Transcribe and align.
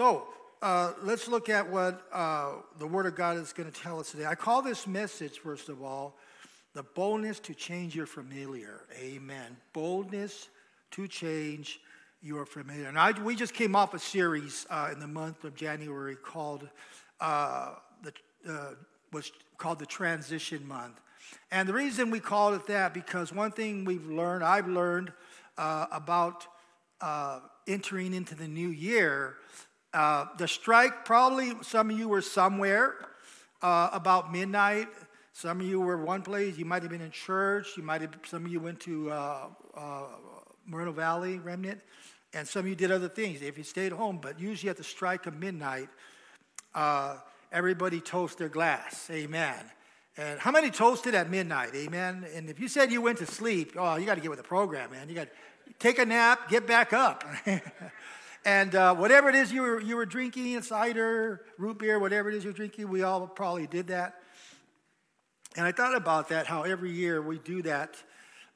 So 0.00 0.28
uh, 0.62 0.94
let's 1.02 1.28
look 1.28 1.50
at 1.50 1.68
what 1.68 2.00
uh, 2.10 2.52
the 2.78 2.86
Word 2.86 3.04
of 3.04 3.14
God 3.14 3.36
is 3.36 3.52
going 3.52 3.70
to 3.70 3.80
tell 3.82 4.00
us 4.00 4.12
today. 4.12 4.24
I 4.24 4.34
call 4.34 4.62
this 4.62 4.86
message, 4.86 5.40
first 5.40 5.68
of 5.68 5.82
all, 5.82 6.16
the 6.72 6.82
boldness 6.82 7.38
to 7.40 7.54
change 7.54 7.94
your 7.94 8.06
familiar. 8.06 8.86
Amen. 8.98 9.58
Boldness 9.74 10.48
to 10.92 11.06
change 11.06 11.80
your 12.22 12.46
familiar. 12.46 12.88
And 12.88 12.98
I, 12.98 13.10
we 13.10 13.36
just 13.36 13.52
came 13.52 13.76
off 13.76 13.92
a 13.92 13.98
series 13.98 14.66
uh, 14.70 14.88
in 14.90 15.00
the 15.00 15.06
month 15.06 15.44
of 15.44 15.54
January 15.54 16.16
called 16.16 16.66
uh, 17.20 17.74
the 18.02 18.14
uh, 18.50 18.70
was 19.12 19.30
called 19.58 19.80
the 19.80 19.84
Transition 19.84 20.66
Month. 20.66 20.98
And 21.52 21.68
the 21.68 21.74
reason 21.74 22.10
we 22.10 22.20
called 22.20 22.54
it 22.54 22.66
that 22.68 22.94
because 22.94 23.34
one 23.34 23.52
thing 23.52 23.84
we've 23.84 24.08
learned, 24.08 24.44
I've 24.44 24.66
learned 24.66 25.12
uh, 25.58 25.88
about 25.92 26.46
entering 27.66 28.14
into 28.14 28.34
the 28.34 28.48
new 28.48 28.68
year 28.68 29.36
uh, 29.92 30.26
the 30.38 30.46
strike, 30.46 31.04
probably 31.04 31.52
some 31.62 31.90
of 31.90 31.98
you 31.98 32.08
were 32.08 32.22
somewhere 32.22 32.94
uh, 33.62 33.90
about 33.92 34.32
midnight. 34.32 34.88
Some 35.32 35.60
of 35.60 35.66
you 35.66 35.80
were 35.80 35.96
one 35.96 36.22
place. 36.22 36.56
You 36.56 36.64
might 36.64 36.82
have 36.82 36.90
been 36.90 37.00
in 37.00 37.10
church. 37.10 37.76
You 37.76 37.82
might 37.82 38.00
have. 38.00 38.14
Some 38.26 38.44
of 38.44 38.52
you 38.52 38.60
went 38.60 38.80
to 38.80 39.10
uh, 39.10 39.46
uh 39.74 40.02
Moreno 40.66 40.92
Valley 40.92 41.38
Remnant, 41.38 41.80
and 42.34 42.46
some 42.46 42.60
of 42.60 42.68
you 42.68 42.76
did 42.76 42.92
other 42.92 43.08
things. 43.08 43.42
If 43.42 43.58
you 43.58 43.64
stayed 43.64 43.92
home, 43.92 44.18
but 44.22 44.38
usually 44.38 44.70
at 44.70 44.76
the 44.76 44.84
strike 44.84 45.26
of 45.26 45.36
midnight, 45.36 45.88
uh, 46.74 47.16
everybody 47.50 48.00
toast 48.00 48.38
their 48.38 48.48
glass. 48.48 49.08
Amen. 49.10 49.58
And 50.16 50.38
how 50.38 50.50
many 50.50 50.70
toasted 50.70 51.14
at 51.14 51.30
midnight? 51.30 51.74
Amen. 51.74 52.26
And 52.34 52.50
if 52.50 52.60
you 52.60 52.68
said 52.68 52.92
you 52.92 53.00
went 53.00 53.18
to 53.18 53.26
sleep, 53.26 53.72
oh, 53.76 53.96
you 53.96 54.06
got 54.06 54.16
to 54.16 54.20
get 54.20 54.30
with 54.30 54.38
the 54.38 54.44
program, 54.44 54.90
man. 54.90 55.08
You 55.08 55.14
got 55.14 55.28
to 55.28 55.72
take 55.78 55.98
a 55.98 56.04
nap, 56.04 56.48
get 56.48 56.66
back 56.66 56.92
up. 56.92 57.24
And 58.44 58.74
uh, 58.74 58.94
whatever 58.94 59.28
it 59.28 59.34
is 59.34 59.52
you 59.52 59.62
were, 59.62 59.80
you 59.80 59.96
were 59.96 60.06
drinking, 60.06 60.62
cider, 60.62 61.42
root 61.58 61.78
beer, 61.78 61.98
whatever 61.98 62.30
it 62.30 62.36
is 62.36 62.44
you're 62.44 62.52
drinking, 62.52 62.88
we 62.88 63.02
all 63.02 63.26
probably 63.26 63.66
did 63.66 63.88
that. 63.88 64.14
And 65.56 65.66
I 65.66 65.72
thought 65.72 65.96
about 65.96 66.28
that, 66.28 66.46
how 66.46 66.62
every 66.62 66.90
year 66.92 67.20
we 67.20 67.38
do 67.38 67.62
that. 67.62 67.96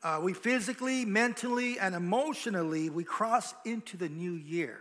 Uh, 0.02 0.20
we 0.22 0.32
physically, 0.32 1.04
mentally, 1.04 1.78
and 1.78 1.94
emotionally, 1.94 2.88
we 2.88 3.04
cross 3.04 3.54
into 3.64 3.96
the 3.96 4.08
new 4.08 4.34
year. 4.34 4.80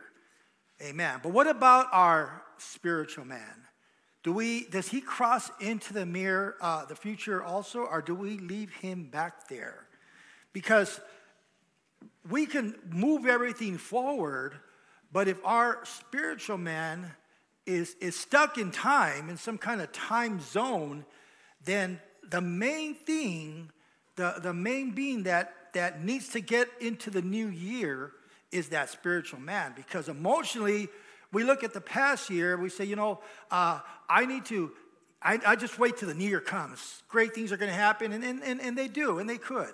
Amen. 0.81 1.19
But 1.23 1.31
what 1.31 1.47
about 1.47 1.87
our 1.91 2.43
spiritual 2.57 3.25
man? 3.25 3.67
Do 4.23 4.31
we, 4.31 4.65
does 4.65 4.87
he 4.87 5.01
cross 5.01 5.51
into 5.59 5.93
the 5.93 6.05
mirror, 6.05 6.55
uh, 6.61 6.85
the 6.85 6.95
future 6.95 7.43
also, 7.43 7.79
or 7.79 8.01
do 8.01 8.15
we 8.15 8.37
leave 8.37 8.73
him 8.73 9.05
back 9.05 9.49
there? 9.49 9.85
Because 10.53 11.01
we 12.29 12.45
can 12.45 12.75
move 12.89 13.25
everything 13.25 13.77
forward, 13.77 14.55
but 15.13 15.27
if 15.27 15.37
our 15.45 15.79
spiritual 15.85 16.57
man 16.57 17.11
is, 17.67 17.95
is 18.01 18.19
stuck 18.19 18.57
in 18.57 18.71
time, 18.71 19.29
in 19.29 19.37
some 19.37 19.59
kind 19.59 19.79
of 19.79 19.91
time 19.91 20.41
zone, 20.41 21.05
then 21.63 22.01
the 22.27 22.41
main 22.41 22.95
thing, 22.95 23.69
the, 24.15 24.35
the 24.41 24.53
main 24.53 24.91
being 24.91 25.23
that, 25.23 25.53
that 25.73 26.03
needs 26.03 26.29
to 26.29 26.41
get 26.41 26.67
into 26.81 27.11
the 27.11 27.21
new 27.21 27.47
year 27.47 28.11
is 28.51 28.69
that 28.69 28.89
spiritual 28.89 29.39
man. 29.39 29.73
Because 29.75 30.09
emotionally, 30.09 30.89
we 31.31 31.43
look 31.43 31.63
at 31.63 31.73
the 31.73 31.81
past 31.81 32.31
year, 32.31 32.57
we 32.57 32.69
say, 32.69 32.83
you 32.83 32.95
know, 32.95 33.19
uh, 33.51 33.79
I 34.09 34.25
need 34.25 34.45
to, 34.45 34.71
I, 35.21 35.39
I, 35.45 35.55
just 35.55 35.77
wait 35.77 35.97
till 35.97 36.07
the 36.07 36.15
new 36.15 36.27
year 36.27 36.41
comes. 36.41 37.03
Great 37.07 37.33
things 37.33 37.51
are 37.51 37.57
going 37.57 37.71
to 37.71 37.77
happen, 37.77 38.13
and, 38.13 38.23
and, 38.23 38.43
and, 38.43 38.59
and 38.59 38.77
they 38.77 38.87
do, 38.87 39.19
and 39.19 39.29
they 39.29 39.37
could. 39.37 39.73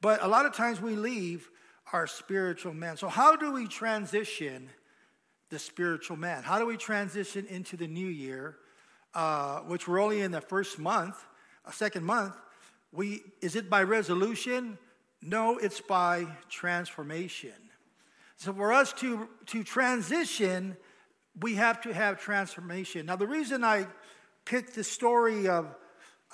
But 0.00 0.22
a 0.22 0.28
lot 0.28 0.44
of 0.44 0.54
times 0.54 0.80
we 0.80 0.96
leave 0.96 1.48
our 1.92 2.06
spiritual 2.06 2.74
man. 2.74 2.96
So, 2.96 3.08
how 3.08 3.36
do 3.36 3.52
we 3.52 3.66
transition 3.66 4.68
the 5.50 5.58
spiritual 5.58 6.16
man? 6.16 6.42
How 6.42 6.58
do 6.58 6.66
we 6.66 6.76
transition 6.76 7.46
into 7.46 7.76
the 7.76 7.86
new 7.86 8.06
year, 8.06 8.56
uh, 9.14 9.60
which 9.60 9.86
we're 9.86 10.00
only 10.00 10.20
in 10.20 10.32
the 10.32 10.40
first 10.40 10.78
month, 10.78 11.16
a 11.64 11.72
second 11.72 12.04
month? 12.04 12.34
We, 12.92 13.22
is 13.40 13.56
it 13.56 13.70
by 13.70 13.82
resolution? 13.82 14.78
No, 15.22 15.58
it's 15.58 15.80
by 15.80 16.26
transformation. 16.48 17.52
So, 18.36 18.52
for 18.52 18.72
us 18.72 18.92
to, 18.94 19.28
to 19.46 19.62
transition, 19.62 20.76
we 21.40 21.54
have 21.54 21.80
to 21.82 21.92
have 21.92 22.20
transformation. 22.20 23.06
Now, 23.06 23.16
the 23.16 23.26
reason 23.26 23.62
I 23.62 23.86
picked 24.44 24.74
the 24.74 24.84
story 24.84 25.48
of 25.48 25.74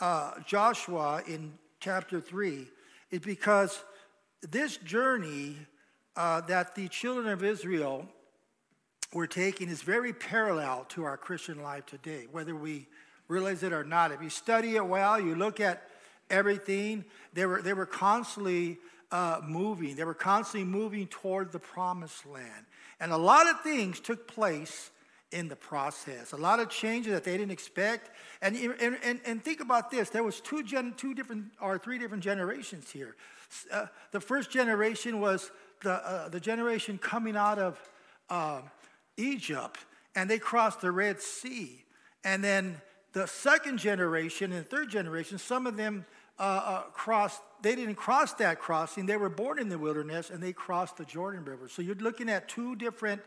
uh, 0.00 0.32
Joshua 0.46 1.22
in 1.26 1.52
chapter 1.80 2.20
3 2.20 2.66
is 3.10 3.20
because 3.20 3.84
this 4.42 4.76
journey 4.78 5.56
uh, 6.16 6.41
that 6.42 6.75
the 6.75 6.88
children 6.88 7.28
of 7.28 7.44
Israel 7.44 8.06
were 9.12 9.26
taking 9.26 9.69
is 9.69 9.82
very 9.82 10.12
parallel 10.12 10.84
to 10.91 11.04
our 11.04 11.16
Christian 11.16 11.62
life 11.62 11.86
today, 11.86 12.26
whether 12.30 12.54
we 12.54 12.86
realize 13.28 13.62
it 13.62 13.72
or 13.72 13.84
not. 13.84 14.12
If 14.12 14.22
you 14.22 14.30
study 14.30 14.76
it 14.76 14.86
well, 14.86 15.20
you 15.20 15.34
look 15.34 15.60
at 15.60 15.88
everything, 16.30 17.04
they 17.32 17.47
were, 17.47 17.62
they 17.62 17.75
were 17.75 17.86
constantly 17.86 18.78
uh, 19.10 19.41
moving. 19.47 19.97
They 19.97 20.04
were 20.04 20.14
constantly 20.14 20.69
moving 20.69 21.06
toward 21.06 21.53
the 21.53 21.59
promised 21.59 22.26
land. 22.26 22.66
And 22.98 23.12
a 23.12 23.16
lot 23.16 23.48
of 23.48 23.60
things 23.60 24.00
took 24.00 24.26
place 24.26 24.91
in 25.32 25.48
the 25.48 25.56
process. 25.56 26.32
A 26.32 26.37
lot 26.37 26.60
of 26.60 26.69
changes 26.69 27.12
that 27.12 27.25
they 27.25 27.37
didn't 27.37 27.50
expect. 27.50 28.10
And, 28.41 28.54
and, 28.56 28.98
and, 29.03 29.20
and 29.25 29.43
think 29.43 29.60
about 29.60 29.91
this. 29.91 30.10
There 30.10 30.22
was 30.22 30.41
two, 30.41 30.62
gen, 30.62 30.94
two 30.97 31.15
different 31.15 31.47
or 31.60 31.78
three 31.78 31.98
different 31.98 32.22
generations 32.22 32.91
here. 32.91 33.16
Uh, 33.71 33.87
the 34.12 34.21
first 34.21 34.50
generation 34.50 35.21
was 35.21 35.50
the, 35.82 35.92
uh, 35.92 36.28
the 36.28 36.41
generation 36.41 36.98
coming 36.98 37.37
out 37.37 37.59
of 37.59 37.91
uh, 38.31 38.60
Egypt, 39.16 39.78
and 40.15 40.31
they 40.31 40.38
crossed 40.38 40.81
the 40.81 40.91
Red 40.91 41.21
Sea. 41.21 41.84
And 42.25 42.42
then 42.42 42.81
the 43.12 43.26
second 43.26 43.78
generation 43.78 44.53
and 44.53 44.66
third 44.66 44.88
generation, 44.88 45.38
some 45.38 45.66
of 45.66 45.76
them 45.76 46.06
uh, 46.38 46.42
uh, 46.42 46.82
crossed, 46.92 47.41
they 47.60 47.75
didn't 47.75 47.97
cross 47.97 48.32
that 48.34 48.59
crossing. 48.59 49.06
They 49.06 49.16
were 49.16 49.28
born 49.28 49.59
in 49.59 49.69
the 49.69 49.78
wilderness 49.78 50.31
and 50.31 50.42
they 50.42 50.53
crossed 50.53 50.97
the 50.97 51.04
Jordan 51.04 51.44
River. 51.44 51.69
So 51.69 51.82
you're 51.82 51.94
looking 51.97 52.28
at 52.31 52.48
two 52.48 52.75
different 52.76 53.21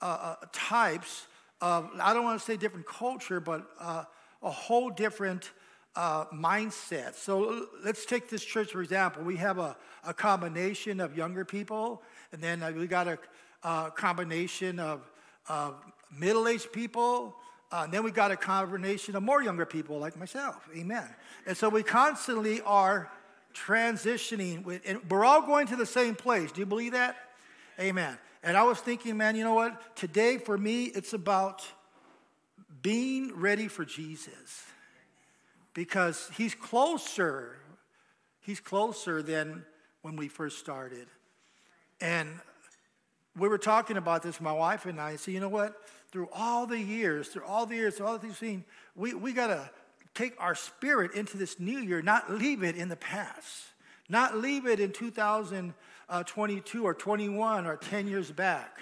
uh, 0.00 0.36
types 0.52 1.26
of, 1.60 1.88
I 2.00 2.12
don't 2.12 2.24
want 2.24 2.38
to 2.38 2.44
say 2.44 2.56
different 2.56 2.86
culture, 2.86 3.40
but 3.40 3.66
a 3.80 4.50
whole 4.50 4.90
different 4.90 5.50
uh, 5.96 6.26
mindset. 6.26 7.14
So 7.14 7.66
let's 7.84 8.04
take 8.04 8.28
this 8.28 8.44
church, 8.44 8.72
for 8.72 8.82
example. 8.82 9.22
We 9.22 9.36
have 9.36 9.58
a, 9.58 9.76
a 10.06 10.12
combination 10.12 11.00
of 11.00 11.16
younger 11.16 11.44
people, 11.44 12.02
and 12.32 12.42
then 12.42 12.62
uh, 12.62 12.72
we 12.72 12.86
got 12.86 13.08
a, 13.08 13.18
a 13.62 13.90
combination 13.90 14.78
of, 14.78 15.00
of 15.48 15.76
middle 16.16 16.48
aged 16.48 16.72
people. 16.72 17.34
Uh, 17.72 17.82
and 17.84 17.92
then 17.92 18.04
we 18.04 18.10
got 18.10 18.30
a 18.30 18.36
combination 18.36 19.16
of 19.16 19.22
more 19.22 19.42
younger 19.42 19.66
people 19.66 19.98
like 19.98 20.16
myself. 20.16 20.68
Amen. 20.76 21.08
And 21.46 21.56
so 21.56 21.68
we 21.68 21.82
constantly 21.82 22.60
are 22.60 23.10
transitioning. 23.52 24.64
With, 24.64 24.82
and 24.86 25.00
we're 25.10 25.24
all 25.24 25.42
going 25.42 25.66
to 25.68 25.76
the 25.76 25.86
same 25.86 26.14
place. 26.14 26.52
Do 26.52 26.60
you 26.60 26.66
believe 26.66 26.92
that? 26.92 27.16
Amen. 27.80 28.16
And 28.44 28.58
I 28.58 28.62
was 28.64 28.78
thinking, 28.78 29.16
man, 29.16 29.36
you 29.36 29.42
know 29.42 29.54
what? 29.54 29.96
Today 29.96 30.36
for 30.36 30.56
me, 30.56 30.84
it's 30.84 31.14
about 31.14 31.66
being 32.82 33.32
ready 33.34 33.68
for 33.68 33.86
Jesus 33.86 34.64
because 35.72 36.30
he's 36.36 36.54
closer. 36.54 37.56
He's 38.40 38.60
closer 38.60 39.22
than 39.22 39.64
when 40.02 40.16
we 40.16 40.28
first 40.28 40.58
started. 40.58 41.06
And 42.02 42.28
we 43.34 43.48
were 43.48 43.56
talking 43.56 43.96
about 43.96 44.22
this, 44.22 44.38
my 44.42 44.52
wife 44.52 44.84
and 44.84 45.00
I, 45.00 45.16
said, 45.16 45.32
you 45.32 45.40
know 45.40 45.48
what? 45.48 45.74
Through 46.12 46.28
all 46.30 46.66
the 46.66 46.78
years, 46.78 47.28
through 47.28 47.44
all 47.44 47.64
the 47.64 47.74
years, 47.74 47.96
through 47.96 48.06
all 48.06 48.12
the 48.12 48.18
things 48.18 48.38
we've 48.40 48.50
seen, 48.50 48.64
we, 48.94 49.14
we 49.14 49.32
got 49.32 49.46
to 49.46 49.70
take 50.14 50.34
our 50.38 50.54
spirit 50.54 51.14
into 51.14 51.38
this 51.38 51.58
new 51.58 51.78
year, 51.78 52.02
not 52.02 52.30
leave 52.30 52.62
it 52.62 52.76
in 52.76 52.90
the 52.90 52.96
past, 52.96 53.64
not 54.08 54.36
leave 54.36 54.66
it 54.66 54.80
in 54.80 54.92
2022 54.92 56.84
or 56.84 56.94
21 56.94 57.66
or 57.66 57.76
10 57.76 58.08
years 58.08 58.30
back, 58.30 58.80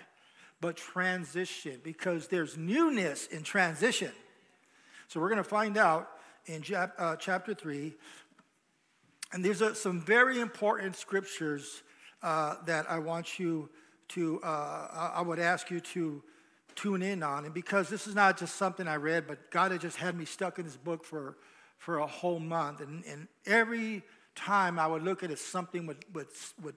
but 0.60 0.76
transition 0.76 1.80
because 1.82 2.28
there's 2.28 2.56
newness 2.56 3.26
in 3.26 3.42
transition. 3.42 4.12
So 5.08 5.20
we're 5.20 5.28
going 5.28 5.42
to 5.42 5.48
find 5.48 5.76
out 5.76 6.08
in 6.46 6.64
uh, 6.74 7.16
chapter 7.16 7.54
3. 7.54 7.92
And 9.32 9.44
these 9.44 9.62
are 9.62 9.74
some 9.74 10.00
very 10.00 10.40
important 10.40 10.96
scriptures 10.96 11.82
uh, 12.22 12.56
that 12.66 12.90
I 12.90 12.98
want 12.98 13.38
you 13.38 13.68
to, 14.08 14.40
uh, 14.42 15.10
I 15.14 15.22
would 15.22 15.38
ask 15.38 15.70
you 15.70 15.80
to 15.80 16.22
tune 16.74 17.02
in 17.02 17.22
on. 17.22 17.44
And 17.44 17.54
because 17.54 17.88
this 17.88 18.06
is 18.06 18.14
not 18.14 18.38
just 18.38 18.56
something 18.56 18.86
I 18.86 18.96
read, 18.96 19.26
but 19.26 19.50
God 19.50 19.72
had 19.72 19.80
just 19.80 19.96
had 19.96 20.16
me 20.16 20.24
stuck 20.24 20.58
in 20.58 20.64
this 20.64 20.76
book 20.76 21.04
for, 21.04 21.36
for 21.78 21.98
a 21.98 22.06
whole 22.06 22.38
month. 22.38 22.80
And, 22.80 23.04
and 23.06 23.28
every 23.46 24.02
time 24.34 24.78
I 24.78 24.86
would 24.86 25.02
look 25.02 25.22
at 25.22 25.30
it, 25.30 25.38
something 25.38 25.86
would, 25.86 26.04
would, 26.14 26.28
would 26.62 26.76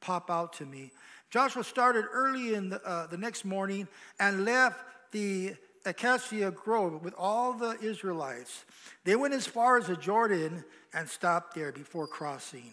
pop 0.00 0.30
out 0.30 0.52
to 0.54 0.66
me. 0.66 0.90
Joshua 1.30 1.62
started 1.64 2.04
early 2.10 2.54
in 2.54 2.70
the, 2.70 2.82
uh, 2.84 3.06
the 3.06 3.16
next 3.16 3.44
morning 3.44 3.86
and 4.18 4.44
left 4.44 4.80
the 5.12 5.54
Acacia 5.84 6.50
Grove 6.50 7.02
with 7.02 7.14
all 7.16 7.52
the 7.52 7.78
Israelites. 7.80 8.64
They 9.04 9.16
went 9.16 9.34
as 9.34 9.46
far 9.46 9.78
as 9.78 9.86
the 9.86 9.96
Jordan 9.96 10.64
and 10.92 11.08
stopped 11.08 11.54
there 11.54 11.72
before 11.72 12.06
crossing. 12.06 12.72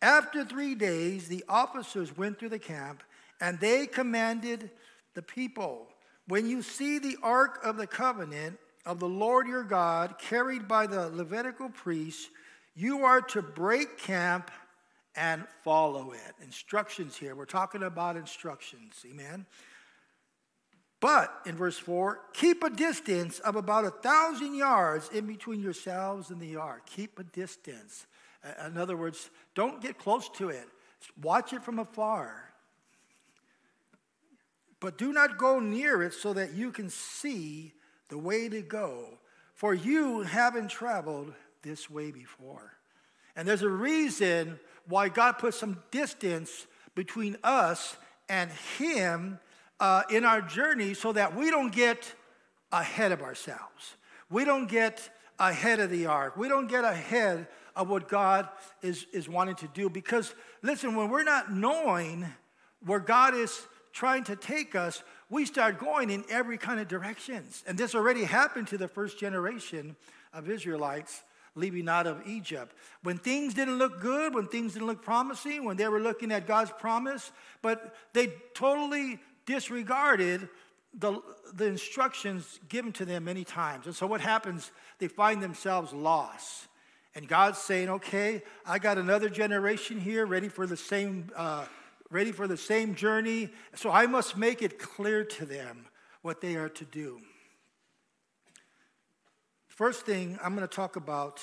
After 0.00 0.44
three 0.44 0.74
days, 0.74 1.28
the 1.28 1.44
officers 1.48 2.16
went 2.16 2.38
through 2.38 2.50
the 2.50 2.58
camp 2.58 3.02
and 3.40 3.58
they 3.60 3.86
commanded 3.86 4.70
the 5.14 5.22
people, 5.22 5.88
when 6.28 6.46
you 6.46 6.62
see 6.62 6.98
the 6.98 7.16
ark 7.22 7.60
of 7.64 7.76
the 7.76 7.86
covenant 7.86 8.58
of 8.84 9.00
the 9.00 9.08
Lord 9.08 9.48
your 9.48 9.64
God 9.64 10.16
carried 10.18 10.68
by 10.68 10.86
the 10.86 11.08
Levitical 11.08 11.70
priests, 11.70 12.28
you 12.76 13.04
are 13.04 13.22
to 13.22 13.42
break 13.42 13.98
camp 13.98 14.50
and 15.16 15.44
follow 15.64 16.12
it. 16.12 16.44
Instructions 16.44 17.16
here. 17.16 17.34
We're 17.34 17.46
talking 17.46 17.82
about 17.82 18.16
instructions. 18.16 19.04
Amen. 19.10 19.46
But 21.00 21.32
in 21.46 21.56
verse 21.56 21.78
4, 21.78 22.20
keep 22.34 22.62
a 22.62 22.70
distance 22.70 23.38
of 23.38 23.56
about 23.56 23.84
a 23.84 23.90
thousand 23.90 24.54
yards 24.54 25.08
in 25.08 25.26
between 25.26 25.62
yourselves 25.62 26.30
and 26.30 26.40
the 26.40 26.56
ark. 26.56 26.86
Keep 26.86 27.18
a 27.18 27.24
distance. 27.24 28.06
In 28.66 28.76
other 28.76 28.96
words, 28.96 29.30
don't 29.54 29.80
get 29.80 29.98
close 29.98 30.28
to 30.36 30.50
it, 30.50 30.68
watch 31.22 31.52
it 31.52 31.62
from 31.62 31.78
afar. 31.78 32.52
But 34.80 34.98
do 34.98 35.12
not 35.12 35.38
go 35.38 35.58
near 35.58 36.02
it 36.02 36.12
so 36.12 36.32
that 36.34 36.52
you 36.52 36.70
can 36.70 36.90
see 36.90 37.72
the 38.08 38.18
way 38.18 38.48
to 38.48 38.62
go, 38.62 39.18
for 39.54 39.74
you 39.74 40.20
haven't 40.20 40.68
traveled 40.68 41.32
this 41.66 41.90
way 41.90 42.10
before. 42.10 42.72
And 43.34 43.46
there's 43.46 43.62
a 43.62 43.68
reason 43.68 44.58
why 44.88 45.08
God 45.08 45.32
put 45.32 45.52
some 45.52 45.82
distance 45.90 46.66
between 46.94 47.36
us 47.42 47.96
and 48.28 48.50
Him 48.78 49.38
uh, 49.80 50.04
in 50.10 50.24
our 50.24 50.40
journey 50.40 50.94
so 50.94 51.12
that 51.12 51.36
we 51.36 51.50
don't 51.50 51.72
get 51.72 52.14
ahead 52.72 53.12
of 53.12 53.20
ourselves. 53.20 53.96
We 54.30 54.44
don't 54.44 54.68
get 54.68 55.10
ahead 55.38 55.80
of 55.80 55.90
the 55.90 56.06
ark. 56.06 56.36
We 56.36 56.48
don't 56.48 56.68
get 56.68 56.84
ahead 56.84 57.46
of 57.74 57.90
what 57.90 58.08
God 58.08 58.48
is, 58.80 59.06
is 59.12 59.28
wanting 59.28 59.56
to 59.56 59.68
do. 59.68 59.90
Because, 59.90 60.34
listen, 60.62 60.94
when 60.94 61.10
we're 61.10 61.24
not 61.24 61.52
knowing 61.52 62.26
where 62.84 63.00
God 63.00 63.34
is 63.34 63.66
trying 63.92 64.24
to 64.24 64.36
take 64.36 64.74
us, 64.74 65.02
we 65.28 65.44
start 65.44 65.78
going 65.78 66.10
in 66.10 66.24
every 66.30 66.58
kind 66.58 66.80
of 66.80 66.88
directions. 66.88 67.64
And 67.66 67.76
this 67.76 67.94
already 67.94 68.24
happened 68.24 68.68
to 68.68 68.78
the 68.78 68.88
first 68.88 69.18
generation 69.18 69.96
of 70.32 70.48
Israelites 70.48 71.22
leaving 71.56 71.88
out 71.88 72.06
of 72.06 72.26
Egypt. 72.26 72.76
When 73.02 73.18
things 73.18 73.54
didn't 73.54 73.78
look 73.78 74.00
good, 74.00 74.34
when 74.34 74.46
things 74.46 74.74
didn't 74.74 74.86
look 74.86 75.02
promising, 75.02 75.64
when 75.64 75.76
they 75.76 75.88
were 75.88 76.00
looking 76.00 76.30
at 76.30 76.46
God's 76.46 76.70
promise, 76.78 77.32
but 77.62 77.96
they 78.12 78.32
totally 78.54 79.18
disregarded 79.46 80.48
the, 80.98 81.20
the 81.54 81.66
instructions 81.66 82.60
given 82.68 82.92
to 82.92 83.04
them 83.04 83.24
many 83.24 83.44
times. 83.44 83.86
And 83.86 83.94
so 83.94 84.06
what 84.06 84.20
happens? 84.20 84.70
They 84.98 85.08
find 85.08 85.42
themselves 85.42 85.92
lost. 85.92 86.68
And 87.14 87.26
God's 87.26 87.58
saying, 87.58 87.88
okay, 87.88 88.42
I 88.66 88.78
got 88.78 88.98
another 88.98 89.30
generation 89.30 89.98
here 89.98 90.26
ready 90.26 90.48
for 90.48 90.66
the 90.66 90.76
same, 90.76 91.30
uh, 91.34 91.64
ready 92.10 92.32
for 92.32 92.46
the 92.46 92.58
same 92.58 92.94
journey. 92.94 93.50
So 93.74 93.90
I 93.90 94.06
must 94.06 94.36
make 94.36 94.60
it 94.60 94.78
clear 94.78 95.24
to 95.24 95.46
them 95.46 95.86
what 96.20 96.40
they 96.42 96.56
are 96.56 96.68
to 96.68 96.84
do. 96.84 97.20
First 99.76 100.06
thing 100.06 100.38
I'm 100.42 100.56
going 100.56 100.66
to 100.66 100.74
talk 100.74 100.96
about 100.96 101.42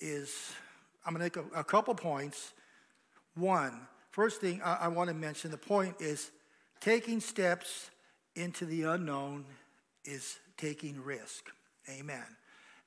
is 0.00 0.50
I'm 1.06 1.14
going 1.14 1.30
to 1.30 1.40
make 1.40 1.52
a, 1.54 1.60
a 1.60 1.62
couple 1.62 1.94
points. 1.94 2.52
One, 3.36 3.86
first 4.10 4.40
thing 4.40 4.60
I, 4.64 4.78
I 4.80 4.88
want 4.88 5.10
to 5.10 5.14
mention, 5.14 5.52
the 5.52 5.56
point 5.56 5.94
is 6.00 6.32
taking 6.80 7.20
steps 7.20 7.90
into 8.34 8.64
the 8.66 8.82
unknown 8.82 9.44
is 10.04 10.40
taking 10.56 11.00
risk. 11.04 11.50
Amen. 11.88 12.24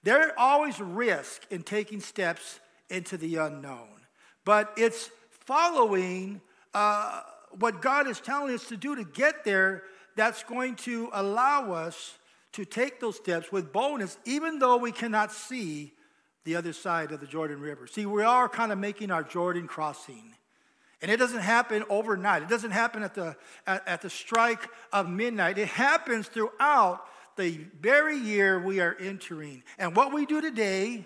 There 0.03 0.37
always 0.37 0.77
risk 0.77 1.43
in 1.49 1.63
taking 1.63 2.01
steps 2.01 2.59
into 2.89 3.15
the 3.15 3.37
unknown, 3.37 4.01
but 4.43 4.73
it's 4.75 5.09
following 5.29 6.41
uh, 6.73 7.21
what 7.59 7.81
God 7.81 8.07
is 8.07 8.19
telling 8.19 8.53
us 8.53 8.67
to 8.67 8.75
do 8.75 8.93
to 8.97 9.05
get 9.05 9.45
there 9.45 9.83
that's 10.17 10.43
going 10.43 10.75
to 10.75 11.09
allow 11.13 11.71
us 11.71 12.17
to 12.53 12.65
take 12.65 12.99
those 12.99 13.15
steps 13.15 13.51
with 13.51 13.73
boldness, 13.73 14.17
even 14.25 14.59
though 14.59 14.77
we 14.77 14.91
cannot 14.91 15.31
see 15.31 15.93
the 16.43 16.55
other 16.55 16.73
side 16.73 17.11
of 17.11 17.19
the 17.19 17.27
Jordan 17.27 17.59
River. 17.59 17.87
See, 17.87 18.05
we 18.05 18.23
are 18.23 18.49
kind 18.49 18.71
of 18.71 18.77
making 18.77 19.11
our 19.11 19.23
Jordan 19.23 19.67
crossing. 19.67 20.35
And 21.01 21.11
it 21.11 21.17
doesn't 21.17 21.41
happen 21.41 21.83
overnight. 21.89 22.43
It 22.43 22.49
doesn't 22.49 22.71
happen 22.71 23.03
at 23.03 23.13
the, 23.13 23.35
at, 23.67 23.87
at, 23.87 24.01
the 24.01 24.09
strike 24.09 24.69
of 24.91 25.09
midnight. 25.09 25.57
It 25.57 25.67
happens 25.67 26.27
throughout 26.27 27.05
the 27.35 27.65
very 27.79 28.17
year 28.17 28.59
we 28.59 28.79
are 28.79 28.95
entering. 28.99 29.63
And 29.77 29.95
what 29.95 30.13
we 30.13 30.25
do 30.25 30.39
today, 30.39 31.05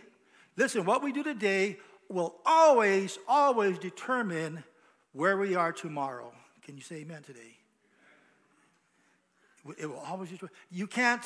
listen, 0.55 0.85
what 0.85 1.01
we 1.01 1.11
do 1.11 1.23
today 1.23 1.77
will 2.09 2.35
always, 2.45 3.17
always 3.27 3.79
determine 3.79 4.63
where 5.13 5.37
we 5.37 5.55
are 5.55 5.71
tomorrow. 5.71 6.31
Can 6.61 6.75
you 6.75 6.83
say 6.83 6.97
amen 6.97 7.23
today? 7.23 7.56
It 9.77 9.87
will 9.87 9.99
always, 9.99 10.29
you 10.71 10.87
can't 10.87 11.23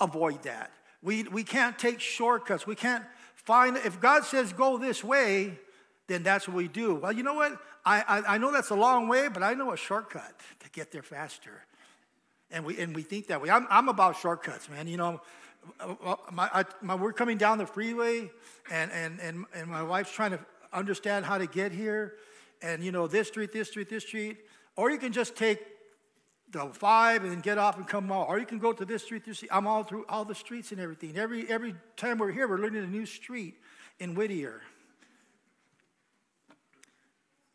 avoid 0.00 0.42
that. 0.42 0.70
We, 1.02 1.24
we 1.24 1.44
can't 1.44 1.78
take 1.78 2.00
shortcuts. 2.00 2.66
We 2.66 2.74
can't 2.74 3.04
find, 3.34 3.76
if 3.76 4.00
God 4.00 4.24
says 4.24 4.52
go 4.52 4.78
this 4.78 5.04
way, 5.04 5.58
then 6.06 6.22
that's 6.22 6.48
what 6.48 6.56
we 6.56 6.68
do. 6.68 6.96
Well, 6.96 7.12
you 7.12 7.22
know 7.22 7.34
what? 7.34 7.58
I, 7.84 8.00
I, 8.00 8.34
I, 8.34 8.38
know 8.38 8.52
that's 8.52 8.70
a 8.70 8.74
long 8.74 9.08
way, 9.08 9.28
but 9.28 9.42
I 9.42 9.54
know 9.54 9.72
a 9.72 9.76
shortcut 9.76 10.32
to 10.60 10.70
get 10.70 10.90
there 10.92 11.02
faster. 11.02 11.64
And 12.50 12.64
we, 12.64 12.78
and 12.78 12.94
we 12.94 13.02
think 13.02 13.26
that 13.28 13.42
way. 13.42 13.50
I'm, 13.50 13.66
I'm 13.70 13.88
about 13.88 14.16
shortcuts, 14.16 14.68
man. 14.70 14.86
You 14.86 14.96
know, 14.96 15.20
my, 16.32 16.48
I, 16.52 16.64
my, 16.82 16.94
we're 16.94 17.12
coming 17.12 17.38
down 17.38 17.58
the 17.58 17.66
freeway, 17.66 18.30
and, 18.70 18.90
and, 18.92 19.20
and, 19.20 19.44
and 19.54 19.68
my 19.68 19.82
wife's 19.82 20.12
trying 20.12 20.32
to 20.32 20.40
understand 20.72 21.24
how 21.24 21.38
to 21.38 21.46
get 21.46 21.72
here. 21.72 22.14
And, 22.62 22.82
you 22.82 22.92
know, 22.92 23.06
this 23.06 23.28
street, 23.28 23.52
this 23.52 23.68
street, 23.68 23.88
this 23.90 24.04
street. 24.04 24.38
Or 24.76 24.90
you 24.90 24.98
can 24.98 25.12
just 25.12 25.36
take 25.36 25.60
the 26.54 26.66
five 26.72 27.22
and 27.22 27.32
then 27.32 27.40
get 27.40 27.58
off 27.58 27.76
and 27.76 27.86
come 27.86 28.10
out. 28.10 28.28
Or 28.28 28.38
you 28.38 28.46
can 28.46 28.58
go 28.58 28.72
to 28.72 28.84
this 28.84 29.02
street, 29.02 29.24
this 29.24 29.38
street. 29.38 29.50
I'm 29.52 29.66
all 29.66 29.84
through 29.84 30.06
all 30.08 30.24
the 30.24 30.34
streets 30.34 30.72
and 30.72 30.80
everything. 30.80 31.16
Every, 31.16 31.48
every 31.48 31.74
time 31.96 32.18
we're 32.18 32.32
here, 32.32 32.48
we're 32.48 32.58
learning 32.58 32.84
a 32.84 32.86
new 32.86 33.06
street 33.06 33.54
in 33.98 34.14
Whittier. 34.14 34.62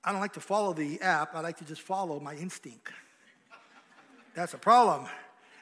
I 0.03 0.11
don't 0.11 0.21
like 0.21 0.33
to 0.33 0.39
follow 0.39 0.73
the 0.73 1.01
app. 1.01 1.35
I 1.35 1.41
like 1.41 1.57
to 1.57 1.65
just 1.65 1.81
follow 1.81 2.19
my 2.19 2.35
instinct. 2.35 2.89
That's 4.35 4.53
a 4.53 4.57
problem. 4.57 5.07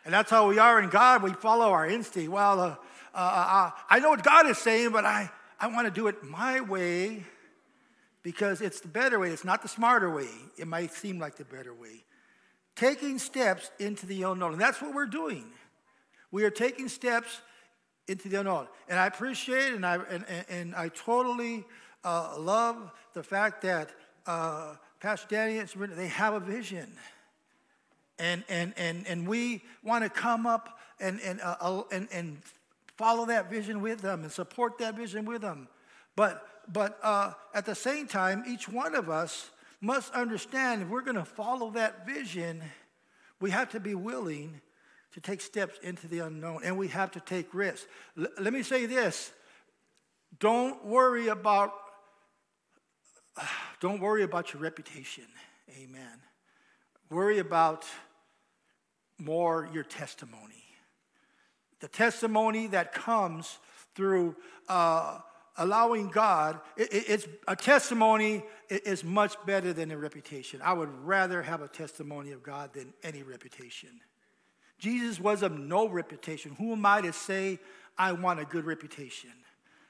And 0.06 0.14
that's 0.14 0.30
how 0.30 0.48
we 0.48 0.60
are 0.60 0.80
in 0.82 0.90
God. 0.90 1.24
We 1.24 1.34
follow 1.34 1.72
our 1.72 1.88
instinct. 1.88 2.32
Well, 2.32 2.60
uh, 2.60 2.76
uh, 3.14 3.18
uh, 3.18 3.72
I 3.90 4.00
know 4.00 4.10
what 4.10 4.24
God 4.24 4.48
is 4.48 4.58
saying, 4.58 4.92
but 4.92 5.06
I, 5.06 5.30
I 5.60 5.68
want 5.68 5.88
to 5.88 5.92
do 5.92 6.08
it 6.08 6.24
my 6.24 6.62
way 6.62 7.24
because 8.22 8.62
it's 8.62 8.80
the 8.80 8.88
better 8.88 9.20
way. 9.20 9.32
It's 9.32 9.44
not 9.44 9.62
the 9.62 9.68
smarter 9.68 10.10
way. 10.10 10.30
It 10.58 10.68
might 10.68 10.92
seem 10.94 11.18
like 11.18 11.36
the 11.36 11.46
better 11.46 11.74
way. 11.74 12.04
Taking 12.78 13.18
steps 13.18 13.72
into 13.80 14.06
the 14.06 14.22
unknown. 14.24 14.54
And 14.54 14.62
that's 14.62 14.82
what 14.82 14.94
we're 14.94 15.08
doing. 15.08 15.46
We 16.32 16.44
are 16.44 16.52
taking 16.52 16.88
steps 16.88 17.42
into 18.08 18.30
the 18.30 18.40
unknown. 18.40 18.68
And 18.88 19.00
I 19.00 19.08
appreciate 19.08 19.74
and 19.74 19.84
I, 19.84 19.96
and, 20.10 20.26
and, 20.48 20.76
I 20.76 20.90
totally 20.90 21.66
uh, 22.04 22.36
love 22.38 22.92
the 23.14 23.24
fact 23.24 23.64
that 23.64 23.90
uh, 24.28 24.76
Pastor 25.00 25.28
Danny, 25.28 25.58
and 25.58 25.70
they 25.94 26.08
have 26.08 26.36
a 26.36 26.40
vision. 26.40 26.94
And, 28.20 28.44
and, 28.48 28.74
and, 28.78 29.08
and 29.08 29.28
we 29.28 29.64
want 29.84 30.04
to 30.04 30.10
come 30.10 30.46
up 30.46 30.78
and, 31.00 31.20
and, 31.22 31.42
uh, 31.42 31.82
and, 31.92 32.08
and 32.12 32.38
follow 32.96 33.26
that 33.26 33.50
vision 33.50 33.82
with 33.82 34.02
them 34.02 34.22
and 34.22 34.32
support 34.32 34.78
that 34.78 34.96
vision 34.96 35.26
with 35.26 35.42
them. 35.42 35.68
But, 36.16 36.46
but 36.72 37.00
uh, 37.02 37.34
at 37.56 37.66
the 37.66 37.76
same 37.76 38.08
time, 38.08 38.44
each 38.48 38.70
one 38.70 38.94
of 38.94 39.10
us 39.10 39.50
must 39.82 40.14
understand 40.14 40.82
if 40.82 40.88
we're 40.90 41.02
going 41.02 41.16
to 41.16 41.26
follow 41.26 41.72
that 41.72 42.06
vision, 42.06 42.64
we 43.40 43.52
have 43.52 43.70
to 43.72 43.80
be 43.80 43.96
willing 43.96 44.62
to 45.14 45.22
take 45.22 45.42
steps 45.42 45.80
into 45.82 46.08
the 46.08 46.20
unknown 46.20 46.62
and 46.64 46.78
we 46.78 46.88
have 46.90 47.12
to 47.12 47.20
take 47.20 47.54
risks. 47.54 47.88
L- 48.18 48.28
let 48.40 48.54
me 48.54 48.64
say 48.64 48.86
this 48.86 49.32
don't 50.40 50.86
worry 50.86 51.28
about 51.28 51.74
don't 53.80 54.00
worry 54.00 54.24
about 54.24 54.54
your 54.54 54.62
reputation. 54.62 55.26
Amen. 55.82 56.22
Worry 57.10 57.40
about 57.40 57.86
more 59.18 59.70
your 59.74 59.84
testimony. 59.84 60.64
The 61.80 61.88
testimony 61.88 62.68
that 62.68 62.92
comes 62.92 63.60
through 63.96 64.36
uh, 64.68 65.20
allowing 65.58 66.10
God, 66.10 66.60
it, 66.76 66.90
it's 66.92 67.28
a 67.48 67.56
testimony 67.56 68.44
is 68.70 69.04
much 69.04 69.36
better 69.46 69.74
than 69.74 69.92
a 69.92 69.98
reputation. 69.98 70.62
I 70.64 70.74
would 70.74 70.90
rather 71.06 71.42
have 71.42 71.62
a 71.62 71.68
testimony 71.68 72.32
of 72.32 72.44
God 72.44 72.74
than 72.74 72.94
any 73.04 73.24
reputation. 73.24 73.90
Jesus 74.80 75.20
was 75.20 75.42
of 75.42 75.58
no 75.58 75.88
reputation. 75.88 76.56
Who 76.58 76.74
am 76.74 76.86
I 76.86 77.02
to 77.02 77.14
say 77.14 77.60
I 77.98 78.12
want 78.12 78.40
a 78.40 78.46
good 78.46 78.66
reputation? 78.66 79.32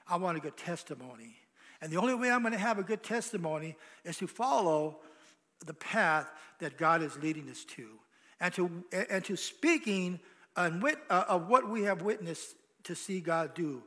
I 0.08 0.18
want 0.18 0.38
a 0.38 0.42
good 0.42 0.56
testimony. 0.56 1.36
And 1.82 1.92
the 1.92 1.98
only 1.98 2.16
way 2.16 2.32
I'm 2.32 2.42
going 2.42 2.54
to 2.54 2.60
have 2.60 2.80
a 2.80 2.84
good 2.84 3.04
testimony 3.04 3.76
is 4.04 4.18
to 4.18 4.28
follow 4.28 5.00
the 5.66 5.74
path 5.74 6.28
that 6.60 6.78
God 6.78 7.02
is 7.02 7.18
leading 7.18 7.50
us 7.50 7.66
to 7.76 7.88
and 8.40 8.54
to, 8.54 8.84
and 9.10 9.24
to 9.26 9.36
speaking 9.36 10.20
uh, 10.56 10.72
of 11.10 11.48
what 11.48 11.70
we 11.70 11.84
have 11.84 12.02
witnessed 12.02 12.56
to 12.84 12.96
see 12.96 13.20
God 13.20 13.54
do. 13.54 13.84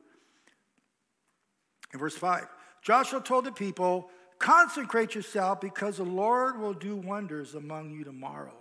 In 1.93 1.99
verse 1.99 2.17
5, 2.17 2.47
Joshua 2.83 3.21
told 3.21 3.45
the 3.45 3.53
people, 3.53 4.11
Consecrate 4.39 5.15
yourself 5.15 5.61
because 5.61 5.99
the 5.99 6.05
Lord 6.05 6.59
will 6.59 6.73
do 6.73 6.97
wonders 6.97 7.55
among 7.55 7.91
you 7.91 8.05
tomorrow. 8.05 8.57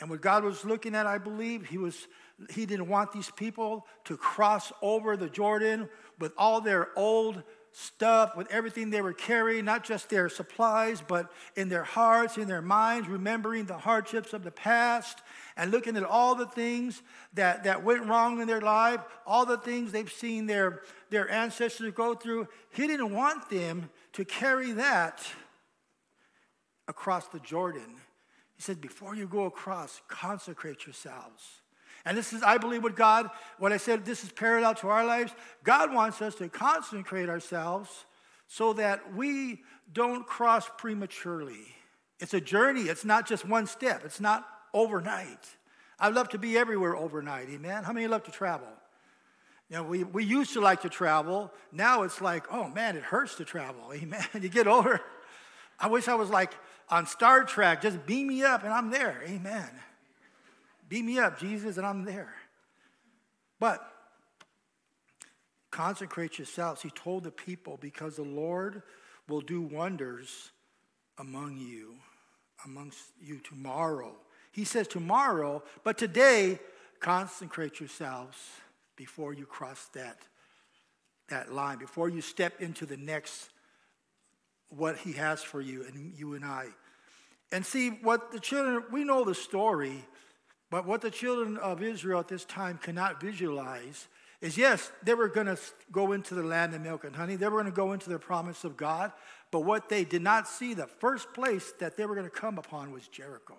And 0.00 0.08
what 0.08 0.22
God 0.22 0.44
was 0.44 0.64
looking 0.64 0.94
at, 0.94 1.06
I 1.06 1.18
believe, 1.18 1.66
he 1.66 1.76
was 1.76 2.06
he 2.50 2.66
didn't 2.66 2.88
want 2.88 3.12
these 3.12 3.30
people 3.32 3.84
to 4.04 4.16
cross 4.16 4.72
over 4.80 5.16
the 5.16 5.28
Jordan 5.28 5.88
with 6.20 6.32
all 6.38 6.60
their 6.60 6.88
old 6.96 7.42
stuff, 7.72 8.36
with 8.36 8.50
everything 8.50 8.90
they 8.90 9.00
were 9.00 9.12
carrying, 9.12 9.64
not 9.64 9.84
just 9.84 10.08
their 10.10 10.28
supplies, 10.28 11.02
but 11.06 11.30
in 11.56 11.68
their 11.68 11.84
hearts, 11.84 12.36
in 12.36 12.48
their 12.48 12.62
minds, 12.62 13.08
remembering 13.08 13.66
the 13.66 13.78
hardships 13.78 14.32
of 14.32 14.42
the 14.44 14.50
past 14.50 15.20
and 15.56 15.70
looking 15.70 15.96
at 15.96 16.04
all 16.04 16.34
the 16.34 16.46
things 16.46 17.02
that, 17.34 17.64
that 17.64 17.84
went 17.84 18.06
wrong 18.06 18.40
in 18.40 18.46
their 18.46 18.60
life, 18.60 19.00
all 19.26 19.44
the 19.44 19.58
things 19.58 19.92
they've 19.92 20.12
seen 20.12 20.46
their, 20.46 20.82
their 21.10 21.30
ancestors 21.30 21.92
go 21.92 22.14
through. 22.14 22.48
He 22.72 22.86
didn't 22.86 23.12
want 23.12 23.50
them 23.50 23.90
to 24.14 24.24
carry 24.24 24.72
that 24.72 25.24
across 26.86 27.28
the 27.28 27.40
Jordan. 27.40 27.96
He 28.56 28.62
said, 28.62 28.80
before 28.80 29.14
you 29.14 29.28
go 29.28 29.44
across, 29.44 30.00
consecrate 30.08 30.86
yourselves. 30.86 31.57
And 32.08 32.16
this 32.16 32.32
is, 32.32 32.42
I 32.42 32.56
believe, 32.56 32.82
what 32.82 32.96
God, 32.96 33.28
what 33.58 33.70
I 33.70 33.76
said, 33.76 34.06
this 34.06 34.24
is 34.24 34.32
parallel 34.32 34.74
to 34.76 34.88
our 34.88 35.04
lives. 35.04 35.30
God 35.62 35.92
wants 35.92 36.22
us 36.22 36.34
to 36.36 36.48
consecrate 36.48 37.28
ourselves 37.28 38.06
so 38.46 38.72
that 38.72 39.14
we 39.14 39.60
don't 39.92 40.26
cross 40.26 40.70
prematurely. 40.78 41.66
It's 42.18 42.32
a 42.32 42.40
journey, 42.40 42.84
it's 42.84 43.04
not 43.04 43.28
just 43.28 43.44
one 43.44 43.66
step, 43.66 44.06
it's 44.06 44.20
not 44.20 44.48
overnight. 44.72 45.54
I 46.00 46.08
love 46.08 46.30
to 46.30 46.38
be 46.38 46.56
everywhere 46.56 46.96
overnight, 46.96 47.50
amen. 47.50 47.84
How 47.84 47.92
many 47.92 48.06
love 48.06 48.24
to 48.24 48.30
travel? 48.30 48.68
You 49.68 49.76
know, 49.76 49.82
we, 49.82 50.02
we 50.02 50.24
used 50.24 50.54
to 50.54 50.62
like 50.62 50.80
to 50.82 50.88
travel. 50.88 51.52
Now 51.72 52.04
it's 52.04 52.22
like, 52.22 52.46
oh 52.50 52.68
man, 52.70 52.96
it 52.96 53.02
hurts 53.02 53.34
to 53.34 53.44
travel, 53.44 53.82
amen. 53.92 54.24
You 54.32 54.48
get 54.48 54.66
older. 54.66 55.02
I 55.78 55.88
wish 55.88 56.08
I 56.08 56.14
was 56.14 56.30
like 56.30 56.54
on 56.88 57.04
Star 57.06 57.44
Trek, 57.44 57.82
just 57.82 58.06
beam 58.06 58.28
me 58.28 58.44
up 58.44 58.64
and 58.64 58.72
I'm 58.72 58.88
there, 58.88 59.22
amen. 59.26 59.68
Beat 60.88 61.04
me 61.04 61.18
up, 61.18 61.38
Jesus, 61.38 61.76
and 61.76 61.86
I'm 61.86 62.04
there. 62.04 62.34
But 63.60 63.80
consecrate 65.70 66.38
yourselves, 66.38 66.82
he 66.82 66.90
told 66.90 67.24
the 67.24 67.30
people, 67.30 67.78
because 67.80 68.16
the 68.16 68.22
Lord 68.22 68.82
will 69.28 69.40
do 69.40 69.60
wonders 69.60 70.50
among 71.18 71.58
you, 71.58 71.94
amongst 72.64 73.00
you 73.20 73.38
tomorrow. 73.40 74.14
He 74.52 74.64
says 74.64 74.88
tomorrow, 74.88 75.62
but 75.84 75.98
today, 75.98 76.58
consecrate 77.00 77.80
yourselves 77.80 78.38
before 78.96 79.34
you 79.34 79.44
cross 79.44 79.88
that, 79.94 80.18
that 81.28 81.52
line, 81.52 81.78
before 81.78 82.08
you 82.08 82.20
step 82.20 82.60
into 82.60 82.86
the 82.86 82.96
next, 82.96 83.50
what 84.70 84.96
he 84.98 85.12
has 85.12 85.42
for 85.42 85.60
you 85.60 85.84
and 85.84 86.12
you 86.16 86.34
and 86.34 86.44
I. 86.44 86.66
And 87.52 87.64
see, 87.64 87.90
what 87.90 88.32
the 88.32 88.40
children, 88.40 88.84
we 88.90 89.04
know 89.04 89.24
the 89.24 89.34
story 89.34 90.04
but 90.70 90.86
what 90.86 91.00
the 91.00 91.10
children 91.10 91.56
of 91.56 91.82
Israel 91.82 92.20
at 92.20 92.28
this 92.28 92.44
time 92.44 92.78
cannot 92.78 93.20
visualize 93.20 94.08
is 94.40 94.56
yes, 94.56 94.92
they 95.02 95.14
were 95.14 95.28
going 95.28 95.46
to 95.46 95.58
go 95.90 96.12
into 96.12 96.34
the 96.34 96.42
land 96.42 96.74
of 96.74 96.80
milk 96.80 97.04
and 97.04 97.16
honey. 97.16 97.36
They 97.36 97.46
were 97.46 97.60
going 97.60 97.72
to 97.72 97.76
go 97.76 97.92
into 97.92 98.10
the 98.10 98.18
promise 98.18 98.64
of 98.64 98.76
God. 98.76 99.12
But 99.50 99.60
what 99.60 99.88
they 99.88 100.04
did 100.04 100.22
not 100.22 100.46
see, 100.46 100.74
the 100.74 100.86
first 100.86 101.32
place 101.32 101.72
that 101.80 101.96
they 101.96 102.06
were 102.06 102.14
going 102.14 102.26
to 102.26 102.30
come 102.30 102.58
upon 102.58 102.92
was 102.92 103.08
Jericho. 103.08 103.56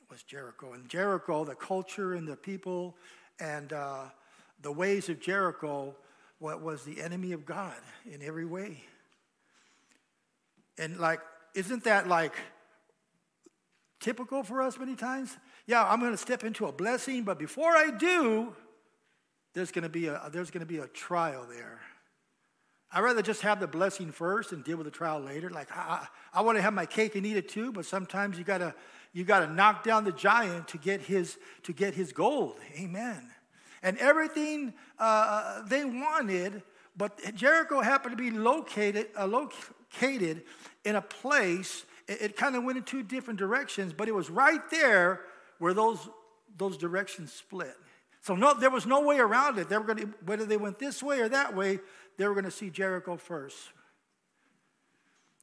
It 0.00 0.10
was 0.10 0.22
Jericho. 0.22 0.72
And 0.72 0.88
Jericho, 0.88 1.44
the 1.44 1.54
culture 1.54 2.14
and 2.14 2.26
the 2.26 2.36
people 2.36 2.96
and 3.38 3.72
uh, 3.72 4.04
the 4.62 4.72
ways 4.72 5.08
of 5.08 5.20
Jericho, 5.20 5.94
what 6.38 6.60
was 6.60 6.82
the 6.84 7.00
enemy 7.00 7.32
of 7.32 7.46
God 7.46 7.76
in 8.10 8.22
every 8.22 8.46
way. 8.46 8.82
And 10.78 10.98
like, 10.98 11.20
isn't 11.54 11.84
that 11.84 12.08
like 12.08 12.34
typical 14.02 14.42
for 14.42 14.60
us 14.60 14.78
many 14.78 14.96
times. 14.96 15.36
Yeah, 15.66 15.84
I'm 15.84 16.00
going 16.00 16.12
to 16.12 16.18
step 16.18 16.44
into 16.44 16.66
a 16.66 16.72
blessing, 16.72 17.22
but 17.22 17.38
before 17.38 17.70
I 17.76 17.90
do, 17.90 18.54
there's 19.54 19.70
going 19.70 19.84
to 19.84 19.88
be 19.88 20.08
a, 20.08 20.28
there's 20.32 20.50
going 20.50 20.60
to 20.60 20.66
be 20.66 20.78
a 20.78 20.86
trial 20.88 21.46
there. 21.48 21.80
I'd 22.92 23.00
rather 23.00 23.22
just 23.22 23.40
have 23.40 23.58
the 23.58 23.66
blessing 23.66 24.12
first 24.12 24.52
and 24.52 24.62
deal 24.62 24.76
with 24.76 24.84
the 24.84 24.90
trial 24.90 25.20
later. 25.20 25.48
Like 25.48 25.68
I, 25.74 26.06
I 26.34 26.42
want 26.42 26.58
to 26.58 26.62
have 26.62 26.74
my 26.74 26.84
cake 26.84 27.14
and 27.14 27.24
eat 27.24 27.38
it 27.38 27.48
too, 27.48 27.72
but 27.72 27.86
sometimes 27.86 28.36
you 28.36 28.44
gotta 28.44 28.74
you 29.14 29.24
gotta 29.24 29.46
knock 29.46 29.82
down 29.82 30.04
the 30.04 30.12
giant 30.12 30.68
to 30.68 30.78
get 30.78 31.00
his 31.00 31.38
to 31.62 31.72
get 31.72 31.94
his 31.94 32.12
gold. 32.12 32.56
Amen. 32.78 33.30
And 33.82 33.96
everything 33.96 34.74
uh, 34.98 35.62
they 35.66 35.86
wanted, 35.86 36.62
but 36.94 37.18
Jericho 37.34 37.80
happened 37.80 38.16
to 38.16 38.22
be 38.22 38.30
located 38.30 39.08
uh, 39.18 39.26
located 39.26 40.42
in 40.84 40.96
a 40.96 41.02
place 41.02 41.86
it, 42.08 42.22
it 42.22 42.36
kind 42.36 42.56
of 42.56 42.64
went 42.64 42.78
in 42.78 42.84
two 42.84 43.02
different 43.02 43.38
directions, 43.38 43.92
but 43.92 44.08
it 44.08 44.14
was 44.14 44.30
right 44.30 44.60
there 44.70 45.20
where 45.58 45.74
those, 45.74 46.08
those 46.56 46.76
directions 46.76 47.32
split. 47.32 47.74
So 48.22 48.36
no, 48.36 48.54
there 48.54 48.70
was 48.70 48.86
no 48.86 49.00
way 49.00 49.18
around 49.18 49.58
it. 49.58 49.68
They 49.68 49.76
were 49.76 49.84
going 49.84 49.98
to, 49.98 50.14
whether 50.24 50.44
they 50.44 50.56
went 50.56 50.78
this 50.78 51.02
way 51.02 51.20
or 51.20 51.28
that 51.28 51.56
way, 51.56 51.80
they 52.18 52.26
were 52.26 52.34
going 52.34 52.44
to 52.44 52.50
see 52.50 52.70
Jericho 52.70 53.16
first. 53.16 53.56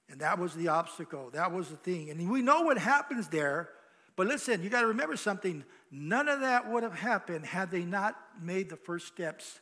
And 0.10 0.22
that 0.22 0.40
was 0.40 0.56
the 0.56 0.70
obstacle. 0.70 1.30
That 1.34 1.52
was 1.52 1.70
the 1.70 1.76
thing. 1.76 2.10
And 2.10 2.30
we 2.30 2.42
know 2.42 2.62
what 2.62 2.78
happens 2.78 3.28
there. 3.28 3.70
But 4.16 4.28
listen, 4.28 4.64
you 4.64 4.70
got 4.70 4.82
to 4.82 4.88
remember 4.88 5.16
something. 5.16 5.64
None 5.92 6.28
of 6.28 6.42
that 6.42 6.70
would 6.70 6.84
have 6.84 6.98
happened 6.98 7.46
had 7.46 7.70
they 7.70 7.84
not 7.84 8.16
made 8.42 8.70
the 8.70 8.76
first 8.76 9.08
steps 9.08 9.60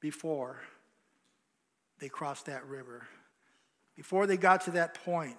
before 0.00 0.60
they 1.98 2.08
crossed 2.08 2.46
that 2.46 2.64
river, 2.66 3.06
before 3.96 4.26
they 4.26 4.36
got 4.36 4.62
to 4.62 4.70
that 4.72 4.94
point. 5.04 5.36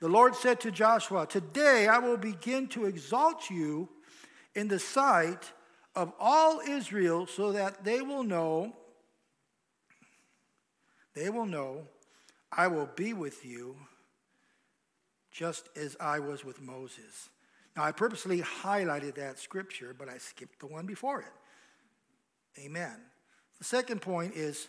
The 0.00 0.08
Lord 0.08 0.34
said 0.36 0.60
to 0.60 0.70
Joshua, 0.70 1.26
Today 1.26 1.88
I 1.88 1.98
will 1.98 2.16
begin 2.16 2.68
to 2.68 2.86
exalt 2.86 3.50
you 3.50 3.88
in 4.54 4.68
the 4.68 4.78
sight 4.78 5.52
of 5.94 6.12
all 6.20 6.60
Israel 6.60 7.26
so 7.26 7.52
that 7.52 7.84
they 7.84 8.00
will 8.00 8.22
know, 8.22 8.76
they 11.14 11.30
will 11.30 11.46
know 11.46 11.88
I 12.52 12.68
will 12.68 12.88
be 12.94 13.12
with 13.12 13.44
you 13.44 13.76
just 15.32 15.68
as 15.76 15.96
I 16.00 16.20
was 16.20 16.44
with 16.44 16.60
Moses. 16.60 17.30
Now, 17.76 17.84
I 17.84 17.92
purposely 17.92 18.40
highlighted 18.40 19.16
that 19.16 19.38
scripture, 19.38 19.94
but 19.96 20.08
I 20.08 20.18
skipped 20.18 20.60
the 20.60 20.66
one 20.66 20.86
before 20.86 21.20
it. 21.20 22.60
Amen. 22.60 22.96
The 23.58 23.64
second 23.64 24.00
point 24.00 24.34
is 24.34 24.68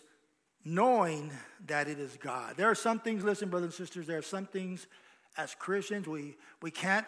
knowing 0.64 1.32
that 1.66 1.88
it 1.88 1.98
is 1.98 2.16
God. 2.20 2.56
There 2.56 2.70
are 2.70 2.74
some 2.74 3.00
things, 3.00 3.24
listen, 3.24 3.48
brothers 3.48 3.78
and 3.78 3.86
sisters, 3.86 4.06
there 4.06 4.18
are 4.18 4.22
some 4.22 4.46
things 4.46 4.86
as 5.36 5.54
Christians, 5.54 6.06
we, 6.06 6.36
we 6.62 6.70
can't 6.70 7.06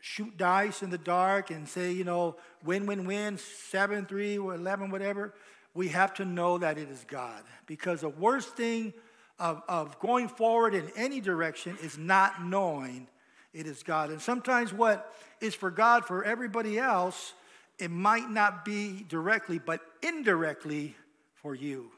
shoot 0.00 0.36
dice 0.36 0.82
in 0.82 0.90
the 0.90 0.98
dark 0.98 1.50
and 1.50 1.68
say, 1.68 1.92
you 1.92 2.04
know, 2.04 2.36
win, 2.64 2.86
win, 2.86 3.04
win, 3.06 3.38
7, 3.38 4.06
3, 4.06 4.38
or 4.38 4.54
11, 4.54 4.90
whatever. 4.90 5.34
We 5.74 5.88
have 5.88 6.14
to 6.14 6.24
know 6.24 6.58
that 6.58 6.78
it 6.78 6.88
is 6.88 7.04
God. 7.06 7.42
Because 7.66 8.00
the 8.00 8.08
worst 8.08 8.56
thing 8.56 8.92
of, 9.38 9.62
of 9.68 9.98
going 10.00 10.28
forward 10.28 10.74
in 10.74 10.90
any 10.96 11.20
direction 11.20 11.76
is 11.82 11.96
not 11.96 12.44
knowing 12.44 13.08
it 13.52 13.66
is 13.66 13.82
God. 13.82 14.10
And 14.10 14.20
sometimes 14.20 14.72
what 14.72 15.12
is 15.40 15.54
for 15.54 15.70
God 15.70 16.04
for 16.04 16.24
everybody 16.24 16.78
else, 16.78 17.34
it 17.78 17.90
might 17.90 18.30
not 18.30 18.64
be 18.64 19.04
directly, 19.08 19.58
but 19.58 19.80
indirectly 20.02 20.94
for 21.34 21.54
you. 21.54 21.90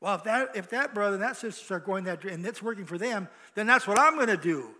Well, 0.00 0.14
if 0.14 0.24
that, 0.24 0.50
if 0.54 0.70
that 0.70 0.94
brother 0.94 1.14
and 1.14 1.22
that 1.22 1.36
sister 1.36 1.74
are 1.74 1.80
going 1.80 2.04
that 2.04 2.24
and 2.24 2.46
it's 2.46 2.62
working 2.62 2.84
for 2.84 2.98
them, 2.98 3.28
then 3.54 3.66
that's 3.66 3.86
what 3.86 3.98
I'm 3.98 4.14
going 4.14 4.28
to 4.28 4.36
do. 4.36 4.70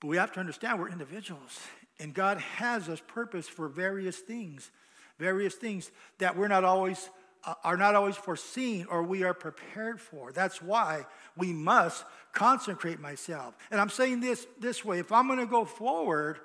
But 0.00 0.08
we 0.08 0.16
have 0.16 0.32
to 0.32 0.40
understand 0.40 0.78
we're 0.78 0.90
individuals, 0.90 1.60
and 1.98 2.14
God 2.14 2.38
has 2.38 2.88
us 2.88 3.02
purpose 3.06 3.48
for 3.48 3.68
various 3.68 4.18
things, 4.18 4.70
various 5.18 5.54
things 5.54 5.90
that 6.18 6.36
we're 6.36 6.48
not 6.48 6.64
always 6.64 7.10
uh, 7.44 7.54
are 7.64 7.76
not 7.76 7.94
always 7.94 8.16
foreseen 8.16 8.86
or 8.90 9.02
we 9.02 9.22
are 9.22 9.34
prepared 9.34 10.00
for. 10.00 10.32
That's 10.32 10.60
why 10.60 11.06
we 11.36 11.52
must 11.52 12.04
consecrate 12.32 13.00
myself. 13.00 13.56
And 13.70 13.80
I'm 13.80 13.90
saying 13.90 14.20
this 14.20 14.46
this 14.60 14.84
way: 14.84 14.98
if 14.98 15.10
I'm 15.12 15.26
going 15.26 15.38
to 15.40 15.46
go 15.46 15.64
forward, 15.64 16.40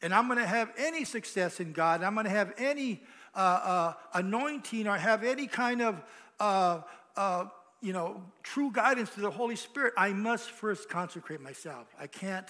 and 0.00 0.12
I'm 0.12 0.26
going 0.26 0.38
to 0.38 0.46
have 0.46 0.72
any 0.76 1.04
success 1.04 1.60
in 1.60 1.72
God, 1.72 2.02
I'm 2.02 2.14
going 2.14 2.24
to 2.24 2.30
have 2.30 2.52
any 2.58 3.02
uh, 3.34 3.38
uh, 3.38 3.92
anointing 4.14 4.88
or 4.88 4.96
have 4.96 5.22
any 5.24 5.46
kind 5.46 5.82
of 5.82 6.02
uh, 6.40 6.80
uh, 7.16 7.44
you 7.80 7.92
know 7.92 8.22
true 8.42 8.72
guidance 8.72 9.10
through 9.10 9.22
the 9.22 9.30
Holy 9.30 9.56
Spirit, 9.56 9.94
I 9.96 10.12
must 10.12 10.50
first 10.50 10.88
consecrate 10.88 11.40
myself. 11.40 11.86
I 11.98 12.08
can't 12.08 12.48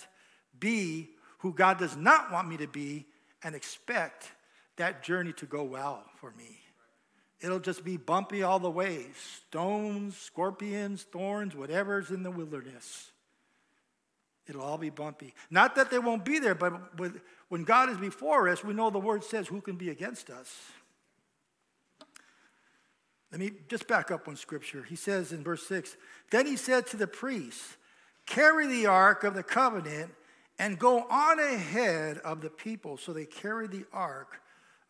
be 0.62 1.11
who 1.38 1.52
God 1.52 1.78
does 1.78 1.97
not 1.97 2.31
want 2.31 2.49
me 2.49 2.57
to 2.59 2.69
be 2.69 3.04
and 3.42 3.54
expect 3.54 4.31
that 4.76 5.02
journey 5.02 5.33
to 5.35 5.47
go 5.47 5.64
well 5.64 6.04
for 6.14 6.31
me. 6.38 6.61
It'll 7.40 7.59
just 7.59 7.85
be 7.85 7.97
bumpy 7.97 8.45
all 8.45 8.61
the 8.61 8.71
way 8.71 9.07
stones, 9.49 10.16
scorpions, 10.16 11.02
thorns, 11.02 11.57
whatever's 11.57 12.11
in 12.11 12.23
the 12.23 12.31
wilderness. 12.31 13.11
It'll 14.47 14.62
all 14.62 14.78
be 14.78 14.90
bumpy. 14.90 15.35
Not 15.50 15.75
that 15.75 15.90
they 15.90 15.99
won't 15.99 16.25
be 16.25 16.38
there, 16.38 16.54
but 16.54 16.73
when 17.49 17.64
God 17.64 17.90
is 17.90 17.99
before 17.99 18.49
us, 18.49 18.62
we 18.62 18.73
know 18.73 18.90
the 18.90 18.99
word 18.99 19.25
says, 19.25 19.49
Who 19.49 19.61
can 19.61 19.76
be 19.76 19.90
against 19.90 20.31
us? 20.31 20.54
Let 23.33 23.40
me 23.40 23.50
just 23.69 23.88
back 23.88 24.11
up 24.11 24.26
one 24.26 24.37
scripture. 24.37 24.85
He 24.85 24.95
says 24.95 25.33
in 25.33 25.42
verse 25.42 25.66
6 25.66 25.97
Then 26.31 26.47
he 26.47 26.57
said 26.57 26.87
to 26.88 26.97
the 26.97 27.07
priests, 27.07 27.76
Carry 28.26 28.66
the 28.69 28.87
ark 28.87 29.25
of 29.25 29.35
the 29.35 29.42
covenant 29.42 30.12
and 30.59 30.79
go 30.79 31.03
on 31.09 31.41
ahead 31.41 32.19
of 32.19 32.41
the 32.41 32.51
people. 32.51 32.97
So 32.97 33.13
they 33.13 33.25
carried 33.25 33.71
the 33.71 33.85
ark 33.93 34.41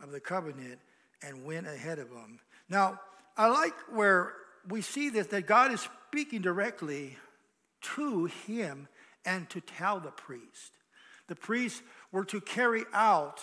of 0.00 0.10
the 0.10 0.20
covenant 0.20 0.80
and 1.22 1.44
went 1.44 1.66
ahead 1.66 1.98
of 1.98 2.10
them. 2.10 2.40
Now, 2.68 3.00
I 3.36 3.48
like 3.48 3.74
where 3.90 4.34
we 4.68 4.82
see 4.82 5.08
this 5.08 5.28
that 5.28 5.46
God 5.46 5.72
is 5.72 5.88
speaking 6.08 6.42
directly 6.42 7.16
to 7.96 8.26
him 8.46 8.88
and 9.24 9.48
to 9.50 9.60
tell 9.60 10.00
the 10.00 10.10
priest. 10.10 10.72
The 11.28 11.36
priests 11.36 11.82
were 12.10 12.24
to 12.26 12.40
carry 12.40 12.84
out 12.92 13.40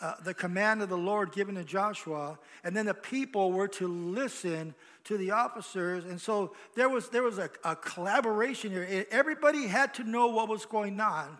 uh, 0.00 0.14
the 0.24 0.34
command 0.34 0.82
of 0.82 0.88
the 0.88 0.98
Lord 0.98 1.32
given 1.32 1.54
to 1.54 1.64
Joshua, 1.64 2.38
and 2.64 2.76
then 2.76 2.86
the 2.86 2.94
people 2.94 3.52
were 3.52 3.68
to 3.68 3.86
listen 3.86 4.74
to 5.04 5.16
the 5.16 5.30
officers. 5.30 6.04
And 6.04 6.20
so 6.20 6.54
there 6.74 6.88
was, 6.88 7.08
there 7.08 7.22
was 7.22 7.38
a, 7.38 7.50
a 7.64 7.76
collaboration 7.76 8.72
here. 8.72 9.06
Everybody 9.10 9.66
had 9.66 9.94
to 9.94 10.04
know 10.04 10.28
what 10.28 10.48
was 10.48 10.66
going 10.66 11.00
on 11.00 11.38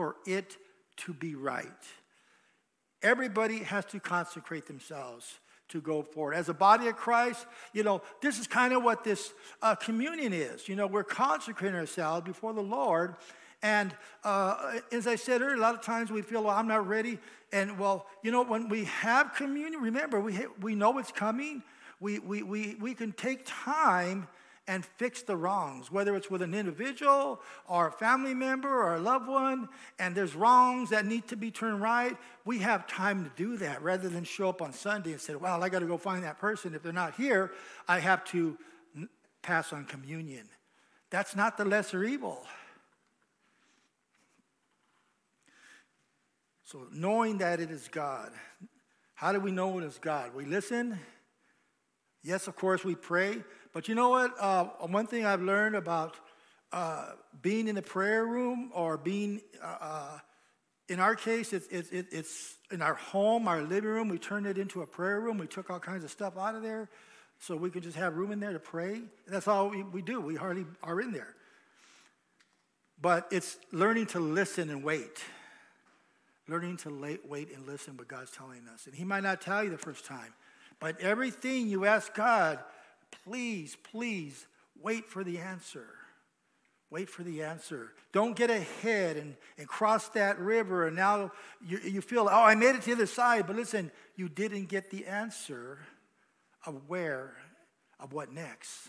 for 0.00 0.16
it 0.24 0.56
to 0.96 1.12
be 1.12 1.34
right. 1.34 1.66
Everybody 3.02 3.58
has 3.58 3.84
to 3.86 4.00
consecrate 4.00 4.66
themselves 4.66 5.38
to 5.68 5.82
go 5.82 6.00
forward. 6.02 6.32
As 6.32 6.48
a 6.48 6.54
body 6.54 6.88
of 6.88 6.96
Christ, 6.96 7.44
you 7.74 7.82
know, 7.82 8.00
this 8.22 8.38
is 8.38 8.46
kind 8.46 8.72
of 8.72 8.82
what 8.82 9.04
this 9.04 9.34
uh, 9.60 9.74
communion 9.74 10.32
is. 10.32 10.70
You 10.70 10.74
know, 10.74 10.86
we're 10.86 11.04
consecrating 11.04 11.78
ourselves 11.78 12.24
before 12.24 12.54
the 12.54 12.62
Lord. 12.62 13.16
And 13.62 13.94
uh, 14.24 14.80
as 14.90 15.06
I 15.06 15.16
said 15.16 15.42
earlier, 15.42 15.56
a 15.56 15.60
lot 15.60 15.74
of 15.74 15.82
times 15.82 16.10
we 16.10 16.22
feel, 16.22 16.44
well, 16.44 16.56
I'm 16.56 16.66
not 16.66 16.88
ready. 16.88 17.18
And 17.52 17.78
well, 17.78 18.06
you 18.22 18.32
know, 18.32 18.42
when 18.42 18.70
we 18.70 18.86
have 18.86 19.34
communion, 19.34 19.82
remember, 19.82 20.18
we, 20.18 20.46
we 20.62 20.74
know 20.74 20.96
it's 20.96 21.12
coming. 21.12 21.62
We, 22.00 22.20
we, 22.20 22.42
we, 22.42 22.76
we 22.76 22.94
can 22.94 23.12
take 23.12 23.42
time 23.44 24.28
and 24.70 24.84
fix 24.84 25.22
the 25.22 25.36
wrongs, 25.36 25.90
whether 25.90 26.14
it's 26.14 26.30
with 26.30 26.42
an 26.42 26.54
individual 26.54 27.40
or 27.66 27.88
a 27.88 27.90
family 27.90 28.34
member 28.34 28.68
or 28.68 28.94
a 28.94 29.00
loved 29.00 29.26
one, 29.26 29.68
and 29.98 30.14
there's 30.14 30.36
wrongs 30.36 30.90
that 30.90 31.04
need 31.04 31.26
to 31.26 31.36
be 31.36 31.50
turned 31.50 31.82
right, 31.82 32.16
we 32.44 32.58
have 32.58 32.86
time 32.86 33.24
to 33.24 33.30
do 33.34 33.56
that 33.56 33.82
rather 33.82 34.08
than 34.08 34.22
show 34.22 34.48
up 34.48 34.62
on 34.62 34.72
Sunday 34.72 35.10
and 35.10 35.20
say, 35.20 35.34
well, 35.34 35.64
I 35.64 35.68
got 35.70 35.80
to 35.80 35.86
go 35.86 35.98
find 35.98 36.22
that 36.22 36.38
person. 36.38 36.72
If 36.72 36.84
they're 36.84 36.92
not 36.92 37.16
here, 37.16 37.50
I 37.88 37.98
have 37.98 38.24
to 38.26 38.56
pass 39.42 39.72
on 39.72 39.86
communion. 39.86 40.48
That's 41.10 41.34
not 41.34 41.58
the 41.58 41.64
lesser 41.64 42.04
evil. 42.04 42.46
So, 46.62 46.86
knowing 46.92 47.38
that 47.38 47.58
it 47.58 47.72
is 47.72 47.88
God, 47.88 48.30
how 49.14 49.32
do 49.32 49.40
we 49.40 49.50
know 49.50 49.80
it 49.80 49.84
is 49.84 49.98
God? 49.98 50.32
We 50.32 50.44
listen. 50.44 50.96
Yes, 52.22 52.46
of 52.46 52.54
course, 52.54 52.84
we 52.84 52.94
pray. 52.94 53.42
But 53.72 53.88
you 53.88 53.94
know 53.94 54.10
what? 54.10 54.34
Uh, 54.38 54.64
one 54.86 55.06
thing 55.06 55.24
I've 55.24 55.42
learned 55.42 55.76
about 55.76 56.16
uh, 56.72 57.12
being 57.42 57.68
in 57.68 57.74
the 57.74 57.82
prayer 57.82 58.26
room 58.26 58.70
or 58.74 58.96
being, 58.96 59.40
uh, 59.62 59.76
uh 59.80 60.18
in 60.88 60.98
our 60.98 61.14
case, 61.14 61.52
it's, 61.52 61.68
it's, 61.68 61.90
it's 61.92 62.56
in 62.72 62.82
our 62.82 62.94
home, 62.94 63.46
our 63.46 63.62
living 63.62 63.90
room. 63.90 64.08
We 64.08 64.18
turned 64.18 64.46
it 64.46 64.58
into 64.58 64.82
a 64.82 64.86
prayer 64.86 65.20
room. 65.20 65.38
We 65.38 65.46
took 65.46 65.70
all 65.70 65.78
kinds 65.78 66.02
of 66.02 66.10
stuff 66.10 66.36
out 66.36 66.56
of 66.56 66.62
there 66.62 66.88
so 67.38 67.56
we 67.56 67.70
could 67.70 67.84
just 67.84 67.96
have 67.96 68.16
room 68.16 68.32
in 68.32 68.40
there 68.40 68.52
to 68.52 68.58
pray. 68.58 69.00
That's 69.28 69.46
all 69.46 69.68
we, 69.68 69.82
we 69.82 70.02
do. 70.02 70.20
We 70.20 70.34
hardly 70.34 70.66
are 70.82 71.00
in 71.00 71.12
there. 71.12 71.34
But 73.00 73.28
it's 73.30 73.56
learning 73.72 74.06
to 74.06 74.20
listen 74.20 74.68
and 74.68 74.84
wait. 74.84 75.22
Learning 76.48 76.76
to 76.78 77.18
wait 77.26 77.54
and 77.54 77.66
listen 77.66 77.96
what 77.96 78.08
God's 78.08 78.30
telling 78.30 78.68
us. 78.72 78.86
And 78.86 78.94
He 78.94 79.04
might 79.04 79.22
not 79.22 79.40
tell 79.40 79.64
you 79.64 79.70
the 79.70 79.78
first 79.78 80.04
time, 80.04 80.34
but 80.80 81.00
everything 81.00 81.68
you 81.68 81.86
ask 81.86 82.12
God, 82.14 82.58
please, 83.24 83.76
please 83.90 84.46
wait 84.80 85.06
for 85.06 85.24
the 85.24 85.38
answer. 85.38 85.86
Wait 86.90 87.08
for 87.08 87.22
the 87.22 87.42
answer. 87.42 87.92
Don't 88.12 88.34
get 88.34 88.50
ahead 88.50 89.16
and, 89.16 89.36
and 89.58 89.68
cross 89.68 90.08
that 90.10 90.38
river 90.40 90.86
and 90.88 90.96
now 90.96 91.30
you, 91.64 91.78
you 91.78 92.00
feel, 92.00 92.28
oh, 92.30 92.42
I 92.42 92.56
made 92.56 92.74
it 92.74 92.82
to 92.82 92.86
the 92.86 92.92
other 92.94 93.06
side. 93.06 93.46
But 93.46 93.56
listen, 93.56 93.92
you 94.16 94.28
didn't 94.28 94.66
get 94.66 94.90
the 94.90 95.06
answer 95.06 95.78
of 96.66 96.88
where, 96.88 97.34
of 98.00 98.12
what 98.12 98.32
next. 98.32 98.88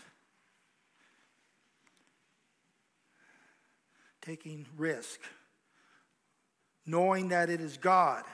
Taking 4.20 4.66
risk, 4.76 5.20
knowing 6.84 7.28
that 7.28 7.50
it 7.50 7.60
is 7.60 7.76
God 7.76 8.24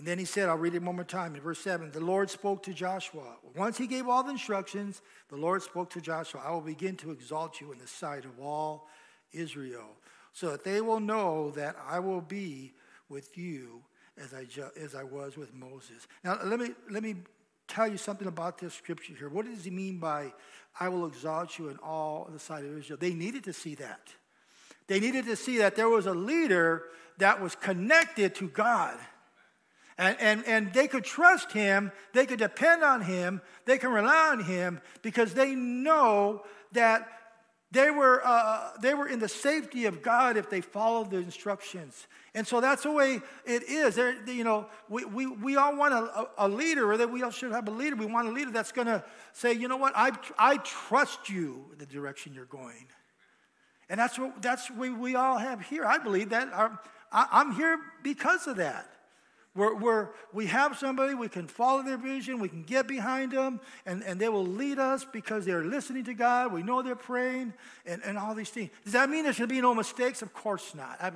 and 0.00 0.08
then 0.08 0.18
he 0.18 0.24
said, 0.24 0.48
I'll 0.48 0.56
read 0.56 0.74
it 0.74 0.82
one 0.82 0.96
more 0.96 1.04
time 1.04 1.34
in 1.34 1.42
verse 1.42 1.58
7. 1.58 1.90
The 1.90 2.00
Lord 2.00 2.30
spoke 2.30 2.62
to 2.62 2.72
Joshua. 2.72 3.36
Once 3.54 3.76
he 3.76 3.86
gave 3.86 4.08
all 4.08 4.22
the 4.22 4.30
instructions, 4.30 5.02
the 5.28 5.36
Lord 5.36 5.60
spoke 5.60 5.90
to 5.90 6.00
Joshua, 6.00 6.40
I 6.42 6.52
will 6.52 6.62
begin 6.62 6.96
to 6.96 7.10
exalt 7.10 7.60
you 7.60 7.70
in 7.70 7.78
the 7.78 7.86
sight 7.86 8.24
of 8.24 8.40
all 8.40 8.88
Israel, 9.34 9.90
so 10.32 10.52
that 10.52 10.64
they 10.64 10.80
will 10.80 11.00
know 11.00 11.50
that 11.50 11.76
I 11.86 11.98
will 11.98 12.22
be 12.22 12.72
with 13.10 13.36
you 13.36 13.82
as 14.16 14.32
I, 14.32 14.44
ju- 14.44 14.70
as 14.80 14.94
I 14.94 15.02
was 15.04 15.36
with 15.36 15.52
Moses. 15.52 16.08
Now, 16.24 16.38
let 16.44 16.58
me, 16.58 16.70
let 16.90 17.02
me 17.02 17.16
tell 17.68 17.86
you 17.86 17.98
something 17.98 18.26
about 18.26 18.56
this 18.56 18.72
scripture 18.72 19.12
here. 19.12 19.28
What 19.28 19.44
does 19.44 19.66
he 19.66 19.70
mean 19.70 19.98
by, 19.98 20.32
I 20.80 20.88
will 20.88 21.06
exalt 21.06 21.58
you 21.58 21.68
in 21.68 21.76
all 21.76 22.26
the 22.32 22.38
sight 22.38 22.64
of 22.64 22.74
Israel? 22.78 22.96
They 22.98 23.12
needed 23.12 23.44
to 23.44 23.52
see 23.52 23.74
that. 23.74 24.08
They 24.86 24.98
needed 24.98 25.26
to 25.26 25.36
see 25.36 25.58
that 25.58 25.76
there 25.76 25.90
was 25.90 26.06
a 26.06 26.14
leader 26.14 26.84
that 27.18 27.42
was 27.42 27.54
connected 27.54 28.34
to 28.36 28.48
God. 28.48 28.98
And, 30.00 30.16
and, 30.18 30.46
and 30.46 30.72
they 30.72 30.88
could 30.88 31.04
trust 31.04 31.52
him, 31.52 31.92
they 32.14 32.24
could 32.24 32.38
depend 32.38 32.82
on 32.82 33.02
him, 33.02 33.42
they 33.66 33.76
can 33.76 33.90
rely 33.90 34.30
on 34.30 34.42
him 34.42 34.80
because 35.02 35.34
they 35.34 35.54
know 35.54 36.42
that 36.72 37.06
they 37.70 37.90
were, 37.90 38.22
uh, 38.24 38.70
they 38.80 38.94
were 38.94 39.06
in 39.06 39.18
the 39.18 39.28
safety 39.28 39.84
of 39.84 40.00
God 40.00 40.38
if 40.38 40.48
they 40.48 40.62
followed 40.62 41.10
the 41.10 41.18
instructions. 41.18 42.08
And 42.34 42.46
so 42.46 42.62
that's 42.62 42.84
the 42.84 42.90
way 42.90 43.20
it 43.44 43.64
is. 43.64 43.98
You 44.26 44.42
know, 44.42 44.68
we, 44.88 45.04
we, 45.04 45.26
we 45.26 45.56
all 45.56 45.76
want 45.76 45.92
a, 45.92 46.28
a 46.38 46.48
leader, 46.48 46.90
or 46.90 46.96
that 46.96 47.10
we 47.10 47.22
all 47.22 47.30
should 47.30 47.52
have 47.52 47.68
a 47.68 47.70
leader. 47.70 47.94
We 47.94 48.06
want 48.06 48.26
a 48.26 48.32
leader 48.32 48.50
that's 48.50 48.72
going 48.72 48.86
to 48.86 49.04
say, 49.34 49.52
you 49.52 49.68
know 49.68 49.76
what, 49.76 49.92
I, 49.94 50.12
I 50.38 50.56
trust 50.56 51.28
you 51.28 51.66
the 51.76 51.84
direction 51.84 52.32
you're 52.34 52.46
going. 52.46 52.86
And 53.90 54.00
that's 54.00 54.18
what 54.18 54.40
that's 54.40 54.70
what 54.70 54.98
we 54.98 55.14
all 55.14 55.36
have 55.36 55.60
here. 55.60 55.84
I 55.84 55.98
believe 55.98 56.30
that. 56.30 56.50
Our, 56.54 56.80
I, 57.12 57.26
I'm 57.32 57.52
here 57.52 57.78
because 58.02 58.46
of 58.46 58.56
that. 58.56 58.88
We're, 59.54 59.74
we're, 59.74 60.08
we 60.32 60.46
have 60.46 60.78
somebody, 60.78 61.14
we 61.14 61.28
can 61.28 61.48
follow 61.48 61.82
their 61.82 61.96
vision, 61.96 62.38
we 62.38 62.48
can 62.48 62.62
get 62.62 62.86
behind 62.86 63.32
them, 63.32 63.60
and, 63.84 64.04
and 64.04 64.20
they 64.20 64.28
will 64.28 64.46
lead 64.46 64.78
us 64.78 65.04
because 65.04 65.44
they're 65.44 65.64
listening 65.64 66.04
to 66.04 66.14
God. 66.14 66.52
We 66.52 66.62
know 66.62 66.82
they're 66.82 66.94
praying, 66.94 67.52
and, 67.84 68.00
and 68.04 68.16
all 68.16 68.34
these 68.34 68.50
things. 68.50 68.70
Does 68.84 68.92
that 68.92 69.10
mean 69.10 69.24
there 69.24 69.32
should 69.32 69.48
be 69.48 69.60
no 69.60 69.74
mistakes? 69.74 70.22
Of 70.22 70.32
course 70.32 70.74
not. 70.74 70.96
I, 71.00 71.10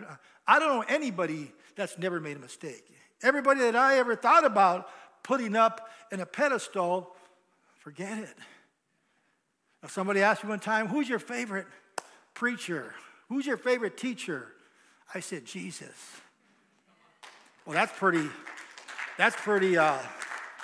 I 0.49 0.59
don't 0.59 0.68
know 0.68 0.85
anybody 0.88 1.53
that's 1.77 1.97
never 1.97 2.20
made 2.20 2.37
a 2.37 2.40
mistake. 2.40 2.85
Everybody 3.23 3.61
that 3.61 3.77
I 3.77 3.99
ever 3.99 4.16
thought 4.16 4.44
about 4.44 4.88
putting 5.23 5.55
up 5.55 5.88
in 6.11 6.18
a 6.20 6.27
pedestal, 6.27 7.14
forget 7.79 8.18
it. 8.18 8.35
If 9.85 9.92
somebody 9.92 10.23
asked 10.23 10.42
me 10.42 10.51
one 10.51 10.61
time, 10.61 10.88
Who's 10.88 11.09
your 11.09 11.18
favorite 11.20 11.66
preacher? 12.35 12.94
Who's 13.29 13.47
your 13.47 13.57
favorite 13.57 13.97
teacher? 13.97 14.49
I 15.14 15.20
said, 15.20 15.44
Jesus. 15.44 15.92
Well, 17.66 17.74
that's 17.74 17.96
pretty, 17.98 18.29
that's 19.16 19.37
pretty 19.37 19.79
uh, 19.79 19.98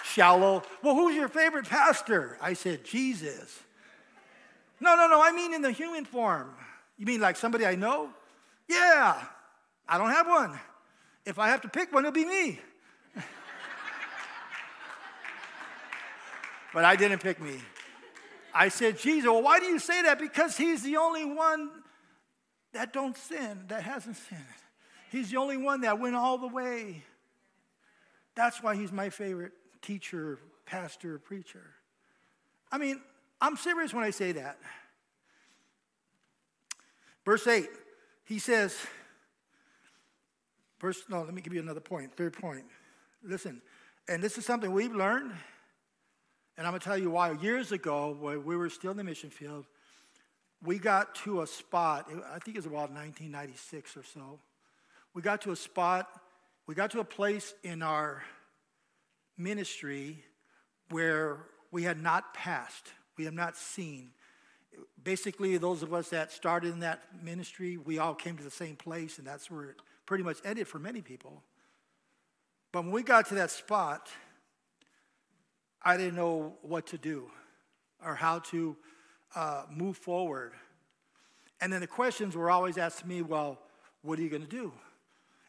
shallow. 0.05 0.63
Well, 0.83 0.95
who's 0.95 1.17
your 1.17 1.29
favorite 1.29 1.67
pastor? 1.69 2.37
I 2.41 2.53
said, 2.53 2.85
Jesus. 2.85 3.59
No, 4.81 4.97
no, 4.97 5.09
no, 5.09 5.23
I 5.23 5.33
mean 5.33 5.55
in 5.55 5.63
the 5.63 5.71
human 5.71 6.05
form. 6.05 6.55
You 6.99 7.07
mean 7.07 7.21
like 7.21 7.37
somebody 7.37 7.65
I 7.65 7.75
know? 7.75 8.11
Yeah, 8.69 9.17
I 9.89 9.99
don't 9.99 10.11
have 10.11 10.27
one. 10.27 10.59
If 11.25 11.39
I 11.39 11.49
have 11.49 11.63
to 11.63 11.69
pick 11.69 11.93
one, 11.93 12.05
it'll 12.05 12.13
be 12.13 12.25
me. 12.25 12.61
but 16.75 16.85
I 16.85 16.97
didn't 16.97 17.21
pick 17.21 17.41
me. 17.41 17.61
I 18.55 18.69
said, 18.69 18.99
Jesus. 18.99 19.31
Well, 19.31 19.43
why 19.43 19.61
do 19.61 19.67
you 19.67 19.79
say 19.79 20.03
that? 20.03 20.19
Because 20.19 20.57
he's 20.57 20.83
the 20.83 20.97
only 20.97 21.25
one 21.25 21.71
that 22.73 22.93
don't 22.93 23.17
sin, 23.17 23.65
that 23.69 23.83
hasn't 23.83 24.17
sinned. 24.17 24.41
He's 25.11 25.31
the 25.31 25.39
only 25.39 25.57
one 25.57 25.81
that 25.81 25.99
went 25.99 26.15
all 26.15 26.39
the 26.39 26.47
way. 26.47 27.03
That's 28.37 28.63
why 28.63 28.77
he's 28.77 28.93
my 28.93 29.11
favorite 29.11 29.53
teacher, 29.83 30.39
pastor, 30.67 31.19
preacher. 31.19 31.67
I 32.71 32.79
mean, 32.79 33.01
I'm 33.41 33.57
serious 33.57 33.93
when 33.93 34.05
I 34.05 34.11
say 34.11 34.33
that. 34.33 34.59
Verse 37.25 37.47
8, 37.47 37.69
he 38.25 38.39
says, 38.39 38.77
verse, 40.81 41.03
no, 41.09 41.23
let 41.23 41.35
me 41.35 41.43
give 41.43 41.53
you 41.53 41.61
another 41.61 41.81
point, 41.81 42.17
third 42.17 42.33
point. 42.33 42.65
Listen, 43.23 43.61
and 44.09 44.23
this 44.23 44.39
is 44.39 44.47
something 44.47 44.73
we've 44.73 44.95
learned, 44.95 45.33
and 46.57 46.67
I'm 46.67 46.73
going 46.73 46.81
to 46.81 46.85
tell 46.85 46.97
you 46.97 47.11
why. 47.11 47.33
Years 47.33 47.73
ago, 47.73 48.17
when 48.19 48.45
we 48.45 48.57
were 48.57 48.71
still 48.71 48.93
in 48.93 48.97
the 48.97 49.05
mission 49.05 49.29
field, 49.29 49.67
we 50.63 50.79
got 50.79 51.15
to 51.17 51.43
a 51.43 51.47
spot, 51.47 52.09
I 52.33 52.39
think 52.39 52.57
it 52.57 52.61
was 52.61 52.67
about 52.67 52.93
1996 52.93 53.97
or 53.97 54.05
so, 54.05 54.39
we 55.15 55.23
got 55.23 55.43
to 55.43 55.51
a 55.51 55.57
spot, 55.57 56.09
we 56.67 56.75
got 56.75 56.91
to 56.93 57.01
a 57.01 57.05
place 57.05 57.55
in 57.63 57.83
our 57.83 58.23
ministry 59.37 60.25
where 60.91 61.47
we 61.71 61.83
had 61.83 62.01
not 62.01 62.35
passed, 62.35 62.93
we 63.17 63.25
had 63.25 63.35
not 63.35 63.57
seen. 63.57 64.11
basically, 65.03 65.59
those 65.59 65.83
of 65.83 65.93
us 65.93 66.11
that 66.11 66.31
started 66.31 66.73
in 66.73 66.81
that 66.81 67.03
ministry, 67.23 67.77
we 67.77 67.99
all 67.99 68.15
came 68.15 68.37
to 68.37 68.45
the 68.45 68.51
same 68.51 68.77
place, 68.77 69.19
and 69.19 69.27
that's 69.27 69.51
where 69.51 69.71
it 69.71 69.77
pretty 70.07 70.25
much 70.25 70.39
ended 70.45 70.67
for 70.69 70.79
many 70.79 71.01
people. 71.03 71.43
But 72.73 72.85
when 72.85 72.93
we 72.93 73.03
got 73.03 73.27
to 73.29 73.35
that 73.35 73.51
spot, 73.51 74.09
I 75.83 75.97
didn't 75.97 76.15
know 76.15 76.55
what 76.63 76.87
to 76.89 76.99
do 76.99 77.31
or 78.05 78.15
how 78.15 78.39
to 78.39 78.77
uh, 79.35 79.65
move 79.71 79.97
forward. 79.97 80.53
And 81.61 81.73
then 81.73 81.81
the 81.81 81.87
questions 81.87 82.37
were 82.37 82.51
always 82.51 82.79
asked 82.79 83.01
to 83.01 83.09
me, 83.09 83.23
well, 83.23 83.59
what 84.03 84.19
are 84.19 84.23
you 84.23 84.31
going 84.31 84.43
to 84.43 84.49
do? 84.49 84.73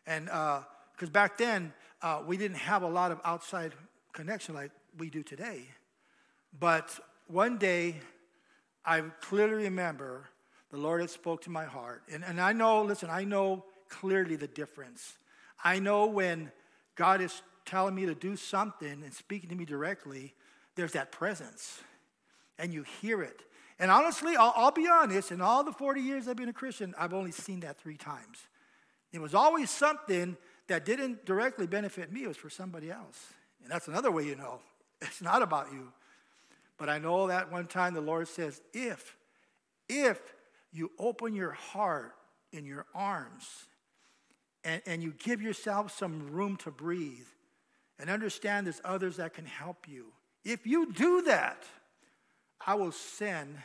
And 0.05 0.25
because 0.25 1.09
uh, 1.09 1.11
back 1.11 1.37
then, 1.37 1.73
uh, 2.01 2.21
we 2.25 2.37
didn't 2.37 2.57
have 2.57 2.83
a 2.83 2.89
lot 2.89 3.11
of 3.11 3.19
outside 3.23 3.73
connection 4.13 4.55
like 4.55 4.71
we 4.97 5.09
do 5.09 5.23
today. 5.23 5.65
But 6.59 6.99
one 7.27 7.57
day, 7.57 7.95
I 8.83 9.01
clearly 9.21 9.65
remember 9.65 10.29
the 10.71 10.77
Lord 10.77 11.01
had 11.01 11.09
spoke 11.09 11.41
to 11.43 11.49
my 11.49 11.65
heart. 11.65 12.03
And, 12.11 12.23
and 12.23 12.41
I 12.41 12.53
know, 12.53 12.81
listen, 12.81 13.09
I 13.09 13.23
know 13.23 13.65
clearly 13.89 14.35
the 14.35 14.47
difference. 14.47 15.17
I 15.63 15.79
know 15.79 16.07
when 16.07 16.51
God 16.95 17.21
is 17.21 17.41
telling 17.65 17.93
me 17.93 18.05
to 18.05 18.15
do 18.15 18.35
something 18.35 19.03
and 19.03 19.13
speaking 19.13 19.49
to 19.49 19.55
me 19.55 19.65
directly, 19.65 20.33
there's 20.75 20.93
that 20.93 21.11
presence. 21.11 21.81
And 22.57 22.73
you 22.73 22.83
hear 23.01 23.21
it. 23.21 23.43
And 23.79 23.91
honestly, 23.91 24.35
I'll, 24.35 24.53
I'll, 24.55 24.71
be 24.71 24.87
honest, 24.87 25.31
in 25.31 25.41
all 25.41 25.63
the 25.63 25.71
40 25.71 26.01
years 26.01 26.27
I've 26.27 26.35
been 26.35 26.49
a 26.49 26.53
Christian, 26.53 26.93
I've 26.97 27.13
only 27.13 27.31
seen 27.31 27.61
that 27.61 27.79
three 27.79 27.97
times. 27.97 28.47
It 29.11 29.21
was 29.21 29.35
always 29.35 29.69
something 29.69 30.37
that 30.67 30.85
didn't 30.85 31.25
directly 31.25 31.67
benefit 31.67 32.11
me, 32.11 32.23
it 32.23 32.27
was 32.27 32.37
for 32.37 32.49
somebody 32.49 32.89
else. 32.89 33.33
And 33.61 33.71
that's 33.71 33.87
another 33.87 34.11
way 34.11 34.23
you 34.23 34.35
know. 34.35 34.59
It's 35.01 35.21
not 35.21 35.41
about 35.41 35.73
you. 35.73 35.91
But 36.77 36.87
I 36.87 36.99
know 36.99 37.27
that 37.27 37.51
one 37.51 37.65
time 37.65 37.95
the 37.95 38.01
Lord 38.01 38.27
says, 38.27 38.61
if, 38.71 39.17
if 39.89 40.19
you 40.71 40.91
open 40.99 41.35
your 41.35 41.51
heart 41.51 42.13
in 42.51 42.65
your 42.65 42.85
arms 42.93 43.65
and, 44.63 44.81
and 44.85 45.01
you 45.01 45.13
give 45.17 45.41
yourself 45.41 45.97
some 45.97 46.31
room 46.31 46.55
to 46.57 46.71
breathe 46.71 47.27
and 47.99 48.11
understand 48.11 48.67
there's 48.67 48.81
others 48.85 49.17
that 49.17 49.33
can 49.33 49.45
help 49.45 49.87
you, 49.87 50.07
if 50.43 50.65
you 50.65 50.91
do 50.91 51.23
that, 51.23 51.63
I 52.65 52.75
will 52.75 52.91
send 52.91 53.57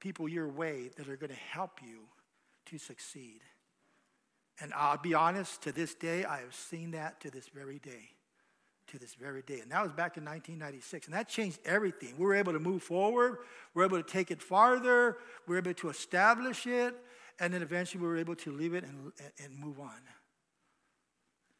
people 0.00 0.28
your 0.28 0.48
way 0.48 0.90
that 0.96 1.08
are 1.08 1.16
going 1.16 1.30
to 1.30 1.36
help 1.36 1.80
you 1.84 2.00
to 2.66 2.78
succeed. 2.78 3.40
And 4.60 4.72
I'll 4.74 4.98
be 4.98 5.14
honest, 5.14 5.62
to 5.62 5.72
this 5.72 5.94
day, 5.94 6.24
I 6.24 6.38
have 6.40 6.54
seen 6.54 6.92
that 6.92 7.20
to 7.20 7.30
this 7.30 7.48
very 7.48 7.78
day 7.78 8.14
to 8.88 8.98
this 8.98 9.14
very 9.14 9.42
day. 9.42 9.60
And 9.60 9.70
that 9.72 9.82
was 9.82 9.92
back 9.92 10.16
in 10.16 10.24
1996. 10.24 11.06
And 11.06 11.14
that 11.14 11.28
changed 11.28 11.58
everything. 11.64 12.14
We 12.18 12.24
were 12.24 12.34
able 12.34 12.52
to 12.52 12.58
move 12.58 12.82
forward, 12.82 13.38
we 13.74 13.80
were 13.80 13.86
able 13.86 14.02
to 14.02 14.08
take 14.08 14.30
it 14.30 14.42
farther, 14.42 15.18
we 15.46 15.54
were 15.54 15.58
able 15.58 15.74
to 15.74 15.88
establish 15.88 16.66
it, 16.66 16.94
and 17.40 17.52
then 17.52 17.62
eventually 17.62 18.00
we 18.02 18.08
were 18.08 18.16
able 18.16 18.36
to 18.36 18.52
leave 18.52 18.74
it 18.74 18.84
and, 18.84 19.12
and 19.42 19.58
move 19.58 19.80
on. 19.80 20.00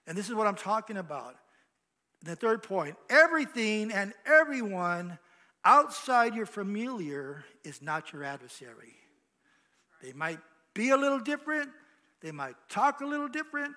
And 0.07 0.17
this 0.17 0.29
is 0.29 0.35
what 0.35 0.47
I'm 0.47 0.55
talking 0.55 0.97
about. 0.97 1.37
The 2.23 2.37
third 2.37 2.63
point 2.63 2.97
everything 3.11 3.93
and 3.93 4.15
everyone 4.27 5.19
outside 5.65 6.35
your 6.35 6.47
familiar 6.47 7.45
is 7.65 7.83
not 7.83 8.13
your 8.13 8.25
adversary. 8.25 8.95
They 10.03 10.13
might 10.13 10.39
be 10.75 10.91
a 10.91 10.97
little 10.97 11.19
different, 11.19 11.71
they 12.25 12.33
might 12.33 12.57
talk 12.71 13.03
a 13.03 13.07
little 13.07 13.29
different, 13.29 13.77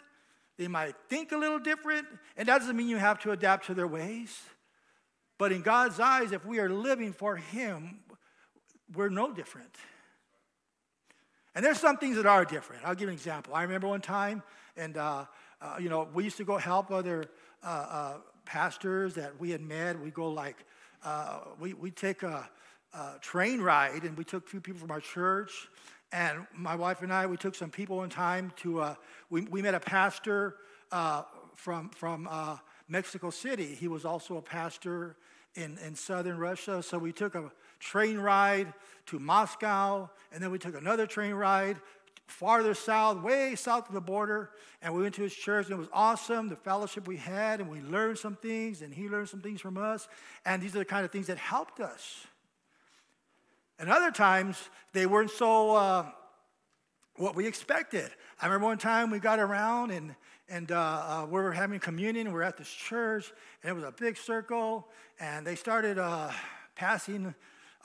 they 0.57 0.69
might 0.69 0.95
think 1.09 1.33
a 1.33 1.37
little 1.37 1.59
different, 1.59 2.07
and 2.37 2.47
that 2.47 2.59
doesn't 2.59 2.77
mean 2.77 2.87
you 2.87 2.95
have 2.95 3.19
to 3.19 3.31
adapt 3.31 3.65
to 3.65 3.73
their 3.73 3.87
ways. 3.87 4.39
But 5.37 5.51
in 5.51 5.61
God's 5.61 5.99
eyes, 5.99 6.31
if 6.31 6.45
we 6.45 6.59
are 6.59 6.69
living 6.69 7.11
for 7.11 7.35
Him, 7.35 7.99
we're 8.95 9.09
no 9.09 9.33
different. 9.33 9.75
And 11.55 11.65
there's 11.65 11.77
some 11.77 11.97
things 11.97 12.15
that 12.15 12.25
are 12.25 12.45
different. 12.45 12.85
I'll 12.85 12.95
give 12.95 13.09
an 13.09 13.13
example. 13.13 13.53
I 13.53 13.63
remember 13.63 13.89
one 13.89 13.99
time, 13.99 14.41
and 14.77 14.95
uh, 14.95 15.25
uh, 15.61 15.75
you 15.77 15.89
know, 15.89 16.07
we 16.13 16.23
used 16.23 16.37
to 16.37 16.45
go 16.45 16.57
help 16.57 16.89
other 16.89 17.25
uh, 17.63 17.67
uh 17.67 18.13
pastors 18.45 19.15
that 19.15 19.37
we 19.41 19.49
had 19.49 19.59
met. 19.59 19.99
We 19.99 20.09
go 20.09 20.31
like, 20.31 20.55
uh, 21.03 21.39
we 21.59 21.73
we 21.73 21.91
take 21.91 22.23
a, 22.23 22.49
a, 22.93 23.19
train 23.19 23.59
ride, 23.59 24.03
and 24.03 24.17
we 24.17 24.23
took 24.23 24.45
a 24.45 24.49
few 24.49 24.61
people 24.61 24.79
from 24.79 24.91
our 24.91 25.01
church, 25.01 25.67
and 26.11 26.47
my 26.53 26.75
wife 26.75 27.01
and 27.01 27.11
I, 27.11 27.25
we 27.25 27.37
took 27.37 27.55
some 27.55 27.69
people 27.69 28.03
in 28.03 28.09
time 28.09 28.53
to, 28.57 28.81
uh, 28.81 28.95
we, 29.29 29.41
we 29.41 29.61
met 29.61 29.75
a 29.75 29.79
pastor 29.79 30.55
uh, 30.91 31.23
from, 31.55 31.89
from 31.89 32.27
uh, 32.29 32.57
Mexico 32.87 33.29
City. 33.29 33.75
He 33.75 33.87
was 33.87 34.05
also 34.05 34.37
a 34.37 34.41
pastor 34.41 35.17
in, 35.55 35.77
in 35.85 35.95
southern 35.95 36.37
Russia. 36.37 36.81
So 36.81 36.97
we 36.97 37.11
took 37.11 37.35
a 37.35 37.51
train 37.79 38.17
ride 38.17 38.73
to 39.07 39.19
Moscow, 39.19 40.09
and 40.31 40.41
then 40.41 40.51
we 40.51 40.59
took 40.59 40.75
another 40.75 41.05
train 41.05 41.33
ride 41.33 41.77
farther 42.27 42.73
south, 42.73 43.23
way 43.23 43.55
south 43.55 43.87
of 43.87 43.93
the 43.93 44.01
border, 44.01 44.51
and 44.81 44.93
we 44.93 45.01
went 45.01 45.15
to 45.15 45.21
his 45.21 45.33
church, 45.33 45.67
and 45.67 45.75
it 45.75 45.77
was 45.77 45.87
awesome, 45.93 46.49
the 46.49 46.55
fellowship 46.55 47.07
we 47.07 47.17
had, 47.17 47.61
and 47.61 47.69
we 47.69 47.81
learned 47.81 48.17
some 48.17 48.35
things, 48.35 48.81
and 48.81 48.93
he 48.93 49.09
learned 49.09 49.29
some 49.29 49.41
things 49.41 49.61
from 49.61 49.77
us, 49.77 50.07
and 50.45 50.61
these 50.61 50.75
are 50.75 50.79
the 50.79 50.85
kind 50.85 51.05
of 51.05 51.11
things 51.11 51.27
that 51.27 51.37
helped 51.37 51.79
us. 51.79 52.27
And 53.79 53.89
other 53.89 54.11
times, 54.11 54.69
they 54.93 55.05
weren't 55.05 55.29
so 55.29 55.75
uh, 55.75 56.05
what 57.15 57.35
we 57.35 57.45
expected. 57.45 58.09
I 58.41 58.45
remember 58.45 58.67
one 58.67 58.77
time 58.77 59.11
we 59.11 59.19
got 59.19 59.39
around 59.39 59.91
and, 59.91 60.15
and 60.49 60.71
uh, 60.71 60.75
uh, 60.75 61.25
we 61.25 61.33
were 61.33 61.51
having 61.51 61.79
communion. 61.79 62.27
We 62.27 62.33
were 62.33 62.43
at 62.43 62.57
this 62.57 62.69
church, 62.69 63.31
and 63.61 63.69
it 63.69 63.73
was 63.73 63.83
a 63.83 63.91
big 63.91 64.17
circle, 64.17 64.87
and 65.19 65.45
they 65.45 65.55
started 65.55 65.99
uh, 65.99 66.31
passing. 66.75 67.35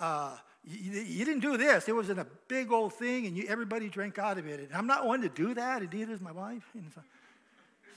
Uh, 0.01 0.37
you, 0.65 1.01
you, 1.01 1.25
didn't 1.25 1.41
do 1.41 1.57
this. 1.57 1.89
It 1.89 1.95
was 1.95 2.09
in 2.09 2.19
a 2.19 2.27
big 2.49 2.73
old 2.73 2.95
thing, 2.95 3.27
and 3.27 3.37
you, 3.37 3.47
everybody 3.49 3.89
drank 3.89 4.19
out 4.19 4.39
of 4.39 4.47
it. 4.47 4.61
And 4.61 4.73
I'm 4.75 4.87
not 4.87 5.07
one 5.07 5.21
to 5.23 5.29
do 5.29 5.55
that, 5.55 5.83
and 5.83 5.93
neither 5.93 6.13
is 6.13 6.21
my 6.21 6.33
wife. 6.33 6.63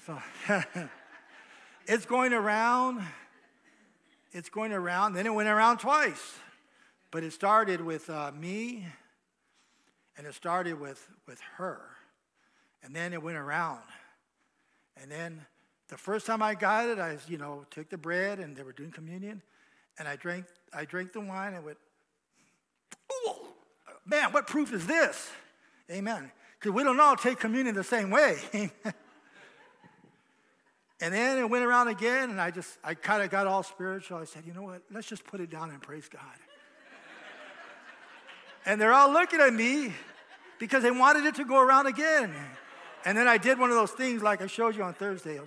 so, 0.05 0.17
so 0.47 0.63
it's 1.88 2.05
going 2.05 2.34
around. 2.34 3.03
It's 4.31 4.49
going 4.49 4.73
around. 4.73 5.13
Then 5.13 5.25
it 5.25 5.34
went 5.34 5.47
around 5.47 5.77
twice. 5.77 6.39
But 7.15 7.23
it 7.23 7.32
started 7.32 7.80
with 7.80 8.10
uh, 8.10 8.34
me, 8.38 8.86
and 10.17 10.28
it 10.28 10.34
started 10.34 10.78
with, 10.78 11.08
with 11.25 11.39
her. 11.56 11.80
And 12.84 12.93
then 12.93 13.13
it 13.13 13.23
went 13.23 13.38
around. 13.38 13.84
And 15.01 15.10
then 15.10 15.45
the 15.88 15.95
first 15.95 16.25
time 16.25 16.43
I 16.43 16.56
got 16.56 16.89
it, 16.89 16.99
I, 16.99 17.17
you 17.30 17.38
know, 17.38 17.65
took 17.71 17.89
the 17.89 17.97
bread 17.97 18.39
and 18.39 18.54
they 18.54 18.63
were 18.63 18.73
doing 18.73 18.91
communion, 18.91 19.41
and 19.97 20.10
I 20.10 20.17
drank, 20.17 20.43
I 20.73 20.84
drank 20.84 21.13
the 21.13 21.21
wine 21.21 21.54
and 21.54 21.63
went, 21.63 21.78
oh, 23.10 23.47
man, 24.06 24.34
what 24.34 24.45
proof 24.45 24.73
is 24.73 24.86
this? 24.86 25.32
Amen. 25.89 26.30
Because 26.60 26.73
we 26.73 26.84
don't 26.84 26.99
all 26.99 27.15
take 27.15 27.39
communion 27.39 27.75
the 27.75 27.84
same 27.86 28.10
way. 28.10 28.36
and 30.99 31.13
then 31.13 31.38
it 31.38 31.49
went 31.49 31.63
around 31.63 31.88
again, 31.88 32.30
and 32.30 32.41
I 32.41 32.51
just, 32.51 32.78
I 32.84 32.93
kind 32.93 33.23
of 33.23 33.30
got 33.30 33.47
all 33.47 33.63
spiritual. 33.63 34.17
I 34.17 34.25
said, 34.25 34.43
you 34.45 34.54
know 34.54 34.63
what? 34.63 34.82
Let's 34.91 35.08
just 35.08 35.23
put 35.23 35.39
it 35.39 35.49
down 35.49 35.69
and 35.69 35.82
praise 35.82 36.10
God. 36.10 36.21
And 38.65 38.82
they're 38.82 38.93
all 38.93 39.12
looking 39.12 39.39
at 39.39 39.54
me 39.54 39.93
because 40.58 40.82
they 40.82 40.91
wanted 40.91 41.25
it 41.25 41.36
to 41.36 41.45
go 41.45 41.62
around 41.62 41.86
again. 41.86 42.34
And 43.06 43.15
then 43.17 43.28
I 43.28 43.38
did 43.38 43.60
one 43.60 43.69
of 43.69 43.75
those 43.75 43.91
things 43.91 44.23
like 44.23 44.41
I 44.41 44.47
showed 44.47 44.75
you 44.75 44.82
on 44.84 44.95
Thursday. 44.95 45.39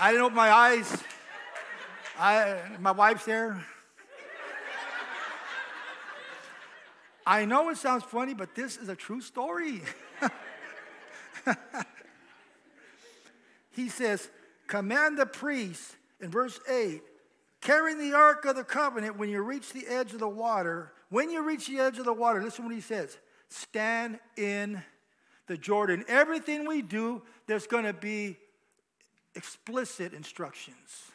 I, 0.00 0.10
didn't 0.10 0.24
open 0.24 0.36
my 0.36 0.50
eyes. 0.50 1.04
I, 2.18 2.58
my 2.80 2.90
wife's 2.90 3.24
there. 3.24 3.64
I 7.24 7.44
know 7.44 7.68
it 7.68 7.76
sounds 7.76 8.02
funny, 8.02 8.34
but 8.34 8.56
this 8.56 8.76
is 8.76 8.88
a 8.88 8.96
true 8.96 9.20
story. 9.20 9.82
he 13.70 13.88
says, 13.88 14.28
Command 14.66 15.16
the 15.16 15.26
priests 15.26 15.94
in 16.20 16.30
verse 16.30 16.58
8 16.68 17.02
carrying 17.60 17.98
the 17.98 18.16
ark 18.16 18.44
of 18.44 18.56
the 18.56 18.64
covenant, 18.64 19.18
when 19.18 19.28
you 19.28 19.42
reach 19.42 19.72
the 19.72 19.86
edge 19.86 20.12
of 20.12 20.20
the 20.20 20.28
water, 20.28 20.92
when 21.08 21.30
you 21.30 21.42
reach 21.42 21.66
the 21.66 21.78
edge 21.78 21.98
of 21.98 22.04
the 22.04 22.12
water, 22.12 22.42
listen 22.42 22.64
what 22.64 22.74
he 22.74 22.80
says 22.80 23.18
stand 23.48 24.18
in 24.36 24.80
the 25.48 25.56
Jordan. 25.56 26.04
Everything 26.06 26.66
we 26.66 26.82
do, 26.82 27.22
there's 27.46 27.66
going 27.66 27.84
to 27.84 27.92
be 27.92 28.36
explicit 29.34 30.14
instructions. 30.14 31.10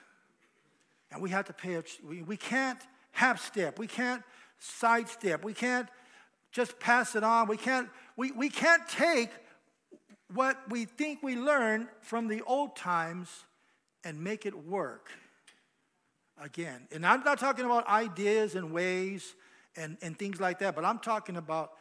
And 1.11 1.21
we 1.21 1.29
have 1.29 1.45
to 1.45 1.53
pay, 1.53 1.81
we, 2.05 2.23
we 2.23 2.35
can't 2.35 2.79
half 3.11 3.41
step, 3.41 3.79
we 3.79 3.87
can't 3.87 4.21
sidestep, 4.59 5.45
we 5.45 5.53
can't 5.53 5.87
just 6.55 6.79
pass 6.79 7.15
it 7.15 7.23
on. 7.23 7.49
We 7.49 7.57
can't, 7.57 7.89
we, 8.15 8.31
we 8.31 8.49
can't 8.49 8.87
take 8.87 9.29
what 10.33 10.57
we 10.69 10.85
think 10.85 11.21
we 11.21 11.35
learned 11.35 11.87
from 11.99 12.29
the 12.29 12.41
old 12.43 12.77
times 12.77 13.43
and 14.05 14.23
make 14.23 14.45
it 14.45 14.55
work 14.65 15.09
again. 16.41 16.87
And 16.91 17.05
I'm 17.05 17.23
not 17.23 17.39
talking 17.39 17.65
about 17.65 17.87
ideas 17.87 18.55
and 18.55 18.71
ways 18.71 19.35
and, 19.75 19.97
and 20.01 20.17
things 20.17 20.39
like 20.39 20.59
that, 20.59 20.75
but 20.75 20.85
I'm 20.85 20.99
talking 20.99 21.37
about 21.37 21.71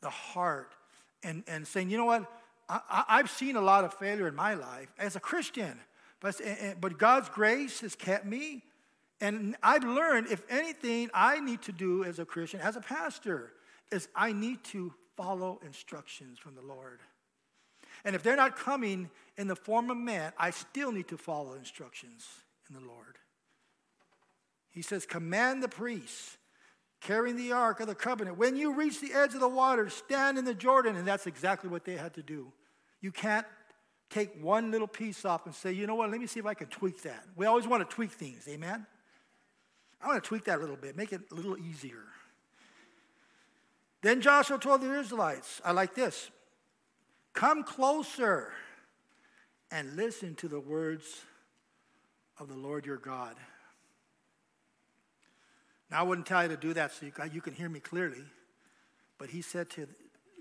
the 0.00 0.10
heart 0.10 0.74
and, 1.22 1.42
and 1.46 1.66
saying, 1.66 1.90
you 1.90 1.96
know 1.96 2.04
what? 2.04 2.30
I, 2.68 3.16
have 3.16 3.30
seen 3.30 3.56
a 3.56 3.62
lot 3.62 3.84
of 3.84 3.94
failure 3.94 4.28
in 4.28 4.34
my 4.34 4.52
life 4.52 4.92
as 4.98 5.16
a 5.16 5.20
Christian, 5.20 5.80
but, 6.20 6.38
but 6.80 6.98
God's 6.98 7.30
grace 7.30 7.80
has 7.80 7.94
kept 7.94 8.26
me. 8.26 8.62
And 9.20 9.56
I've 9.62 9.84
learned 9.84 10.26
if 10.30 10.42
anything 10.50 11.08
I 11.14 11.40
need 11.40 11.62
to 11.62 11.72
do 11.72 12.04
as 12.04 12.18
a 12.18 12.26
Christian, 12.26 12.60
as 12.60 12.76
a 12.76 12.80
pastor, 12.80 13.52
is 13.90 14.08
I 14.14 14.32
need 14.32 14.62
to 14.64 14.92
follow 15.16 15.60
instructions 15.64 16.38
from 16.38 16.54
the 16.54 16.62
Lord. 16.62 17.00
And 18.04 18.14
if 18.14 18.22
they're 18.22 18.36
not 18.36 18.56
coming 18.56 19.10
in 19.36 19.48
the 19.48 19.56
form 19.56 19.90
of 19.90 19.96
man, 19.96 20.32
I 20.38 20.50
still 20.50 20.92
need 20.92 21.08
to 21.08 21.16
follow 21.16 21.54
instructions 21.54 22.26
in 22.68 22.74
the 22.74 22.86
Lord. 22.86 23.16
He 24.70 24.82
says, 24.82 25.06
Command 25.06 25.62
the 25.62 25.68
priests 25.68 26.36
carrying 27.00 27.36
the 27.36 27.52
ark 27.52 27.80
of 27.80 27.86
the 27.86 27.94
covenant. 27.94 28.38
When 28.38 28.56
you 28.56 28.74
reach 28.74 29.00
the 29.00 29.12
edge 29.12 29.34
of 29.34 29.40
the 29.40 29.48
water, 29.48 29.88
stand 29.88 30.38
in 30.38 30.44
the 30.44 30.54
Jordan. 30.54 30.96
And 30.96 31.06
that's 31.06 31.26
exactly 31.26 31.70
what 31.70 31.84
they 31.84 31.96
had 31.96 32.14
to 32.14 32.22
do. 32.22 32.52
You 33.00 33.12
can't 33.12 33.46
take 34.10 34.42
one 34.42 34.70
little 34.70 34.88
piece 34.88 35.24
off 35.24 35.46
and 35.46 35.54
say, 35.54 35.72
you 35.72 35.86
know 35.86 35.94
what, 35.94 36.10
let 36.10 36.20
me 36.20 36.26
see 36.26 36.40
if 36.40 36.46
I 36.46 36.54
can 36.54 36.66
tweak 36.68 37.02
that. 37.02 37.24
We 37.36 37.46
always 37.46 37.66
want 37.66 37.88
to 37.88 37.94
tweak 37.94 38.10
things, 38.10 38.48
amen? 38.48 38.86
I 40.00 40.06
want 40.06 40.22
to 40.22 40.26
tweak 40.26 40.44
that 40.44 40.58
a 40.58 40.60
little 40.60 40.76
bit, 40.76 40.96
make 40.96 41.12
it 41.12 41.20
a 41.30 41.34
little 41.34 41.58
easier. 41.58 42.04
Then 44.02 44.20
Joshua 44.20 44.58
told 44.58 44.80
the 44.80 44.98
Israelites, 44.98 45.60
I 45.64 45.72
like 45.72 45.94
this 45.94 46.30
come 47.34 47.62
closer 47.62 48.52
and 49.70 49.96
listen 49.96 50.34
to 50.36 50.48
the 50.48 50.58
words 50.58 51.04
of 52.38 52.48
the 52.48 52.56
Lord 52.56 52.86
your 52.86 52.96
God. 52.96 53.36
Now, 55.90 56.00
I 56.00 56.02
wouldn't 56.02 56.26
tell 56.26 56.42
you 56.42 56.48
to 56.50 56.56
do 56.56 56.74
that 56.74 56.92
so 56.92 57.06
you, 57.06 57.12
you 57.32 57.40
can 57.40 57.54
hear 57.54 57.68
me 57.68 57.80
clearly, 57.80 58.24
but 59.18 59.30
he 59.30 59.42
said 59.42 59.70
to 59.70 59.88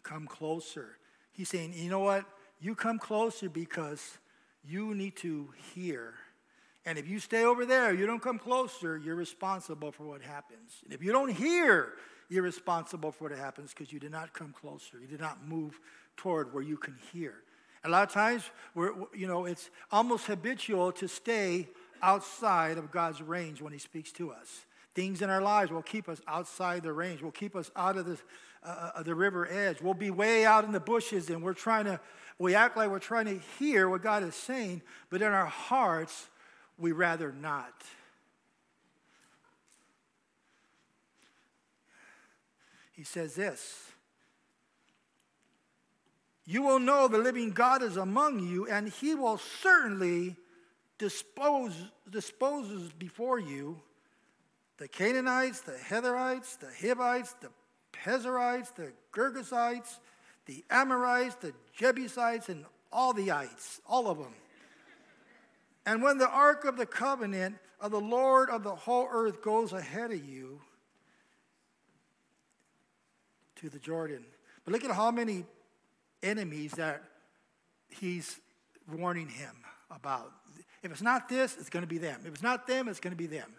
come 0.04 0.28
closer. 0.28 0.98
He's 1.32 1.50
saying, 1.50 1.74
you 1.76 1.90
know 1.90 2.00
what? 2.00 2.26
You 2.60 2.76
come 2.76 3.00
closer 3.00 3.50
because 3.50 4.18
you 4.64 4.94
need 4.94 5.16
to 5.18 5.50
hear. 5.74 6.16
And 6.86 6.98
if 6.98 7.08
you 7.08 7.20
stay 7.20 7.44
over 7.44 7.66
there, 7.66 7.94
you 7.94 8.06
don't 8.06 8.22
come 8.22 8.40
closer, 8.40 8.98
you're 8.98 9.16
responsible 9.16 9.92
for 9.92 10.04
what 10.04 10.22
happens. 10.22 10.72
And 10.84 10.94
if 10.94 11.04
you 11.04 11.12
don't 11.12 11.32
hear, 11.32 11.94
you're 12.30 12.44
responsible 12.44 13.12
for 13.12 13.30
what 13.30 13.38
happens 13.38 13.72
because 13.74 13.92
you 13.92 14.00
did 14.00 14.12
not 14.12 14.34
come 14.34 14.54
closer. 14.54 15.00
You 15.00 15.08
did 15.08 15.20
not 15.20 15.46
move 15.46 15.80
toward 16.16 16.54
where 16.54 16.64
you 16.64 16.78
can 16.78 16.98
hear. 17.14 17.36
A 17.84 17.90
lot 17.90 18.04
of 18.04 18.14
times, 18.14 18.44
we're, 18.74 18.92
you 19.14 19.28
know, 19.28 19.46
it's 19.46 19.70
almost 19.92 20.26
habitual 20.26 20.92
to 20.94 21.08
stay 21.08 21.70
outside 22.02 22.78
of 22.78 22.92
God's 22.92 23.22
range 23.22 23.62
when 23.62 23.72
He 23.72 23.80
speaks 23.80 24.12
to 24.14 24.32
us. 24.32 24.66
Things 24.98 25.22
in 25.22 25.30
our 25.30 25.44
lives 25.44 25.70
will 25.70 25.84
keep 25.84 26.10
us 26.10 26.20
outside 26.28 26.82
the 26.82 26.92
range, 26.92 27.22
will 27.22 27.30
keep 27.30 27.56
us 27.56 27.70
out 27.76 27.98
of 27.98 28.08
the, 28.08 28.18
uh, 28.64 28.90
uh, 28.96 29.04
the 29.04 29.14
river 29.14 29.48
edge. 29.48 29.80
We'll 29.80 29.94
be 29.94 30.10
way 30.10 30.44
out 30.44 30.64
in 30.64 30.72
the 30.72 30.80
bushes 30.80 31.30
and 31.30 31.44
we're 31.44 31.54
trying 31.54 31.86
to, 31.86 32.00
we 32.40 32.56
act 32.56 32.76
like 32.76 32.90
we're 32.90 32.98
trying 32.98 33.26
to 33.26 33.40
hear 33.60 33.88
what 33.88 34.02
God 34.02 34.24
is 34.24 34.34
saying, 34.34 34.82
but 35.12 35.22
in 35.22 35.28
our 35.28 35.46
hearts, 35.46 36.30
we 36.80 36.94
rather 36.94 37.32
not. 37.32 37.76
He 42.92 43.04
says 43.04 43.36
this 43.36 43.92
You 46.44 46.64
will 46.64 46.80
know 46.80 47.08
the 47.08 47.20
living 47.20 47.52
God 47.52 47.84
is 47.84 47.98
among 47.98 48.40
you, 48.40 48.66
and 48.66 48.90
he 48.90 49.14
will 49.14 49.38
certainly 49.38 50.38
dispose 50.98 51.76
disposes 52.10 52.92
before 52.94 53.38
you 53.38 53.80
the 54.78 54.88
Canaanites, 54.88 55.62
the 55.62 55.74
Heatherites, 55.74 56.58
the 56.60 56.68
Hivites, 56.68 57.34
the 57.42 57.50
Perizzites, 57.92 58.72
the 58.72 58.94
Girgashites, 59.12 60.00
the 60.46 60.63
Amorites, 60.70 61.36
the 61.36 61.54
Jebusites, 61.74 62.50
and 62.50 62.66
all 62.92 63.13
the 63.13 63.32
ites, 63.32 63.82
all 63.88 64.08
of 64.08 64.18
them. 64.18 64.34
And 65.86 66.04
when 66.04 66.18
the 66.18 66.30
ark 66.30 66.66
of 66.66 66.78
the 66.78 66.86
covenant 66.86 67.58
of 67.80 67.92
the 67.92 68.00
Lord 68.00 68.50
of 68.50 68.63
the 68.63 68.76
whole 68.76 69.08
earth 69.12 69.42
goes 69.42 69.74
ahead 69.74 70.12
of 70.12 70.24
you, 70.24 70.62
to 73.58 73.70
the 73.70 73.80
Jordan. 73.80 74.24
But 74.63 74.74
look 74.74 74.84
at 74.84 74.92
how 74.92 75.12
many 75.12 75.46
enemies 76.24 76.72
that 76.74 77.04
he's 77.90 78.40
warning 78.92 79.30
him 79.30 79.56
about. 79.92 80.32
If 80.84 80.92
it's 80.92 81.02
not 81.02 81.28
this, 81.28 81.58
it's 81.60 81.70
going 81.70 81.84
to 81.84 81.88
be 81.88 81.98
them. 81.98 82.22
If 82.26 82.34
it's 82.34 82.44
not 82.44 82.68
them, 82.68 82.88
it's 82.88 83.00
going 83.00 83.12
to 83.12 83.18
be 83.18 83.28
them. 83.28 83.50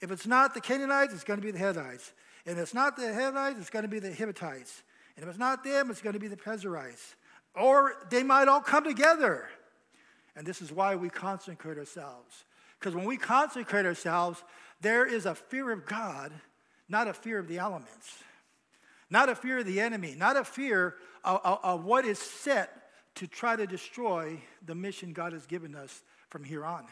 If 0.00 0.10
it's 0.10 0.26
not 0.26 0.54
the 0.54 0.60
Canaanites, 0.60 1.12
it's 1.12 1.24
going 1.24 1.40
to 1.40 1.44
be 1.44 1.50
the 1.50 1.58
Hittites. 1.58 2.12
And 2.46 2.56
if 2.56 2.62
it's 2.62 2.74
not 2.74 2.96
the 2.96 3.12
Hittites, 3.12 3.58
it's 3.58 3.70
going 3.70 3.82
to 3.82 3.88
be 3.88 3.98
the 3.98 4.10
Hittites. 4.10 4.82
And 5.16 5.24
if 5.24 5.28
it's 5.28 5.38
not 5.38 5.64
them, 5.64 5.90
it's 5.90 6.00
going 6.00 6.14
to 6.14 6.20
be 6.20 6.28
the 6.28 6.36
Perizzites. 6.36 7.16
Or 7.54 7.94
they 8.10 8.22
might 8.22 8.48
all 8.48 8.60
come 8.60 8.84
together. 8.84 9.48
And 10.36 10.46
this 10.46 10.62
is 10.62 10.70
why 10.70 10.94
we 10.94 11.10
consecrate 11.10 11.78
ourselves. 11.78 12.44
Because 12.78 12.94
when 12.94 13.04
we 13.04 13.16
consecrate 13.16 13.86
ourselves, 13.86 14.42
there 14.80 15.04
is 15.04 15.26
a 15.26 15.34
fear 15.34 15.72
of 15.72 15.84
God, 15.84 16.32
not 16.88 17.08
a 17.08 17.12
fear 17.12 17.38
of 17.38 17.48
the 17.48 17.58
elements 17.58 18.22
not 19.10 19.28
a 19.28 19.34
fear 19.34 19.58
of 19.58 19.66
the 19.66 19.80
enemy, 19.80 20.14
not 20.16 20.36
a 20.36 20.44
fear 20.44 20.96
of, 21.24 21.40
of, 21.44 21.58
of, 21.62 21.84
what 21.84 22.04
is 22.04 22.18
set 22.18 22.90
to 23.14 23.26
try 23.26 23.56
to 23.56 23.66
destroy 23.66 24.40
the 24.64 24.74
mission 24.74 25.12
God 25.12 25.32
has 25.32 25.46
given 25.46 25.74
us 25.74 26.02
from 26.28 26.44
here 26.44 26.64
on 26.64 26.84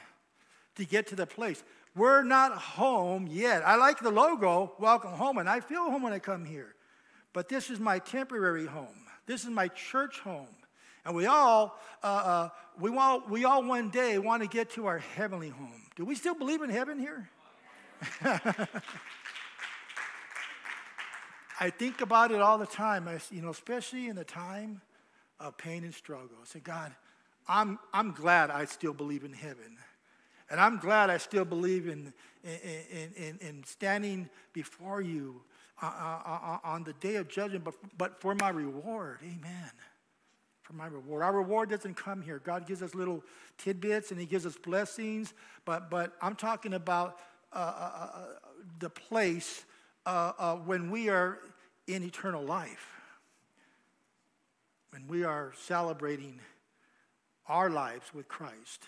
to 0.76 0.84
get 0.84 1.06
to 1.08 1.16
the 1.16 1.26
place. 1.26 1.62
We're 1.96 2.22
not 2.22 2.52
home 2.58 3.26
yet. 3.26 3.66
I 3.66 3.76
like 3.76 4.00
the 4.00 4.10
logo, 4.10 4.74
welcome 4.78 5.12
home, 5.12 5.38
and 5.38 5.48
I 5.48 5.60
feel 5.60 5.90
home 5.90 6.02
when 6.02 6.12
I 6.12 6.18
come 6.18 6.44
here. 6.44 6.74
But 7.32 7.48
this 7.48 7.70
is 7.70 7.80
my 7.80 7.98
temporary 7.98 8.66
home. 8.66 9.06
This 9.26 9.44
is 9.44 9.50
my 9.50 9.68
church 9.68 10.20
home. 10.20 10.54
And 11.06 11.16
we 11.16 11.24
all, 11.24 11.80
uh, 12.02 12.06
uh, 12.06 12.48
we, 12.78 12.94
all, 12.96 13.22
we 13.28 13.46
all 13.46 13.64
one 13.64 13.88
day 13.88 14.18
want 14.18 14.42
to 14.42 14.48
get 14.48 14.70
to 14.72 14.86
our 14.86 14.98
heavenly 14.98 15.48
home. 15.48 15.82
Do 15.96 16.04
we 16.04 16.14
still 16.14 16.34
believe 16.34 16.60
in 16.60 16.68
heaven 16.68 16.98
here? 16.98 17.30
I 21.58 21.70
think 21.70 22.02
about 22.02 22.30
it 22.30 22.42
all 22.42 22.58
the 22.58 22.66
time, 22.66 23.08
I, 23.08 23.18
you 23.30 23.40
know, 23.40 23.50
especially 23.50 24.08
in 24.08 24.16
the 24.16 24.24
time 24.24 24.82
of 25.40 25.56
pain 25.56 25.82
and 25.82 25.94
struggle. 25.94 26.36
I 26.42 26.44
say, 26.44 26.60
God, 26.60 26.94
I'm, 27.48 27.78
I'm 27.94 28.12
glad 28.12 28.50
I 28.50 28.66
still 28.66 28.92
believe 28.92 29.24
in 29.24 29.32
heaven. 29.32 29.78
And 30.50 30.60
I'm 30.60 30.78
glad 30.78 31.10
I 31.10 31.18
still 31.18 31.44
believe 31.44 31.88
in, 31.88 32.12
in, 32.44 33.12
in, 33.16 33.38
in 33.40 33.64
standing 33.64 34.28
before 34.52 35.00
you 35.00 35.42
uh, 35.82 35.86
uh, 35.86 36.30
uh, 36.30 36.58
on 36.64 36.84
the 36.84 36.94
day 36.94 37.16
of 37.16 37.28
judgment, 37.28 37.64
but, 37.64 37.74
but 37.98 38.20
for 38.20 38.34
my 38.34 38.48
reward. 38.48 39.18
Amen. 39.22 39.70
For 40.62 40.72
my 40.72 40.86
reward. 40.86 41.22
Our 41.22 41.34
reward 41.34 41.68
doesn't 41.68 41.96
come 41.96 42.22
here. 42.22 42.40
God 42.42 42.66
gives 42.66 42.82
us 42.82 42.94
little 42.94 43.22
tidbits 43.58 44.10
and 44.10 44.18
He 44.18 44.26
gives 44.26 44.46
us 44.46 44.56
blessings, 44.56 45.34
but, 45.64 45.90
but 45.90 46.14
I'm 46.22 46.34
talking 46.34 46.74
about 46.74 47.18
uh, 47.52 47.56
uh, 47.56 48.08
the 48.78 48.90
place 48.90 49.64
uh, 50.06 50.56
when 50.56 50.90
we 50.90 51.08
are 51.08 51.38
in 51.86 52.02
eternal 52.02 52.42
life, 52.42 52.90
when 54.90 55.06
we 55.08 55.24
are 55.24 55.52
celebrating 55.58 56.40
our 57.48 57.70
lives 57.70 58.14
with 58.14 58.28
Christ. 58.28 58.84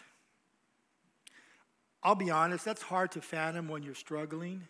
I'll 2.02 2.14
be 2.14 2.30
honest, 2.30 2.64
that's 2.64 2.82
hard 2.82 3.12
to 3.12 3.20
fathom 3.20 3.68
when 3.68 3.82
you're 3.82 3.94
struggling. 3.94 4.66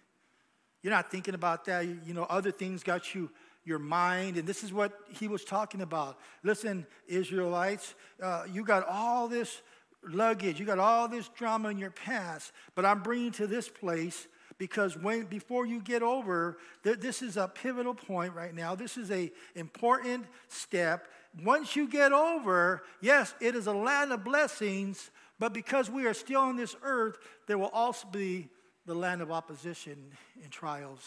You're 0.82 0.92
not 0.92 1.10
thinking 1.10 1.34
about 1.34 1.64
that. 1.66 1.86
You, 1.86 2.14
know, 2.14 2.24
other 2.24 2.50
things 2.50 2.82
got 2.82 3.14
you 3.14 3.30
your 3.64 3.78
mind, 3.78 4.38
and 4.38 4.48
this 4.48 4.64
is 4.64 4.72
what 4.72 4.98
he 5.10 5.28
was 5.28 5.44
talking 5.44 5.82
about. 5.82 6.18
Listen, 6.42 6.86
Israelites, 7.06 7.94
uh, 8.22 8.44
you 8.50 8.64
got 8.64 8.86
all 8.88 9.28
this 9.28 9.60
luggage, 10.02 10.58
you 10.58 10.64
got 10.64 10.78
all 10.78 11.06
this 11.06 11.28
drama 11.28 11.68
in 11.68 11.76
your 11.76 11.90
past, 11.90 12.52
but 12.74 12.86
I'm 12.86 13.02
bringing 13.02 13.32
to 13.32 13.46
this 13.46 13.68
place 13.68 14.26
because 14.56 14.96
when 14.96 15.24
before 15.24 15.66
you 15.66 15.80
get 15.80 16.02
over, 16.02 16.58
th- 16.82 16.98
this 16.98 17.20
is 17.20 17.36
a 17.36 17.46
pivotal 17.46 17.94
point 17.94 18.34
right 18.34 18.54
now. 18.54 18.74
This 18.74 18.96
is 18.96 19.10
a 19.10 19.30
important 19.54 20.26
step. 20.48 21.06
Once 21.44 21.76
you 21.76 21.88
get 21.88 22.12
over, 22.12 22.82
yes, 23.00 23.34
it 23.40 23.54
is 23.54 23.66
a 23.66 23.72
land 23.72 24.12
of 24.12 24.24
blessings, 24.24 25.10
but 25.38 25.52
because 25.52 25.90
we 25.90 26.06
are 26.06 26.14
still 26.14 26.40
on 26.40 26.56
this 26.56 26.74
earth, 26.82 27.18
there 27.46 27.58
will 27.58 27.66
also 27.68 28.08
be 28.08 28.48
the 28.86 28.94
land 28.94 29.22
of 29.22 29.30
opposition 29.30 30.12
and 30.42 30.50
trials. 30.50 31.00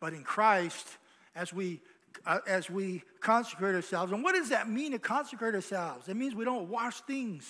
But 0.00 0.12
in 0.12 0.22
Christ, 0.22 0.86
as 1.34 1.52
we 1.52 1.80
uh, 2.24 2.38
as 2.46 2.70
we 2.70 3.02
consecrate 3.20 3.74
ourselves, 3.74 4.10
and 4.10 4.24
what 4.24 4.34
does 4.34 4.48
that 4.48 4.68
mean 4.68 4.92
to 4.92 4.98
consecrate 4.98 5.54
ourselves? 5.54 6.08
It 6.08 6.16
means 6.16 6.34
we 6.34 6.46
don't 6.46 6.68
wash 6.68 7.00
things 7.02 7.46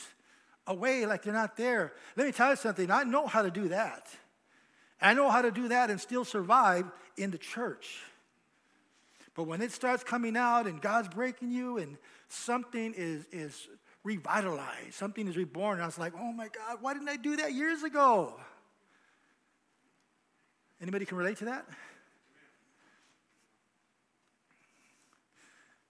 away 0.66 1.06
like 1.06 1.22
they're 1.22 1.32
not 1.32 1.56
there. 1.56 1.92
Let 2.16 2.26
me 2.26 2.32
tell 2.32 2.50
you 2.50 2.56
something. 2.56 2.90
I 2.90 3.04
know 3.04 3.26
how 3.26 3.42
to 3.42 3.50
do 3.50 3.68
that. 3.68 4.08
I 5.00 5.14
know 5.14 5.30
how 5.30 5.42
to 5.42 5.50
do 5.50 5.68
that 5.68 5.90
and 5.90 6.00
still 6.00 6.24
survive 6.24 6.86
in 7.16 7.30
the 7.30 7.38
church. 7.38 8.00
But 9.34 9.44
when 9.44 9.60
it 9.60 9.70
starts 9.70 10.02
coming 10.02 10.36
out 10.36 10.66
and 10.66 10.80
God's 10.80 11.08
breaking 11.08 11.52
you 11.52 11.78
and 11.78 11.98
something 12.28 12.94
is, 12.96 13.26
is 13.30 13.68
revitalized, 14.06 14.94
something 14.94 15.26
is 15.26 15.36
reborn, 15.36 15.80
I 15.80 15.86
was 15.86 15.98
like, 15.98 16.12
oh 16.16 16.32
my 16.32 16.46
God, 16.46 16.78
why 16.80 16.94
didn't 16.94 17.08
I 17.08 17.16
do 17.16 17.36
that 17.36 17.52
years 17.52 17.82
ago? 17.82 18.38
Anybody 20.80 21.04
can 21.04 21.18
relate 21.18 21.38
to 21.38 21.46
that? 21.46 21.66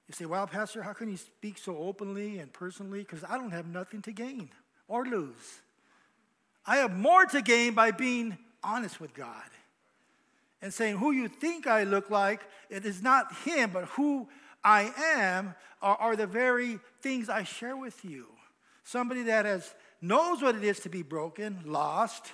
You 0.09 0.15
say, 0.15 0.25
well, 0.25 0.47
Pastor, 0.47 0.83
how 0.83 0.95
can 0.95 1.11
you 1.11 1.19
speak 1.19 1.59
so 1.59 1.77
openly 1.77 2.39
and 2.39 2.51
personally? 2.53 3.01
Because 3.01 3.23
I 3.23 3.37
don't 3.37 3.51
have 3.51 3.67
nothing 3.67 4.01
to 4.03 4.13
gain 4.13 4.49
or 4.89 5.05
lose. 5.05 5.61
I 6.65 6.77
have 6.79 6.97
more 6.97 7.27
to 7.27 7.43
gain 7.43 7.75
by 7.75 7.91
being 7.91 8.39
honest 8.63 8.99
with 8.99 9.13
God 9.13 9.51
and 10.63 10.73
saying, 10.73 10.97
Who 10.97 11.11
you 11.11 11.29
think 11.29 11.67
I 11.67 11.83
look 11.83 12.09
like, 12.09 12.41
it 12.71 12.87
is 12.87 13.03
not 13.03 13.35
Him, 13.45 13.71
but 13.73 13.85
who 13.85 14.29
I 14.67 14.93
am 15.15 15.55
are, 15.81 15.97
are 15.97 16.17
the 16.17 16.27
very 16.27 16.81
things 17.01 17.29
I 17.29 17.45
share 17.45 17.77
with 17.77 18.05
you. 18.05 18.27
Somebody 18.83 19.23
that 19.23 19.47
has 19.47 19.73
knows 20.03 20.43
what 20.43 20.57
it 20.57 20.65
is 20.65 20.81
to 20.81 20.89
be 20.89 21.03
broken, 21.03 21.61
lost, 21.65 22.27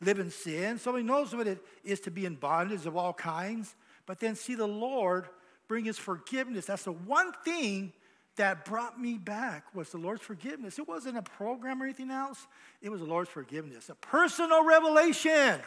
live 0.00 0.18
in 0.18 0.30
sin. 0.30 0.78
Somebody 0.78 1.04
knows 1.04 1.34
what 1.34 1.46
it 1.46 1.64
is 1.84 2.00
to 2.00 2.10
be 2.10 2.26
in 2.26 2.34
bondage 2.34 2.86
of 2.86 2.96
all 2.96 3.12
kinds, 3.12 3.76
but 4.04 4.18
then 4.18 4.34
see 4.34 4.56
the 4.56 4.66
Lord 4.66 5.28
bring 5.68 5.84
his 5.84 5.96
forgiveness. 5.96 6.66
That's 6.66 6.84
the 6.84 6.92
one 6.92 7.32
thing 7.44 7.92
that 8.34 8.64
brought 8.64 9.00
me 9.00 9.16
back 9.18 9.72
was 9.72 9.90
the 9.90 9.98
Lord's 9.98 10.22
forgiveness. 10.22 10.78
It 10.78 10.88
wasn't 10.88 11.18
a 11.18 11.22
program 11.22 11.80
or 11.80 11.84
anything 11.84 12.10
else. 12.10 12.46
It 12.82 12.88
was 12.88 13.00
the 13.00 13.06
Lord's 13.06 13.30
forgiveness, 13.30 13.88
a 13.88 13.94
personal 13.94 14.64
revelation. 14.64 15.60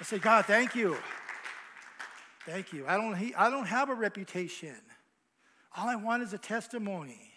I 0.00 0.04
say, 0.04 0.18
God, 0.18 0.46
thank 0.46 0.74
you. 0.74 0.96
Thank 2.46 2.72
you. 2.72 2.84
I 2.86 2.96
don't, 2.96 3.14
I 3.36 3.50
don't 3.50 3.66
have 3.66 3.90
a 3.90 3.94
reputation. 3.94 4.76
All 5.76 5.88
I 5.88 5.96
want 5.96 6.22
is 6.22 6.32
a 6.32 6.38
testimony. 6.38 7.32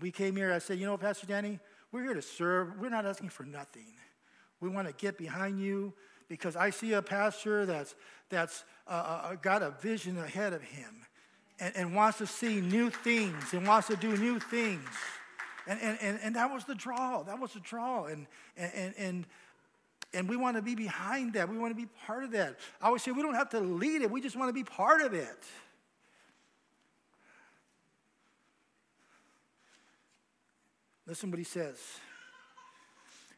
We 0.00 0.10
came 0.10 0.34
here, 0.34 0.52
I 0.52 0.58
said, 0.58 0.80
you 0.80 0.86
know, 0.86 0.96
Pastor 0.96 1.26
Danny, 1.28 1.60
we're 1.92 2.02
here 2.02 2.14
to 2.14 2.22
serve. 2.22 2.80
We're 2.80 2.88
not 2.88 3.06
asking 3.06 3.28
for 3.28 3.44
nothing. 3.44 3.94
We 4.60 4.68
want 4.68 4.88
to 4.88 4.94
get 4.94 5.16
behind 5.16 5.60
you 5.60 5.92
because 6.28 6.56
I 6.56 6.70
see 6.70 6.94
a 6.94 7.02
pastor 7.02 7.64
that's, 7.64 7.94
that's 8.28 8.64
uh, 8.88 8.90
uh, 9.30 9.34
got 9.36 9.62
a 9.62 9.70
vision 9.70 10.18
ahead 10.18 10.52
of 10.52 10.62
him 10.62 11.06
and, 11.60 11.76
and 11.76 11.94
wants 11.94 12.18
to 12.18 12.26
see 12.26 12.60
new 12.60 12.90
things 12.90 13.52
and 13.52 13.64
wants 13.64 13.86
to 13.86 13.96
do 13.96 14.16
new 14.16 14.40
things. 14.40 14.88
And, 15.68 15.80
and, 15.80 15.98
and, 16.00 16.18
and 16.22 16.36
that 16.36 16.52
was 16.52 16.64
the 16.64 16.74
draw. 16.74 17.22
That 17.22 17.38
was 17.38 17.52
the 17.52 17.60
draw. 17.60 18.06
And, 18.06 18.26
and, 18.56 18.94
and, 18.98 19.26
and 20.14 20.28
we 20.28 20.36
want 20.36 20.56
to 20.56 20.62
be 20.62 20.74
behind 20.74 21.34
that. 21.34 21.48
We 21.48 21.58
want 21.58 21.76
to 21.76 21.80
be 21.80 21.88
part 22.06 22.24
of 22.24 22.32
that. 22.32 22.56
I 22.80 22.86
always 22.86 23.02
say 23.02 23.10
we 23.10 23.22
don't 23.22 23.34
have 23.34 23.50
to 23.50 23.60
lead 23.60 24.02
it, 24.02 24.10
we 24.10 24.20
just 24.20 24.36
want 24.36 24.48
to 24.48 24.52
be 24.52 24.64
part 24.64 25.02
of 25.02 25.14
it. 25.14 25.44
Listen 31.06 31.30
what 31.30 31.38
he 31.38 31.44
says. 31.44 31.78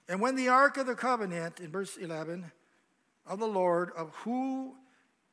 And 0.09 0.21
when 0.21 0.35
the 0.35 0.49
ark 0.49 0.77
of 0.77 0.87
the 0.87 0.97
covenant, 0.97 1.61
in 1.61 1.71
verse 1.71 1.97
11, 1.97 2.51
of 3.27 3.39
the 3.39 3.47
Lord, 3.47 3.93
of 3.97 4.11
who, 4.25 4.75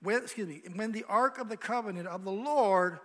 when, 0.03 0.17
excuse 0.17 0.47
me, 0.47 0.61
when 0.75 0.91
the 0.91 1.03
ark 1.09 1.39
of 1.39 1.49
the 1.49 1.57
covenant 1.57 2.07
of 2.07 2.23
the 2.23 2.31
Lord 2.31 2.99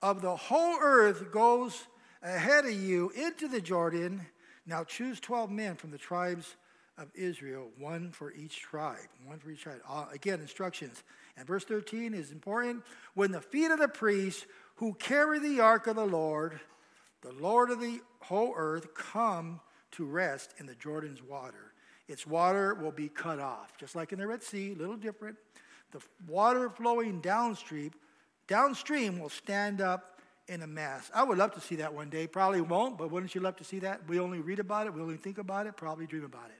of 0.00 0.22
the 0.22 0.34
whole 0.34 0.78
earth 0.80 1.30
goes 1.30 1.86
ahead 2.22 2.64
of 2.64 2.72
you 2.72 3.10
into 3.10 3.48
the 3.48 3.60
Jordan, 3.60 4.26
now 4.66 4.82
choose 4.82 5.20
12 5.20 5.50
men 5.50 5.76
from 5.76 5.90
the 5.90 5.98
tribes 5.98 6.56
of 7.00 7.10
Israel, 7.14 7.68
one 7.78 8.12
for 8.12 8.32
each 8.32 8.60
tribe. 8.60 9.08
One 9.24 9.38
for 9.38 9.50
each 9.50 9.62
tribe. 9.62 9.80
Uh, 9.88 10.04
again, 10.12 10.40
instructions. 10.40 11.02
And 11.36 11.46
verse 11.46 11.64
13 11.64 12.12
is 12.12 12.30
important. 12.30 12.84
When 13.14 13.32
the 13.32 13.40
feet 13.40 13.70
of 13.70 13.78
the 13.78 13.88
priests 13.88 14.46
who 14.76 14.92
carry 14.94 15.38
the 15.38 15.60
ark 15.60 15.86
of 15.86 15.96
the 15.96 16.04
Lord, 16.04 16.60
the 17.22 17.32
Lord 17.32 17.70
of 17.70 17.80
the 17.80 18.00
whole 18.20 18.52
earth, 18.54 18.94
come 18.94 19.60
to 19.92 20.04
rest 20.04 20.54
in 20.58 20.66
the 20.66 20.74
Jordan's 20.74 21.22
water. 21.22 21.72
Its 22.06 22.26
water 22.26 22.74
will 22.74 22.92
be 22.92 23.08
cut 23.08 23.40
off, 23.40 23.76
just 23.78 23.96
like 23.96 24.12
in 24.12 24.18
the 24.18 24.26
Red 24.26 24.42
Sea, 24.42 24.72
a 24.72 24.76
little 24.76 24.96
different. 24.96 25.36
The 25.92 26.00
water 26.28 26.68
flowing 26.68 27.20
downstream, 27.20 27.92
downstream 28.46 29.18
will 29.18 29.30
stand 29.30 29.80
up 29.80 30.20
in 30.48 30.62
a 30.62 30.66
mass. 30.66 31.10
I 31.14 31.22
would 31.22 31.38
love 31.38 31.54
to 31.54 31.60
see 31.60 31.76
that 31.76 31.94
one 31.94 32.10
day. 32.10 32.26
Probably 32.26 32.60
won't, 32.60 32.98
but 32.98 33.10
wouldn't 33.10 33.34
you 33.34 33.40
love 33.40 33.56
to 33.56 33.64
see 33.64 33.78
that? 33.80 34.06
We 34.08 34.18
only 34.18 34.40
read 34.40 34.58
about 34.58 34.86
it, 34.86 34.92
we 34.92 35.00
only 35.00 35.16
think 35.16 35.38
about 35.38 35.66
it, 35.66 35.76
probably 35.76 36.06
dream 36.06 36.24
about 36.24 36.50
it. 36.50 36.59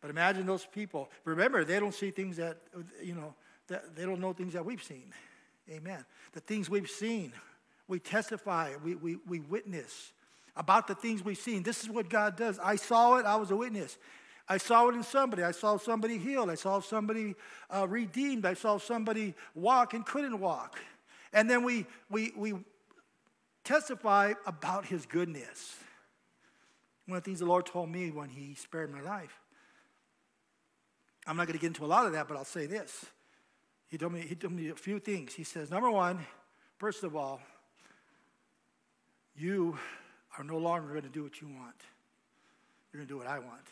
But 0.00 0.10
imagine 0.10 0.46
those 0.46 0.66
people. 0.66 1.10
Remember, 1.24 1.64
they 1.64 1.80
don't 1.80 1.94
see 1.94 2.10
things 2.10 2.36
that, 2.36 2.58
you 3.02 3.14
know, 3.14 3.34
that 3.68 3.96
they 3.96 4.04
don't 4.04 4.20
know 4.20 4.32
things 4.32 4.52
that 4.52 4.64
we've 4.64 4.82
seen. 4.82 5.12
Amen. 5.70 6.04
The 6.32 6.40
things 6.40 6.70
we've 6.70 6.88
seen, 6.88 7.32
we 7.88 7.98
testify, 7.98 8.72
we, 8.84 8.94
we, 8.94 9.16
we 9.26 9.40
witness 9.40 10.12
about 10.56 10.86
the 10.86 10.94
things 10.94 11.24
we've 11.24 11.38
seen. 11.38 11.62
This 11.62 11.82
is 11.82 11.90
what 11.90 12.08
God 12.08 12.36
does. 12.36 12.58
I 12.58 12.76
saw 12.76 13.16
it, 13.16 13.26
I 13.26 13.36
was 13.36 13.50
a 13.50 13.56
witness. 13.56 13.98
I 14.48 14.56
saw 14.56 14.88
it 14.88 14.94
in 14.94 15.02
somebody. 15.02 15.42
I 15.42 15.50
saw 15.50 15.76
somebody 15.76 16.16
healed. 16.16 16.48
I 16.48 16.54
saw 16.54 16.80
somebody 16.80 17.34
uh, 17.68 17.86
redeemed. 17.86 18.46
I 18.46 18.54
saw 18.54 18.78
somebody 18.78 19.34
walk 19.54 19.92
and 19.92 20.06
couldn't 20.06 20.40
walk. 20.40 20.78
And 21.34 21.50
then 21.50 21.64
we, 21.64 21.84
we, 22.08 22.32
we 22.34 22.54
testify 23.62 24.32
about 24.46 24.86
his 24.86 25.04
goodness. 25.04 25.76
One 27.06 27.18
of 27.18 27.24
the 27.24 27.28
things 27.28 27.40
the 27.40 27.46
Lord 27.46 27.66
told 27.66 27.90
me 27.90 28.10
when 28.10 28.30
he 28.30 28.54
spared 28.54 28.90
my 28.90 29.02
life. 29.02 29.38
I'm 31.28 31.36
not 31.36 31.46
going 31.46 31.58
to 31.58 31.60
get 31.60 31.68
into 31.68 31.84
a 31.84 31.86
lot 31.86 32.06
of 32.06 32.12
that, 32.12 32.26
but 32.26 32.38
I'll 32.38 32.44
say 32.46 32.64
this. 32.64 33.04
He 33.88 33.98
told 33.98 34.14
me, 34.14 34.20
he 34.20 34.34
told 34.34 34.54
me 34.54 34.70
a 34.70 34.74
few 34.74 34.98
things. 34.98 35.34
He 35.34 35.44
says, 35.44 35.70
number 35.70 35.90
one, 35.90 36.24
first 36.78 37.04
of 37.04 37.14
all, 37.14 37.40
you 39.36 39.78
are 40.38 40.44
no 40.44 40.56
longer 40.56 40.88
going 40.88 41.02
to 41.02 41.10
do 41.10 41.22
what 41.22 41.40
you 41.42 41.48
want. 41.48 41.76
You're 42.90 43.00
going 43.00 43.08
to 43.08 43.12
do 43.12 43.18
what 43.18 43.26
I 43.26 43.38
want. 43.40 43.66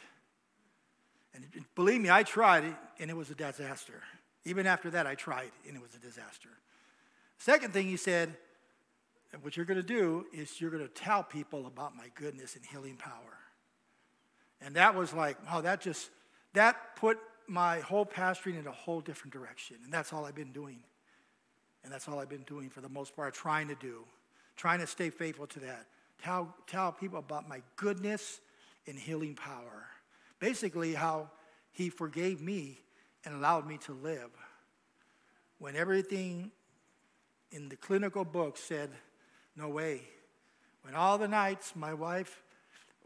And 1.34 1.44
believe 1.74 2.00
me, 2.00 2.10
I 2.10 2.22
tried 2.24 2.64
it, 2.64 2.74
and 2.98 3.10
it 3.10 3.16
was 3.16 3.30
a 3.30 3.34
disaster. 3.34 4.02
Even 4.44 4.66
after 4.66 4.90
that, 4.90 5.06
I 5.06 5.14
tried, 5.14 5.50
and 5.66 5.76
it 5.76 5.82
was 5.82 5.94
a 5.94 5.98
disaster. 5.98 6.50
Second 7.38 7.72
thing 7.72 7.88
he 7.88 7.96
said, 7.96 8.36
what 9.40 9.56
you're 9.56 9.66
going 9.66 9.80
to 9.80 9.86
do 9.86 10.26
is 10.32 10.60
you're 10.60 10.70
going 10.70 10.86
to 10.86 10.92
tell 10.92 11.22
people 11.22 11.66
about 11.66 11.96
my 11.96 12.08
goodness 12.14 12.54
and 12.54 12.64
healing 12.66 12.96
power. 12.96 13.38
And 14.60 14.76
that 14.76 14.94
was 14.94 15.14
like, 15.14 15.36
wow, 15.50 15.62
that 15.62 15.80
just, 15.80 16.10
that 16.52 16.96
put 16.96 17.18
my 17.48 17.80
whole 17.80 18.06
pastoring 18.06 18.58
in 18.58 18.66
a 18.66 18.72
whole 18.72 19.00
different 19.00 19.32
direction. 19.32 19.76
And 19.84 19.92
that's 19.92 20.12
all 20.12 20.24
I've 20.24 20.34
been 20.34 20.52
doing. 20.52 20.78
And 21.84 21.92
that's 21.92 22.08
all 22.08 22.18
I've 22.18 22.28
been 22.28 22.42
doing 22.42 22.68
for 22.68 22.80
the 22.80 22.88
most 22.88 23.14
part, 23.14 23.34
trying 23.34 23.68
to 23.68 23.74
do, 23.76 24.04
trying 24.56 24.80
to 24.80 24.86
stay 24.86 25.10
faithful 25.10 25.46
to 25.48 25.60
that. 25.60 25.86
Tell, 26.22 26.54
tell 26.66 26.92
people 26.92 27.18
about 27.18 27.48
my 27.48 27.62
goodness 27.76 28.40
and 28.86 28.98
healing 28.98 29.34
power. 29.34 29.86
Basically, 30.40 30.94
how 30.94 31.30
he 31.72 31.88
forgave 31.88 32.40
me 32.40 32.80
and 33.24 33.34
allowed 33.34 33.66
me 33.66 33.78
to 33.78 33.92
live. 33.92 34.30
When 35.58 35.76
everything 35.76 36.50
in 37.52 37.68
the 37.68 37.76
clinical 37.76 38.24
book 38.24 38.56
said, 38.56 38.90
no 39.56 39.68
way. 39.68 40.02
When 40.82 40.94
all 40.94 41.18
the 41.18 41.28
nights 41.28 41.74
my 41.74 41.94
wife 41.94 42.42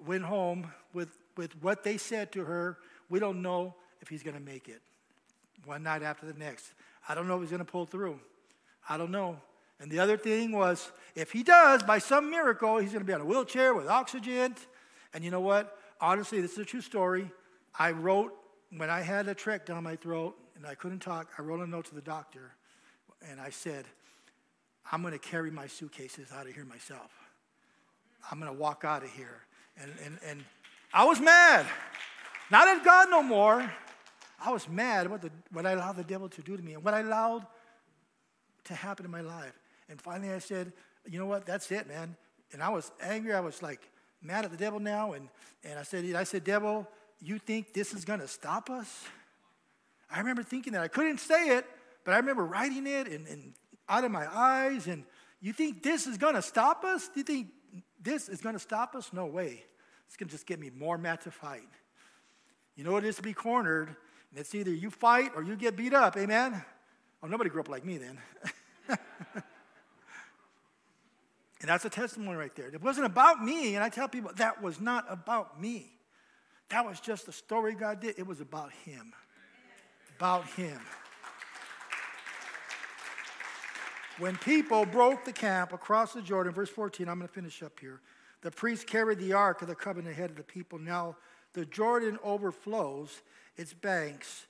went 0.05 0.25
home 0.25 0.73
with, 0.93 1.17
with 1.37 1.53
what 1.63 1.85
they 1.85 1.97
said 1.97 2.33
to 2.33 2.45
her, 2.45 2.79
we 3.09 3.19
don't 3.19 3.43
know 3.43 3.75
if 4.01 4.09
he's 4.09 4.23
going 4.23 4.37
to 4.37 4.43
make 4.43 4.69
it. 4.69 4.81
One 5.65 5.83
night 5.83 6.03
after 6.03 6.27
the 6.27 6.39
next. 6.39 6.73
I 7.09 7.15
don't 7.15 7.29
know 7.29 7.37
if 7.37 7.43
he's 7.43 7.51
going 7.51 7.65
to 7.65 7.71
pull 7.71 7.87
through. 7.87 8.19
I 8.89 8.97
don't 8.97 9.11
know. 9.11 9.39
And 9.81 9.91
the 9.91 9.99
other 9.99 10.17
thing 10.17 10.53
was, 10.53 10.91
if 11.15 11.33
he 11.33 11.43
does, 11.43 11.83
by 11.83 11.99
some 11.99 12.31
miracle, 12.31 12.79
he's 12.79 12.91
going 12.93 13.01
to 13.01 13.07
be 13.07 13.13
on 13.13 13.21
a 13.21 13.25
wheelchair 13.25 13.75
with 13.75 13.89
oxygen. 13.89 14.55
And 15.15 15.25
you 15.25 15.31
know 15.31 15.41
what? 15.41 15.77
Honestly, 16.01 16.41
this 16.41 16.53
is 16.53 16.59
a 16.59 16.65
true 16.65 16.83
story. 16.83 17.31
I 17.79 17.93
wrote, 17.93 18.35
when 18.77 18.91
I 18.91 19.01
had 19.01 19.27
a 19.29 19.35
trach 19.35 19.65
down 19.65 19.83
my 19.83 19.97
throat 19.97 20.37
and 20.57 20.67
I 20.67 20.75
couldn't 20.75 21.01
talk, 21.01 21.29
I 21.39 21.43
wrote 21.43 21.61
a 21.61 21.67
note 21.67 21.87
to 21.87 21.95
the 21.95 22.03
doctor 22.03 22.53
and 23.29 23.41
I 23.41 23.51
said, 23.51 23.85
I'm 24.93 25.03
going 25.03 25.13
to 25.13 25.19
carry 25.19 25.51
my 25.51 25.67
suitcases 25.67 26.29
out 26.33 26.47
of 26.47 26.55
here 26.55 26.65
myself. 26.65 27.11
I'm 28.31 28.39
going 28.39 28.53
to 28.53 28.59
walk 28.59 28.85
out 28.85 29.03
of 29.03 29.11
here. 29.11 29.43
And, 29.81 29.93
and, 30.05 30.19
and 30.27 30.45
I 30.93 31.05
was 31.05 31.21
mad. 31.21 31.67
Not 32.51 32.69
at 32.69 32.85
God 32.85 33.09
no 33.11 33.23
more. 33.23 33.71
I 34.43 34.51
was 34.51 34.69
mad 34.69 35.11
what, 35.11 35.23
the, 35.23 35.31
what 35.53 35.67
I 35.67 35.73
allowed 35.73 35.97
the 35.97 36.05
devil 36.05 36.29
to 36.29 36.43
do 36.43 36.57
to 36.57 36.63
me 36.63 36.75
and 36.75 36.85
what 36.85 36.95
I 36.95 37.01
allowed 37.01 37.47
to 38.65 38.75
happen 38.75 39.05
in 39.05 39.11
my 39.11 39.21
life. 39.21 39.59
And 39.89 40.01
finally 40.01 40.33
I 40.33 40.39
said, 40.39 40.73
you 41.09 41.19
know 41.19 41.27
what, 41.27 41.47
that's 41.47 41.71
it, 41.71 41.87
man. 41.87 42.17
And 42.53 42.63
I 42.63 42.69
was 42.71 42.91
angry. 43.03 43.35
I 43.35 43.41
was 43.41 43.63
like 43.63 43.81
mad 44.23 44.45
at 44.45 44.51
the 44.51 44.57
devil 44.57 44.81
now. 44.81 45.13
And, 45.13 45.29
and 45.65 45.79
I 45.79 45.83
said, 45.83 46.05
I 46.15 46.25
said, 46.25 46.45
devil, 46.45 46.89
you 47.21 47.39
think 47.39 47.73
this 47.73 47.93
is 47.93 48.05
going 48.05 48.21
to 48.21 48.29
stop 48.29 48.71
us? 48.71 49.05
I 50.11 50.19
remember 50.19 50.43
thinking 50.43 50.73
that. 50.73 50.83
I 50.83 50.89
couldn't 50.89 51.19
say 51.19 51.57
it, 51.57 51.67
but 52.05 52.15
I 52.15 52.17
remember 52.17 52.45
writing 52.45 52.87
it 52.87 53.07
and, 53.07 53.27
and 53.27 53.53
out 53.89 54.05
of 54.05 54.11
my 54.11 54.27
eyes. 54.33 54.87
And 54.87 55.05
you 55.41 55.53
think 55.53 55.83
this 55.83 56.07
is 56.07 56.19
going 56.19 56.35
to 56.35 56.43
stop 56.43 56.85
us? 56.85 57.09
Do 57.09 57.21
you 57.21 57.25
think 57.25 57.49
this 58.03 58.29
is 58.29 58.41
going 58.41 58.55
to 58.55 58.61
stop 58.61 58.95
us? 58.95 59.11
No 59.13 59.27
way. 59.27 59.65
It's 60.07 60.17
going 60.17 60.29
to 60.29 60.35
just 60.35 60.47
get 60.47 60.59
me 60.59 60.71
more 60.77 60.99
mad 60.99 61.21
to 61.23 61.31
fight. 61.31 61.69
You 62.75 62.85
know 62.85 62.93
what 62.93 63.05
it 63.05 63.09
is 63.09 63.17
to 63.17 63.23
be 63.23 63.33
cornered, 63.33 63.95
and 64.31 64.41
it's 64.41 64.55
either 64.55 64.71
you 64.71 64.91
fight 64.91 65.33
or 65.35 65.43
you 65.43 65.57
get 65.57 65.77
beat 65.77 65.95
up. 65.95 66.17
Amen? 66.17 66.63
Oh, 67.23 67.27
nobody 67.27 67.51
grew 67.51 67.61
up 67.61 67.69
like 67.69 67.85
me 67.85 67.99
then. 67.99 68.19
And 71.61 71.69
that's 71.69 71.85
a 71.85 71.91
testimony 71.91 72.37
right 72.37 72.55
there. 72.57 72.69
It 72.69 72.83
wasn't 72.83 73.07
about 73.07 73.45
me. 73.45 73.75
And 73.75 73.85
I 73.85 73.91
tell 73.91 74.09
people 74.09 74.31
that 74.37 74.63
was 74.63 74.81
not 74.81 75.05
about 75.09 75.61
me. 75.61 75.93
That 76.71 76.87
was 76.87 77.01
just 77.01 77.27
the 77.27 77.33
story 77.33 77.75
God 77.75 78.01
did. 78.01 78.19
It 78.19 78.27
was 78.27 78.41
about 78.41 78.73
Him. 78.85 79.13
About 80.17 80.47
Him. 80.47 80.81
When 84.19 84.37
people 84.37 84.87
broke 84.87 85.25
the 85.25 85.33
camp 85.33 85.73
across 85.73 86.13
the 86.13 86.23
Jordan, 86.23 86.53
verse 86.53 86.71
14, 86.71 87.09
I'm 87.09 87.19
going 87.19 87.29
to 87.29 87.33
finish 87.35 87.63
up 87.63 87.79
here. 87.79 88.01
the 88.43 88.51
priests 88.51 88.85
carried 88.85 89.19
the 89.19 89.35
ark 89.35 89.61
of 89.61 89.69
the 89.69 89.75
covenant 89.75 90.15
ahead 90.15 90.31
of 90.31 90.37
the 90.37 90.43
people. 90.43 90.79
Now 90.79 91.17
the 91.53 91.65
Jordan 91.65 92.19
overflows 92.23 93.23
its 93.57 93.73
banks. 93.73 94.47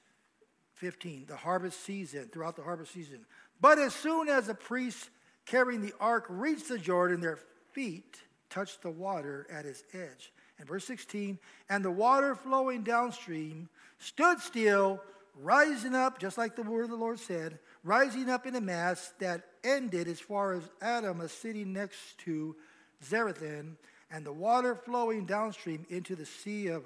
15, 0.74 1.26
the 1.28 1.36
harvest 1.36 1.84
season, 1.84 2.30
throughout 2.32 2.56
the 2.56 2.62
harvest 2.62 2.92
season. 2.92 3.26
But 3.60 3.78
as 3.78 3.94
soon 3.94 4.28
as 4.28 4.46
the 4.46 4.54
priests 4.54 5.10
carrying 5.44 5.82
the 5.82 5.92
ark 6.00 6.24
reached 6.28 6.68
the 6.68 6.78
Jordan, 6.78 7.20
their 7.20 7.38
feet 7.72 8.16
touched 8.48 8.80
the 8.82 8.90
water 8.90 9.46
at 9.52 9.66
its 9.66 9.84
edge. 9.92 10.32
And 10.58 10.66
verse 10.66 10.84
16, 10.86 11.38
and 11.68 11.84
the 11.84 11.90
water 11.90 12.34
flowing 12.34 12.82
downstream 12.82 13.68
stood 13.98 14.40
still, 14.40 15.02
rising 15.38 15.94
up, 15.94 16.18
just 16.18 16.36
like 16.36 16.56
the 16.56 16.62
word 16.62 16.84
of 16.84 16.90
the 16.90 16.96
Lord 16.96 17.18
said, 17.18 17.58
rising 17.84 18.28
up 18.28 18.46
in 18.46 18.56
a 18.56 18.60
mass 18.60 19.12
that 19.18 19.42
ended 19.64 20.08
as 20.08 20.20
far 20.20 20.52
as 20.52 20.62
Adam, 20.80 21.20
a 21.20 21.28
city 21.28 21.64
next 21.64 22.18
to 22.18 22.56
Zarethan, 23.04 23.76
and 24.10 24.24
the 24.24 24.32
water 24.32 24.74
flowing 24.74 25.24
downstream 25.24 25.86
into 25.88 26.16
the 26.16 26.26
sea 26.26 26.68
of 26.68 26.84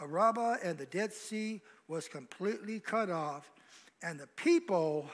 Araba 0.00 0.58
and 0.62 0.78
the 0.78 0.86
Dead 0.86 1.12
Sea 1.12 1.60
was 1.88 2.08
completely 2.08 2.80
cut 2.80 3.10
off, 3.10 3.50
and 4.02 4.18
the 4.18 4.26
people 4.28 5.10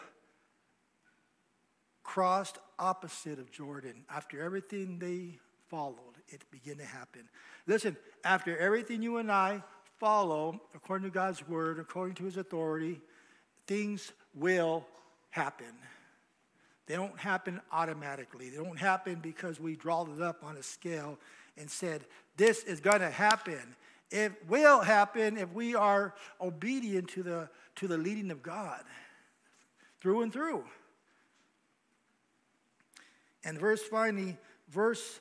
crossed 2.03 2.59
opposite 2.79 3.39
of 3.39 3.51
Jordan. 3.51 4.05
After 4.09 4.43
everything 4.43 4.99
they 4.99 5.39
followed, 5.69 6.17
it 6.29 6.43
began 6.51 6.77
to 6.79 6.85
happen. 6.85 7.29
Listen, 7.67 7.97
after 8.25 8.57
everything 8.57 9.03
you 9.03 9.19
and 9.19 9.31
I 9.31 9.63
follow, 9.99 10.61
according 10.75 11.11
to 11.11 11.15
God's 11.15 11.47
word, 11.47 11.79
according 11.79 12.15
to 12.17 12.25
his 12.25 12.37
authority, 12.37 13.01
things 13.67 14.13
will 14.35 14.87
happen. 15.31 15.75
They 16.87 16.95
don't 16.95 17.19
happen 17.19 17.61
automatically. 17.71 18.49
They 18.49 18.57
don't 18.57 18.79
happen 18.79 19.17
because 19.17 19.61
we 19.61 19.77
draw 19.77 20.07
it 20.07 20.23
up 20.23 20.43
on 20.43 20.57
a 20.57 20.63
scale 20.63 21.19
and 21.59 21.71
said, 21.71 22.05
this 22.37 22.63
is 22.63 22.81
going 22.81 23.01
to 23.01 23.11
happen. 23.11 23.77
It 24.11 24.33
will 24.49 24.81
happen 24.81 25.37
if 25.37 25.53
we 25.53 25.75
are 25.75 26.15
obedient 26.41 27.09
to 27.11 27.23
the, 27.23 27.49
to 27.77 27.89
the 27.89 27.99
leading 27.99 28.31
of 28.31 28.43
God 28.43 28.83
through 30.01 30.23
and 30.23 30.33
through. 30.33 30.65
And 33.45 33.59
verse 33.59 33.83
finally, 33.83 34.37
verse 34.71 35.21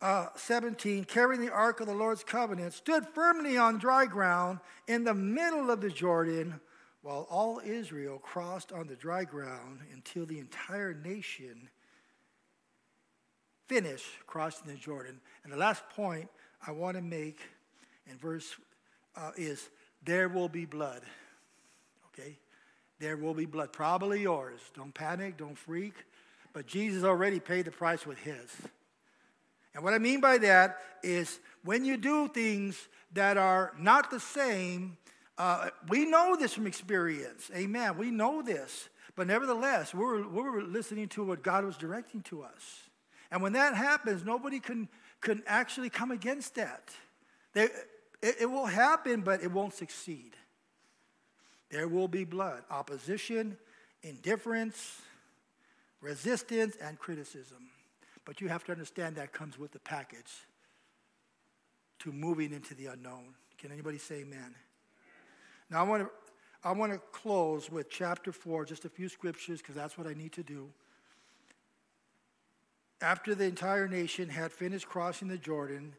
uh, 0.00 0.26
17, 0.36 1.04
carrying 1.04 1.40
the 1.40 1.52
ark 1.52 1.80
of 1.80 1.86
the 1.86 1.94
Lord's 1.94 2.22
covenant, 2.22 2.72
stood 2.72 3.06
firmly 3.14 3.56
on 3.56 3.78
dry 3.78 4.06
ground 4.06 4.60
in 4.86 5.04
the 5.04 5.14
middle 5.14 5.70
of 5.70 5.80
the 5.80 5.90
Jordan, 5.90 6.60
while 7.02 7.26
all 7.30 7.60
Israel 7.64 8.18
crossed 8.18 8.72
on 8.72 8.86
the 8.86 8.96
dry 8.96 9.24
ground 9.24 9.80
until 9.92 10.26
the 10.26 10.38
entire 10.38 10.94
nation 10.94 11.68
finished 13.68 14.06
crossing 14.26 14.66
the 14.66 14.74
Jordan. 14.74 15.20
And 15.44 15.52
the 15.52 15.56
last 15.56 15.88
point 15.90 16.28
I 16.66 16.72
want 16.72 16.96
to 16.96 17.02
make 17.02 17.38
in 18.10 18.16
verse 18.16 18.56
uh, 19.16 19.30
is 19.36 19.68
there 20.04 20.28
will 20.28 20.48
be 20.48 20.64
blood. 20.64 21.02
Okay? 22.12 22.38
There 22.98 23.16
will 23.16 23.34
be 23.34 23.46
blood. 23.46 23.72
Probably 23.72 24.22
yours. 24.22 24.60
Don't 24.74 24.92
panic, 24.92 25.36
don't 25.36 25.56
freak. 25.56 25.94
But 26.52 26.66
Jesus 26.66 27.04
already 27.04 27.38
paid 27.38 27.66
the 27.66 27.70
price 27.70 28.06
with 28.06 28.18
his. 28.18 28.50
And 29.74 29.84
what 29.84 29.94
I 29.94 29.98
mean 29.98 30.20
by 30.20 30.38
that 30.38 30.78
is 31.02 31.38
when 31.62 31.84
you 31.84 31.96
do 31.96 32.26
things 32.28 32.88
that 33.12 33.36
are 33.36 33.72
not 33.78 34.10
the 34.10 34.18
same, 34.18 34.96
uh, 35.36 35.70
we 35.88 36.04
know 36.04 36.36
this 36.36 36.54
from 36.54 36.66
experience. 36.66 37.50
Amen. 37.54 37.96
We 37.96 38.10
know 38.10 38.42
this. 38.42 38.88
But 39.14 39.26
nevertheless, 39.26 39.94
we're, 39.94 40.26
we're 40.26 40.62
listening 40.62 41.08
to 41.08 41.24
what 41.24 41.42
God 41.42 41.64
was 41.64 41.76
directing 41.76 42.22
to 42.22 42.42
us. 42.42 42.87
And 43.30 43.42
when 43.42 43.52
that 43.52 43.74
happens, 43.74 44.24
nobody 44.24 44.60
can, 44.60 44.88
can 45.20 45.42
actually 45.46 45.90
come 45.90 46.10
against 46.10 46.54
that. 46.54 46.90
They, 47.52 47.64
it, 48.22 48.36
it 48.40 48.50
will 48.50 48.66
happen, 48.66 49.20
but 49.20 49.42
it 49.42 49.52
won't 49.52 49.74
succeed. 49.74 50.32
There 51.70 51.88
will 51.88 52.08
be 52.08 52.24
blood, 52.24 52.62
opposition, 52.70 53.58
indifference, 54.02 55.02
resistance, 56.00 56.76
and 56.82 56.98
criticism. 56.98 57.68
But 58.24 58.40
you 58.40 58.48
have 58.48 58.64
to 58.64 58.72
understand 58.72 59.16
that 59.16 59.32
comes 59.32 59.58
with 59.58 59.72
the 59.72 59.78
package 59.78 60.46
to 62.00 62.12
moving 62.12 62.52
into 62.52 62.74
the 62.74 62.86
unknown. 62.86 63.34
Can 63.58 63.72
anybody 63.72 63.98
say 63.98 64.20
amen? 64.20 64.54
Now, 65.70 65.80
I 65.80 65.82
want 65.82 66.04
to, 66.04 66.10
I 66.64 66.72
want 66.72 66.92
to 66.92 66.98
close 67.12 67.70
with 67.70 67.90
chapter 67.90 68.32
4, 68.32 68.64
just 68.64 68.84
a 68.84 68.88
few 68.88 69.08
scriptures, 69.08 69.60
because 69.60 69.74
that's 69.74 69.98
what 69.98 70.06
I 70.06 70.14
need 70.14 70.32
to 70.32 70.42
do. 70.42 70.70
After 73.00 73.34
the 73.34 73.44
entire 73.44 73.86
nation 73.86 74.28
had 74.28 74.52
finished 74.52 74.88
crossing 74.88 75.28
the 75.28 75.38
Jordan, 75.38 75.94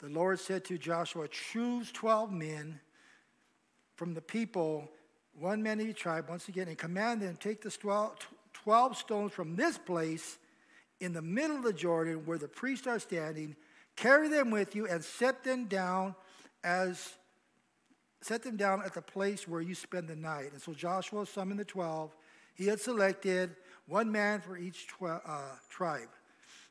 the 0.00 0.08
Lord 0.08 0.38
said 0.38 0.64
to 0.66 0.76
Joshua, 0.76 1.28
Choose 1.28 1.90
12 1.92 2.30
men 2.30 2.80
from 3.94 4.12
the 4.12 4.20
people, 4.20 4.90
one 5.38 5.62
man 5.62 5.80
of 5.80 5.86
each 5.86 6.00
tribe, 6.00 6.28
once 6.28 6.48
again, 6.48 6.68
and 6.68 6.76
command 6.76 7.22
them 7.22 7.36
take 7.40 7.62
the 7.62 7.70
12, 7.70 8.16
12 8.52 8.96
stones 8.96 9.32
from 9.32 9.56
this 9.56 9.78
place 9.78 10.38
in 11.00 11.12
the 11.12 11.22
middle 11.22 11.56
of 11.56 11.62
the 11.62 11.72
Jordan 11.72 12.26
where 12.26 12.38
the 12.38 12.48
priests 12.48 12.86
are 12.86 12.98
standing, 12.98 13.56
carry 13.96 14.28
them 14.28 14.50
with 14.50 14.76
you 14.76 14.86
and 14.86 15.02
set 15.02 15.42
them 15.44 15.64
down 15.66 16.14
as 16.62 17.14
set 18.20 18.42
them 18.42 18.56
down 18.56 18.82
at 18.84 18.94
the 18.94 19.02
place 19.02 19.48
where 19.48 19.60
you 19.60 19.74
spend 19.74 20.06
the 20.06 20.14
night. 20.14 20.52
And 20.52 20.62
so 20.62 20.72
Joshua 20.72 21.26
summoned 21.26 21.58
the 21.58 21.64
12. 21.64 22.14
He 22.54 22.66
had 22.66 22.78
selected 22.78 23.56
one 23.86 24.12
man 24.12 24.40
for 24.40 24.56
each 24.56 24.86
uh, 25.04 25.18
tribe. 25.68 26.08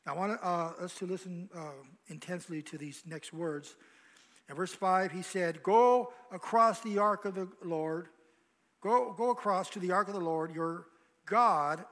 I 0.04 0.14
want 0.14 0.38
uh, 0.42 0.72
us 0.80 0.94
to 0.98 1.06
listen 1.06 1.48
uh, 1.56 1.70
intensely 2.08 2.60
to 2.62 2.78
these 2.78 3.04
next 3.06 3.32
words. 3.32 3.76
In 4.48 4.56
verse 4.56 4.72
5, 4.72 5.12
he 5.12 5.22
said, 5.22 5.62
Go 5.62 6.12
across 6.32 6.80
the 6.80 6.98
ark 6.98 7.24
of 7.24 7.36
the 7.36 7.48
Lord, 7.64 8.08
go, 8.80 9.14
go 9.16 9.30
across 9.30 9.70
to 9.70 9.78
the 9.78 9.92
ark 9.92 10.08
of 10.08 10.14
the 10.14 10.20
Lord, 10.20 10.52
your 10.54 10.86
God, 11.24 11.84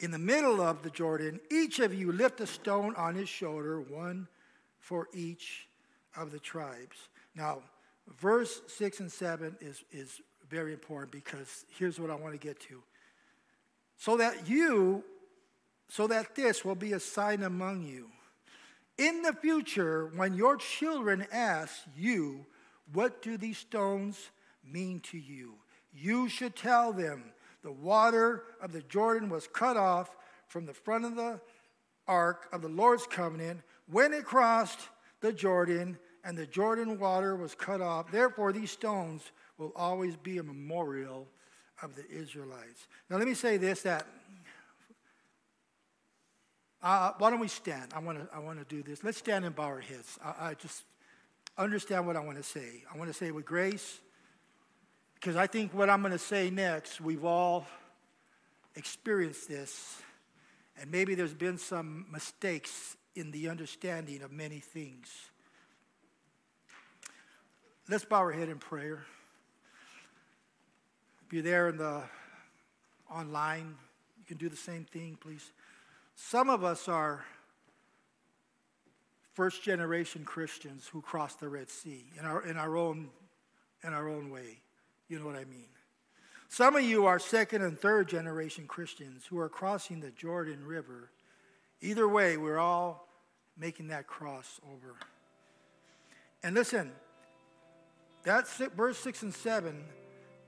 in 0.00 0.10
the 0.10 0.18
middle 0.18 0.62
of 0.62 0.82
the 0.82 0.90
Jordan. 0.90 1.38
Each 1.50 1.80
of 1.80 1.92
you 1.94 2.12
lift 2.12 2.40
a 2.40 2.46
stone 2.46 2.94
on 2.96 3.14
his 3.14 3.28
shoulder, 3.28 3.80
one 3.80 4.26
for 4.78 5.08
each 5.12 5.68
of 6.16 6.32
the 6.32 6.38
tribes. 6.38 6.96
Now, 7.34 7.58
verse 8.20 8.62
6 8.68 9.00
and 9.00 9.12
7 9.12 9.56
is, 9.60 9.84
is 9.92 10.20
very 10.48 10.72
important 10.72 11.12
because 11.12 11.66
here's 11.78 12.00
what 12.00 12.10
I 12.10 12.14
want 12.14 12.32
to 12.32 12.40
get 12.40 12.58
to. 12.60 12.82
So 13.98 14.16
that 14.16 14.48
you 14.48 15.04
so 15.88 16.06
that 16.06 16.34
this 16.34 16.64
will 16.64 16.74
be 16.74 16.92
a 16.92 17.00
sign 17.00 17.42
among 17.42 17.82
you. 17.82 18.10
In 18.98 19.22
the 19.22 19.32
future, 19.32 20.10
when 20.14 20.34
your 20.34 20.56
children 20.56 21.26
ask 21.32 21.82
you, 21.96 22.46
What 22.92 23.22
do 23.22 23.36
these 23.36 23.58
stones 23.58 24.30
mean 24.64 25.00
to 25.10 25.18
you? 25.18 25.54
You 25.92 26.28
should 26.28 26.56
tell 26.56 26.92
them, 26.92 27.24
The 27.62 27.72
water 27.72 28.44
of 28.60 28.72
the 28.72 28.82
Jordan 28.82 29.28
was 29.28 29.46
cut 29.46 29.76
off 29.76 30.16
from 30.48 30.66
the 30.66 30.74
front 30.74 31.04
of 31.04 31.16
the 31.16 31.40
ark 32.08 32.48
of 32.52 32.62
the 32.62 32.68
Lord's 32.68 33.06
covenant 33.06 33.60
when 33.90 34.12
it 34.12 34.24
crossed 34.24 34.80
the 35.20 35.32
Jordan, 35.32 35.98
and 36.24 36.36
the 36.36 36.46
Jordan 36.46 36.98
water 36.98 37.36
was 37.36 37.54
cut 37.54 37.80
off. 37.80 38.10
Therefore, 38.10 38.52
these 38.52 38.70
stones 38.70 39.22
will 39.58 39.72
always 39.76 40.16
be 40.16 40.38
a 40.38 40.42
memorial 40.42 41.26
of 41.82 41.94
the 41.94 42.08
Israelites. 42.08 42.88
Now, 43.10 43.16
let 43.16 43.28
me 43.28 43.34
say 43.34 43.56
this 43.56 43.82
that 43.82 44.06
uh, 46.86 47.12
why 47.18 47.30
don't 47.30 47.40
we 47.40 47.48
stand? 47.48 47.92
I 47.94 47.98
want 47.98 48.18
to 48.18 48.28
I 48.32 48.38
want 48.38 48.60
to 48.60 48.64
do 48.64 48.80
this. 48.80 49.02
Let's 49.02 49.18
stand 49.18 49.44
and 49.44 49.54
bow 49.56 49.64
our 49.64 49.80
heads. 49.80 50.18
I, 50.24 50.50
I 50.50 50.54
just 50.54 50.84
understand 51.58 52.06
what 52.06 52.14
I 52.14 52.20
want 52.20 52.36
to 52.36 52.44
say. 52.44 52.84
I 52.92 52.96
want 52.96 53.10
to 53.10 53.14
say 53.14 53.32
with 53.32 53.44
grace, 53.44 53.98
because 55.16 55.34
I 55.34 55.48
think 55.48 55.74
what 55.74 55.90
I'm 55.90 56.00
going 56.00 56.12
to 56.12 56.18
say 56.18 56.48
next, 56.48 57.00
we've 57.00 57.24
all 57.24 57.66
experienced 58.76 59.48
this, 59.48 60.00
and 60.80 60.88
maybe 60.88 61.16
there's 61.16 61.34
been 61.34 61.58
some 61.58 62.06
mistakes 62.12 62.96
in 63.16 63.32
the 63.32 63.48
understanding 63.48 64.22
of 64.22 64.30
many 64.30 64.60
things. 64.60 65.08
Let's 67.88 68.04
bow 68.04 68.18
our 68.18 68.32
head 68.32 68.48
in 68.48 68.58
prayer. 68.58 69.04
If 71.26 71.32
you're 71.32 71.42
there 71.42 71.68
in 71.68 71.78
the 71.78 72.04
online, 73.10 73.74
you 74.18 74.24
can 74.24 74.36
do 74.36 74.48
the 74.48 74.56
same 74.56 74.84
thing, 74.84 75.18
please. 75.20 75.50
Some 76.16 76.48
of 76.48 76.64
us 76.64 76.88
are 76.88 77.24
first 79.34 79.62
generation 79.62 80.24
Christians 80.24 80.88
who 80.90 81.02
crossed 81.02 81.40
the 81.40 81.48
Red 81.48 81.68
Sea 81.68 82.06
in 82.18 82.24
our, 82.24 82.44
in 82.44 82.56
our, 82.56 82.74
own, 82.74 83.10
in 83.84 83.92
our 83.92 84.08
own 84.08 84.30
way. 84.30 84.58
You 85.08 85.18
know 85.18 85.26
what 85.26 85.36
I 85.36 85.44
mean? 85.44 85.68
Some 86.48 86.74
of 86.74 86.82
you 86.82 87.04
are 87.04 87.18
second 87.18 87.62
and 87.62 87.78
third 87.78 88.08
generation 88.08 88.66
Christians 88.66 89.26
who 89.26 89.38
are 89.38 89.50
crossing 89.50 90.00
the 90.00 90.10
Jordan 90.10 90.64
River. 90.64 91.10
Either 91.82 92.08
way, 92.08 92.38
we're 92.38 92.58
all 92.58 93.06
making 93.58 93.88
that 93.88 94.06
cross 94.06 94.58
over. 94.72 94.94
And 96.42 96.54
listen, 96.54 96.92
that's 98.22 98.56
verse 98.74 98.96
6 98.98 99.22
and 99.24 99.34
7. 99.34 99.84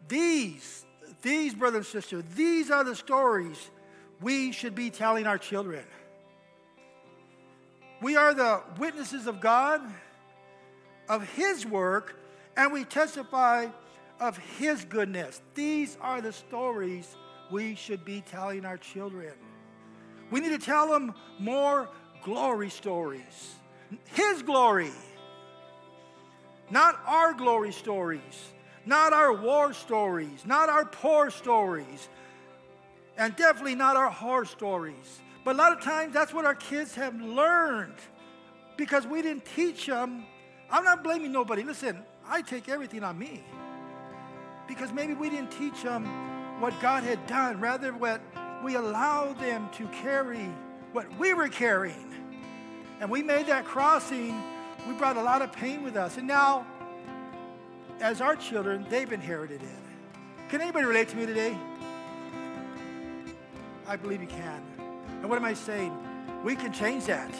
These, 0.08 0.86
these, 1.20 1.54
brothers 1.54 1.92
and 1.94 2.02
sisters, 2.02 2.24
these 2.34 2.70
are 2.70 2.84
the 2.84 2.96
stories 2.96 3.70
we 4.20 4.52
should 4.52 4.74
be 4.74 4.90
telling 4.90 5.26
our 5.26 5.38
children. 5.38 5.84
We 8.00 8.16
are 8.16 8.34
the 8.34 8.62
witnesses 8.78 9.26
of 9.26 9.40
God, 9.40 9.80
of 11.08 11.28
His 11.30 11.66
work, 11.66 12.16
and 12.56 12.72
we 12.72 12.84
testify 12.84 13.68
of 14.20 14.36
His 14.36 14.84
goodness. 14.84 15.40
These 15.54 15.96
are 16.00 16.20
the 16.20 16.32
stories 16.32 17.16
we 17.50 17.74
should 17.74 18.04
be 18.04 18.20
telling 18.20 18.64
our 18.64 18.76
children. 18.76 19.32
We 20.30 20.40
need 20.40 20.50
to 20.50 20.58
tell 20.58 20.88
them 20.88 21.14
more 21.38 21.88
glory 22.22 22.70
stories. 22.70 23.54
His 24.12 24.42
glory, 24.42 24.90
not 26.70 27.00
our 27.06 27.32
glory 27.32 27.72
stories, 27.72 28.52
not 28.84 29.12
our 29.12 29.32
war 29.32 29.72
stories, 29.72 30.44
not 30.44 30.68
our 30.68 30.84
poor 30.84 31.30
stories, 31.30 32.08
and 33.18 33.34
definitely 33.36 33.74
not 33.74 33.96
our 33.96 34.10
horror 34.10 34.44
stories. 34.44 35.20
But 35.44 35.56
a 35.56 35.58
lot 35.58 35.72
of 35.72 35.82
times 35.82 36.14
that's 36.14 36.32
what 36.32 36.44
our 36.44 36.54
kids 36.54 36.94
have 36.94 37.20
learned 37.20 37.98
because 38.76 39.06
we 39.06 39.20
didn't 39.20 39.44
teach 39.44 39.86
them. 39.86 40.24
I'm 40.70 40.84
not 40.84 41.02
blaming 41.02 41.32
nobody. 41.32 41.64
Listen, 41.64 41.98
I 42.26 42.42
take 42.42 42.68
everything 42.68 43.02
on 43.02 43.18
me 43.18 43.42
because 44.68 44.92
maybe 44.92 45.14
we 45.14 45.28
didn't 45.28 45.50
teach 45.50 45.82
them 45.82 46.06
what 46.60 46.78
God 46.80 47.02
had 47.02 47.26
done. 47.26 47.60
Rather, 47.60 47.92
what 47.92 48.20
we 48.64 48.76
allowed 48.76 49.38
them 49.40 49.68
to 49.74 49.86
carry 49.88 50.48
what 50.92 51.06
we 51.18 51.34
were 51.34 51.48
carrying. 51.48 52.14
And 53.00 53.10
we 53.10 53.22
made 53.22 53.46
that 53.46 53.64
crossing, 53.64 54.40
we 54.86 54.94
brought 54.94 55.16
a 55.16 55.22
lot 55.22 55.42
of 55.42 55.52
pain 55.52 55.82
with 55.82 55.96
us. 55.96 56.16
And 56.16 56.26
now, 56.26 56.66
as 58.00 58.20
our 58.20 58.36
children, 58.36 58.86
they've 58.88 59.12
inherited 59.12 59.62
it. 59.62 60.48
Can 60.48 60.60
anybody 60.60 60.86
relate 60.86 61.08
to 61.08 61.16
me 61.16 61.26
today? 61.26 61.56
I 63.88 63.96
believe 63.96 64.20
you 64.20 64.28
can. 64.28 64.62
And 65.22 65.30
what 65.30 65.38
am 65.38 65.46
I 65.46 65.54
saying? 65.54 65.96
We 66.44 66.54
can 66.54 66.72
change 66.72 67.06
that. 67.06 67.34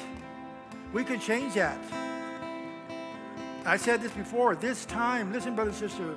We 0.95 1.05
can 1.05 1.21
change 1.21 1.55
that. 1.55 1.79
I 3.67 3.77
said 3.77 4.01
this 4.01 4.13
before. 4.13 4.57
This 4.57 4.87
time, 4.87 5.31
listen, 5.31 5.55
brother 5.55 5.71
and 5.71 5.79
sister, 5.79 6.17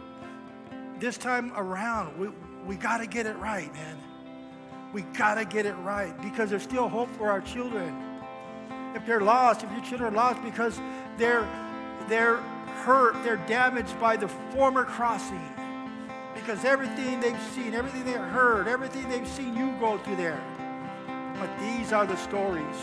this 1.00 1.18
time 1.18 1.52
around, 1.58 2.18
we, 2.18 2.30
we 2.66 2.78
got 2.78 3.00
to 3.00 3.08
get 3.08 3.26
it 3.26 3.36
right, 3.38 3.72
man. 3.74 3.98
We 4.94 5.02
got 5.02 5.36
to 5.36 5.44
get 5.44 5.66
it 5.66 5.74
right 5.84 6.20
because 6.22 6.50
there's 6.50 6.64
still 6.64 6.88
hope 6.88 7.10
for 7.18 7.30
our 7.30 7.42
children. 7.42 7.94
If 8.96 9.06
they're 9.06 9.22
lost, 9.22 9.64
if 9.64 9.72
your 9.72 9.82
children 9.82 10.14
are 10.14 10.16
lost 10.16 10.42
because 10.44 10.80
they're, 11.18 11.48
they're 12.08 12.38
hurt, 12.86 13.22
they're 13.24 13.44
damaged 13.48 14.00
by 14.00 14.16
the 14.16 14.30
former 14.54 14.86
crossing, 14.86 15.42
because 16.42 16.66
everything 16.66 17.20
they've 17.20 17.42
seen, 17.54 17.74
everything 17.74 18.04
they've 18.04 18.16
heard, 18.16 18.68
everything 18.68 19.08
they've 19.10 19.28
seen 19.28 19.56
you 19.56 19.74
go 19.80 19.98
through 20.00 20.18
there. 20.18 20.42
But 21.40 21.50
these 21.60 21.94
are 21.94 22.06
the 22.06 22.18
stories. 22.18 22.78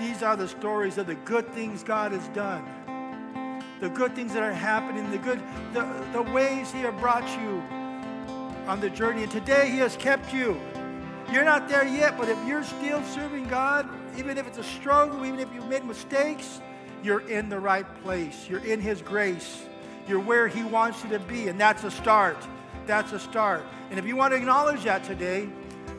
These 0.00 0.22
are 0.22 0.36
the 0.36 0.48
stories 0.48 0.98
of 0.98 1.06
the 1.06 1.16
good 1.16 1.52
things 1.52 1.82
God 1.82 2.12
has 2.12 2.26
done 2.28 2.64
the 3.80 3.88
good 3.88 4.14
things 4.14 4.32
that 4.32 4.42
are 4.42 4.52
happening, 4.52 5.10
the 5.10 5.18
good, 5.18 5.40
the, 5.72 5.86
the 6.12 6.22
ways 6.22 6.72
He 6.72 6.80
has 6.80 6.94
brought 7.00 7.28
you 7.40 7.62
on 8.66 8.80
the 8.80 8.90
journey. 8.90 9.22
And 9.22 9.30
today 9.30 9.70
He 9.70 9.78
has 9.78 9.96
kept 9.96 10.32
you. 10.34 10.60
You're 11.32 11.44
not 11.44 11.68
there 11.68 11.86
yet, 11.86 12.16
but 12.18 12.28
if 12.28 12.38
you're 12.46 12.64
still 12.64 13.02
serving 13.04 13.48
God, 13.48 13.88
even 14.16 14.38
if 14.38 14.46
it's 14.46 14.58
a 14.58 14.64
struggle, 14.64 15.24
even 15.24 15.38
if 15.38 15.52
you've 15.54 15.68
made 15.68 15.84
mistakes, 15.84 16.60
you're 17.02 17.28
in 17.28 17.48
the 17.48 17.60
right 17.60 17.86
place. 18.02 18.48
You're 18.48 18.64
in 18.64 18.80
His 18.80 19.02
grace. 19.02 19.64
You're 20.08 20.20
where 20.20 20.48
He 20.48 20.62
wants 20.62 21.04
you 21.04 21.10
to 21.10 21.18
be, 21.18 21.48
and 21.48 21.60
that's 21.60 21.84
a 21.84 21.90
start. 21.90 22.36
That's 22.86 23.12
a 23.12 23.18
start. 23.18 23.64
And 23.90 23.98
if 23.98 24.06
you 24.06 24.16
want 24.16 24.32
to 24.32 24.36
acknowledge 24.36 24.84
that 24.84 25.04
today, 25.04 25.48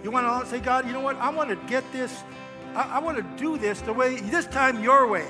you 0.04 0.12
want 0.12 0.44
to 0.44 0.50
say, 0.50 0.60
God, 0.60 0.88
you 0.88 0.94
know 0.94 1.02
what? 1.02 1.18
I 1.18 1.30
want 1.30 1.50
to 1.50 1.56
get 1.68 1.90
this. 1.92 2.24
I, 2.76 2.96
I 2.96 3.00
want 3.00 3.18
to 3.18 3.24
do 3.42 3.58
this 3.58 3.82
the 3.82 3.94
way, 3.94 4.20
this 4.20 4.48
time 4.48 4.82
your 4.84 5.08
way. 5.08 5.28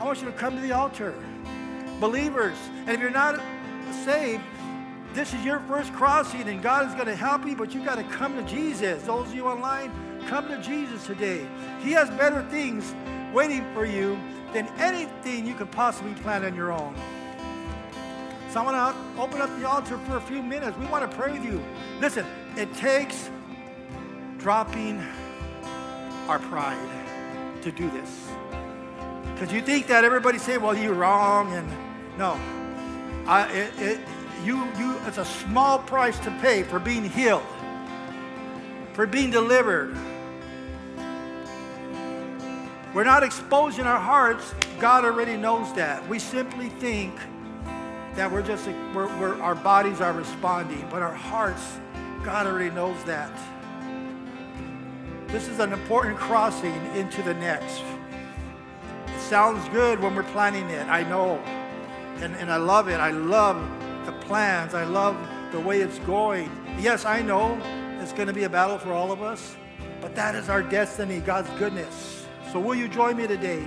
I 0.00 0.04
want 0.04 0.20
you 0.20 0.26
to 0.26 0.32
come 0.32 0.56
to 0.56 0.60
the 0.60 0.72
altar 0.72 1.14
believers. 2.00 2.56
And 2.80 2.90
if 2.90 3.00
you're 3.00 3.10
not 3.10 3.40
saved, 4.04 4.42
this 5.14 5.32
is 5.32 5.44
your 5.44 5.60
first 5.60 5.92
crossing 5.92 6.48
and 6.48 6.60
God 6.60 6.88
is 6.88 6.94
going 6.94 7.06
to 7.06 7.14
help 7.14 7.46
you, 7.46 7.54
but 7.54 7.72
you've 7.72 7.84
got 7.84 7.94
to 7.94 8.04
come 8.04 8.34
to 8.36 8.42
Jesus. 8.42 9.04
Those 9.04 9.28
of 9.28 9.34
you 9.34 9.46
online, 9.46 9.92
come 10.26 10.48
to 10.48 10.60
Jesus 10.60 11.06
today. 11.06 11.46
He 11.80 11.92
has 11.92 12.10
better 12.10 12.42
things 12.50 12.92
waiting 13.32 13.64
for 13.72 13.84
you 13.84 14.18
than 14.52 14.66
anything 14.78 15.46
you 15.46 15.54
could 15.54 15.70
possibly 15.70 16.14
plan 16.14 16.44
on 16.44 16.56
your 16.56 16.72
own. 16.72 16.96
So 18.52 18.60
I 18.60 18.64
want 18.64 18.94
to 19.16 19.22
open 19.22 19.40
up 19.40 19.48
the 19.58 19.66
altar 19.66 19.96
for 19.96 20.18
a 20.18 20.20
few 20.20 20.42
minutes. 20.42 20.76
We 20.76 20.84
want 20.84 21.10
to 21.10 21.16
pray 21.16 21.32
with 21.32 21.42
you. 21.42 21.64
Listen, 22.00 22.26
it 22.54 22.70
takes 22.74 23.30
dropping 24.36 25.02
our 26.28 26.38
pride 26.38 27.62
to 27.62 27.72
do 27.72 27.88
this. 27.88 28.28
Because 29.32 29.54
you 29.54 29.62
think 29.62 29.86
that 29.86 30.04
everybody 30.04 30.36
say, 30.36 30.58
well, 30.58 30.76
you're 30.76 30.92
wrong 30.92 31.50
and 31.54 31.66
no. 32.18 32.38
I, 33.26 33.50
it, 33.50 33.72
it, 33.78 34.00
you, 34.44 34.58
you, 34.76 34.98
it's 35.06 35.16
a 35.16 35.24
small 35.24 35.78
price 35.78 36.18
to 36.18 36.30
pay 36.42 36.62
for 36.62 36.78
being 36.78 37.08
healed, 37.08 37.46
for 38.92 39.06
being 39.06 39.30
delivered. 39.30 39.96
We're 42.92 43.04
not 43.04 43.22
exposing 43.22 43.86
our 43.86 43.98
hearts. 43.98 44.54
God 44.78 45.06
already 45.06 45.38
knows 45.38 45.72
that. 45.72 46.06
We 46.06 46.18
simply 46.18 46.68
think 46.68 47.14
that 48.14 48.30
we're 48.30 48.42
just, 48.42 48.66
we're, 48.94 49.06
we're, 49.18 49.40
our 49.40 49.54
bodies 49.54 50.00
are 50.00 50.12
responding, 50.12 50.86
but 50.90 51.02
our 51.02 51.14
hearts, 51.14 51.78
God 52.22 52.46
already 52.46 52.70
knows 52.70 53.02
that. 53.04 53.32
This 55.28 55.48
is 55.48 55.60
an 55.60 55.72
important 55.72 56.16
crossing 56.16 56.74
into 56.94 57.22
the 57.22 57.34
next. 57.34 57.82
It 59.06 59.20
sounds 59.20 59.66
good 59.70 60.00
when 60.00 60.14
we're 60.14 60.22
planning 60.24 60.68
it, 60.68 60.86
I 60.88 61.02
know 61.04 61.42
and, 62.22 62.36
and 62.36 62.50
I 62.50 62.56
love 62.56 62.88
it. 62.88 63.00
I 63.00 63.10
love 63.10 63.56
the 64.06 64.12
plans. 64.12 64.74
I 64.74 64.84
love 64.84 65.16
the 65.50 65.60
way 65.60 65.80
it's 65.80 65.98
going. 66.00 66.50
Yes, 66.78 67.04
I 67.04 67.20
know 67.20 67.60
it's 68.00 68.12
going 68.12 68.28
to 68.28 68.32
be 68.32 68.44
a 68.44 68.48
battle 68.48 68.78
for 68.78 68.92
all 68.92 69.12
of 69.12 69.22
us, 69.22 69.56
but 70.00 70.14
that 70.14 70.34
is 70.34 70.48
our 70.48 70.62
destiny, 70.62 71.20
God's 71.20 71.50
goodness. 71.58 72.26
So 72.52 72.60
will 72.60 72.74
you 72.74 72.88
join 72.88 73.16
me 73.16 73.26
today? 73.26 73.66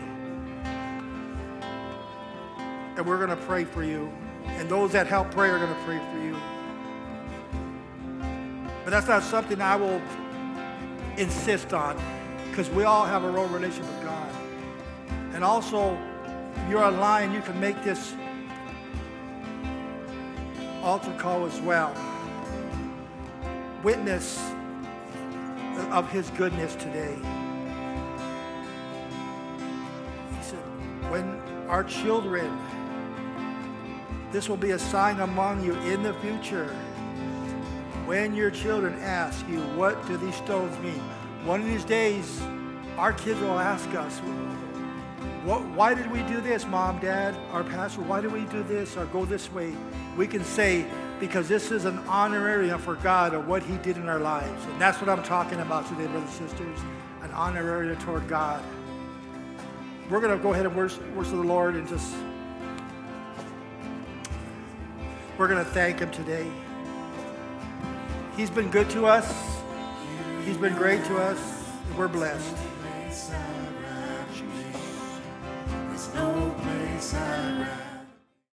And 2.98 3.06
we're 3.06 3.18
going 3.18 3.30
to 3.30 3.46
pray 3.46 3.66
for 3.66 3.84
you. 3.84 4.12
And 4.48 4.70
those 4.70 4.91
that 4.93 5.08
help 5.08 5.32
pray 5.32 5.50
are 5.50 5.60
going 5.60 5.74
to 5.74 5.84
pray 5.84 6.00
for 6.12 6.20
you. 6.20 6.38
But 8.84 8.91
that's 8.91 9.08
not 9.08 9.24
something 9.24 9.62
I 9.62 9.76
will 9.76 10.02
insist 11.18 11.74
on 11.74 11.98
because 12.50 12.70
we 12.70 12.84
all 12.84 13.06
have 13.06 13.24
our 13.24 13.38
own 13.38 13.52
relationship 13.52 13.91
with 13.93 14.04
God. 14.04 14.30
And 15.34 15.43
also, 15.43 15.98
if 16.56 16.70
you're 16.70 16.84
online, 16.84 17.34
you 17.34 17.41
can 17.41 17.60
make 17.60 17.84
this 17.84 18.14
altar 20.82 21.14
call 21.18 21.46
as 21.46 21.60
well. 21.62 21.93
Witness 23.84 24.39
of 25.91 26.10
his 26.12 26.30
goodness 26.32 26.76
today. 26.76 27.16
He 30.38 30.43
said, 30.43 30.60
when 31.12 31.39
our 31.68 31.84
children, 31.84 32.56
this 34.36 34.49
will 34.49 34.57
be 34.57 34.71
a 34.71 34.79
sign 34.79 35.21
among 35.21 35.63
you 35.63 35.73
in 35.83 36.03
the 36.03 36.13
future. 36.15 36.67
When 38.05 38.36
your 38.36 38.51
children 38.51 38.93
ask 38.99 39.47
you, 39.47 39.61
what 39.77 40.05
do 40.07 40.17
these 40.17 40.36
stones 40.36 40.77
mean? 40.79 40.99
One 41.45 41.61
of 41.61 41.67
these 41.67 41.86
days, 41.86 42.41
our 42.97 43.13
kids 43.13 43.39
will 43.39 43.57
ask 43.57 43.88
us, 43.95 44.19
what, 45.45 45.63
why 45.67 45.93
did 45.93 46.11
we 46.11 46.21
do 46.23 46.41
this, 46.41 46.65
mom, 46.65 46.99
dad, 46.99 47.33
our 47.53 47.63
pastor? 47.63 48.01
Why 48.01 48.19
did 48.19 48.33
we 48.33 48.41
do 48.47 48.61
this 48.63 48.97
or 48.97 49.05
go 49.05 49.23
this 49.23 49.49
way? 49.53 49.73
We 50.17 50.27
can 50.27 50.43
say, 50.43 50.86
because 51.21 51.47
this 51.47 51.71
is 51.71 51.86
an 51.86 51.99
honorarium 51.99 52.77
for 52.77 52.95
God 52.95 53.33
of 53.33 53.47
what 53.47 53.63
He 53.63 53.77
did 53.77 53.95
in 53.95 54.09
our 54.09 54.19
lives. 54.19 54.65
And 54.65 54.81
that's 54.81 54.99
what 54.99 55.09
I'm 55.09 55.23
talking 55.23 55.61
about 55.61 55.88
today, 55.88 56.07
brothers 56.07 56.38
and 56.41 56.49
sisters 56.49 56.79
an 57.21 57.31
honorarium 57.31 57.95
toward 57.99 58.27
God. 58.27 58.61
We're 60.09 60.19
going 60.19 60.38
to 60.38 60.43
go 60.43 60.51
ahead 60.51 60.65
and 60.65 60.75
worship, 60.75 61.01
worship 61.15 61.36
the 61.36 61.39
Lord 61.39 61.75
and 61.75 61.88
just, 61.88 62.13
we're 65.38 65.47
going 65.47 65.63
to 65.63 65.71
thank 65.71 65.99
Him 65.99 66.11
today. 66.11 66.49
He's 68.36 68.49
been 68.49 68.69
good 68.69 68.89
to 68.91 69.05
us, 69.05 69.61
He's 70.45 70.57
been 70.57 70.75
great 70.75 71.03
to 71.05 71.17
us, 71.17 71.39
we're 71.97 72.07
blessed. 72.07 72.55
no 76.15 76.55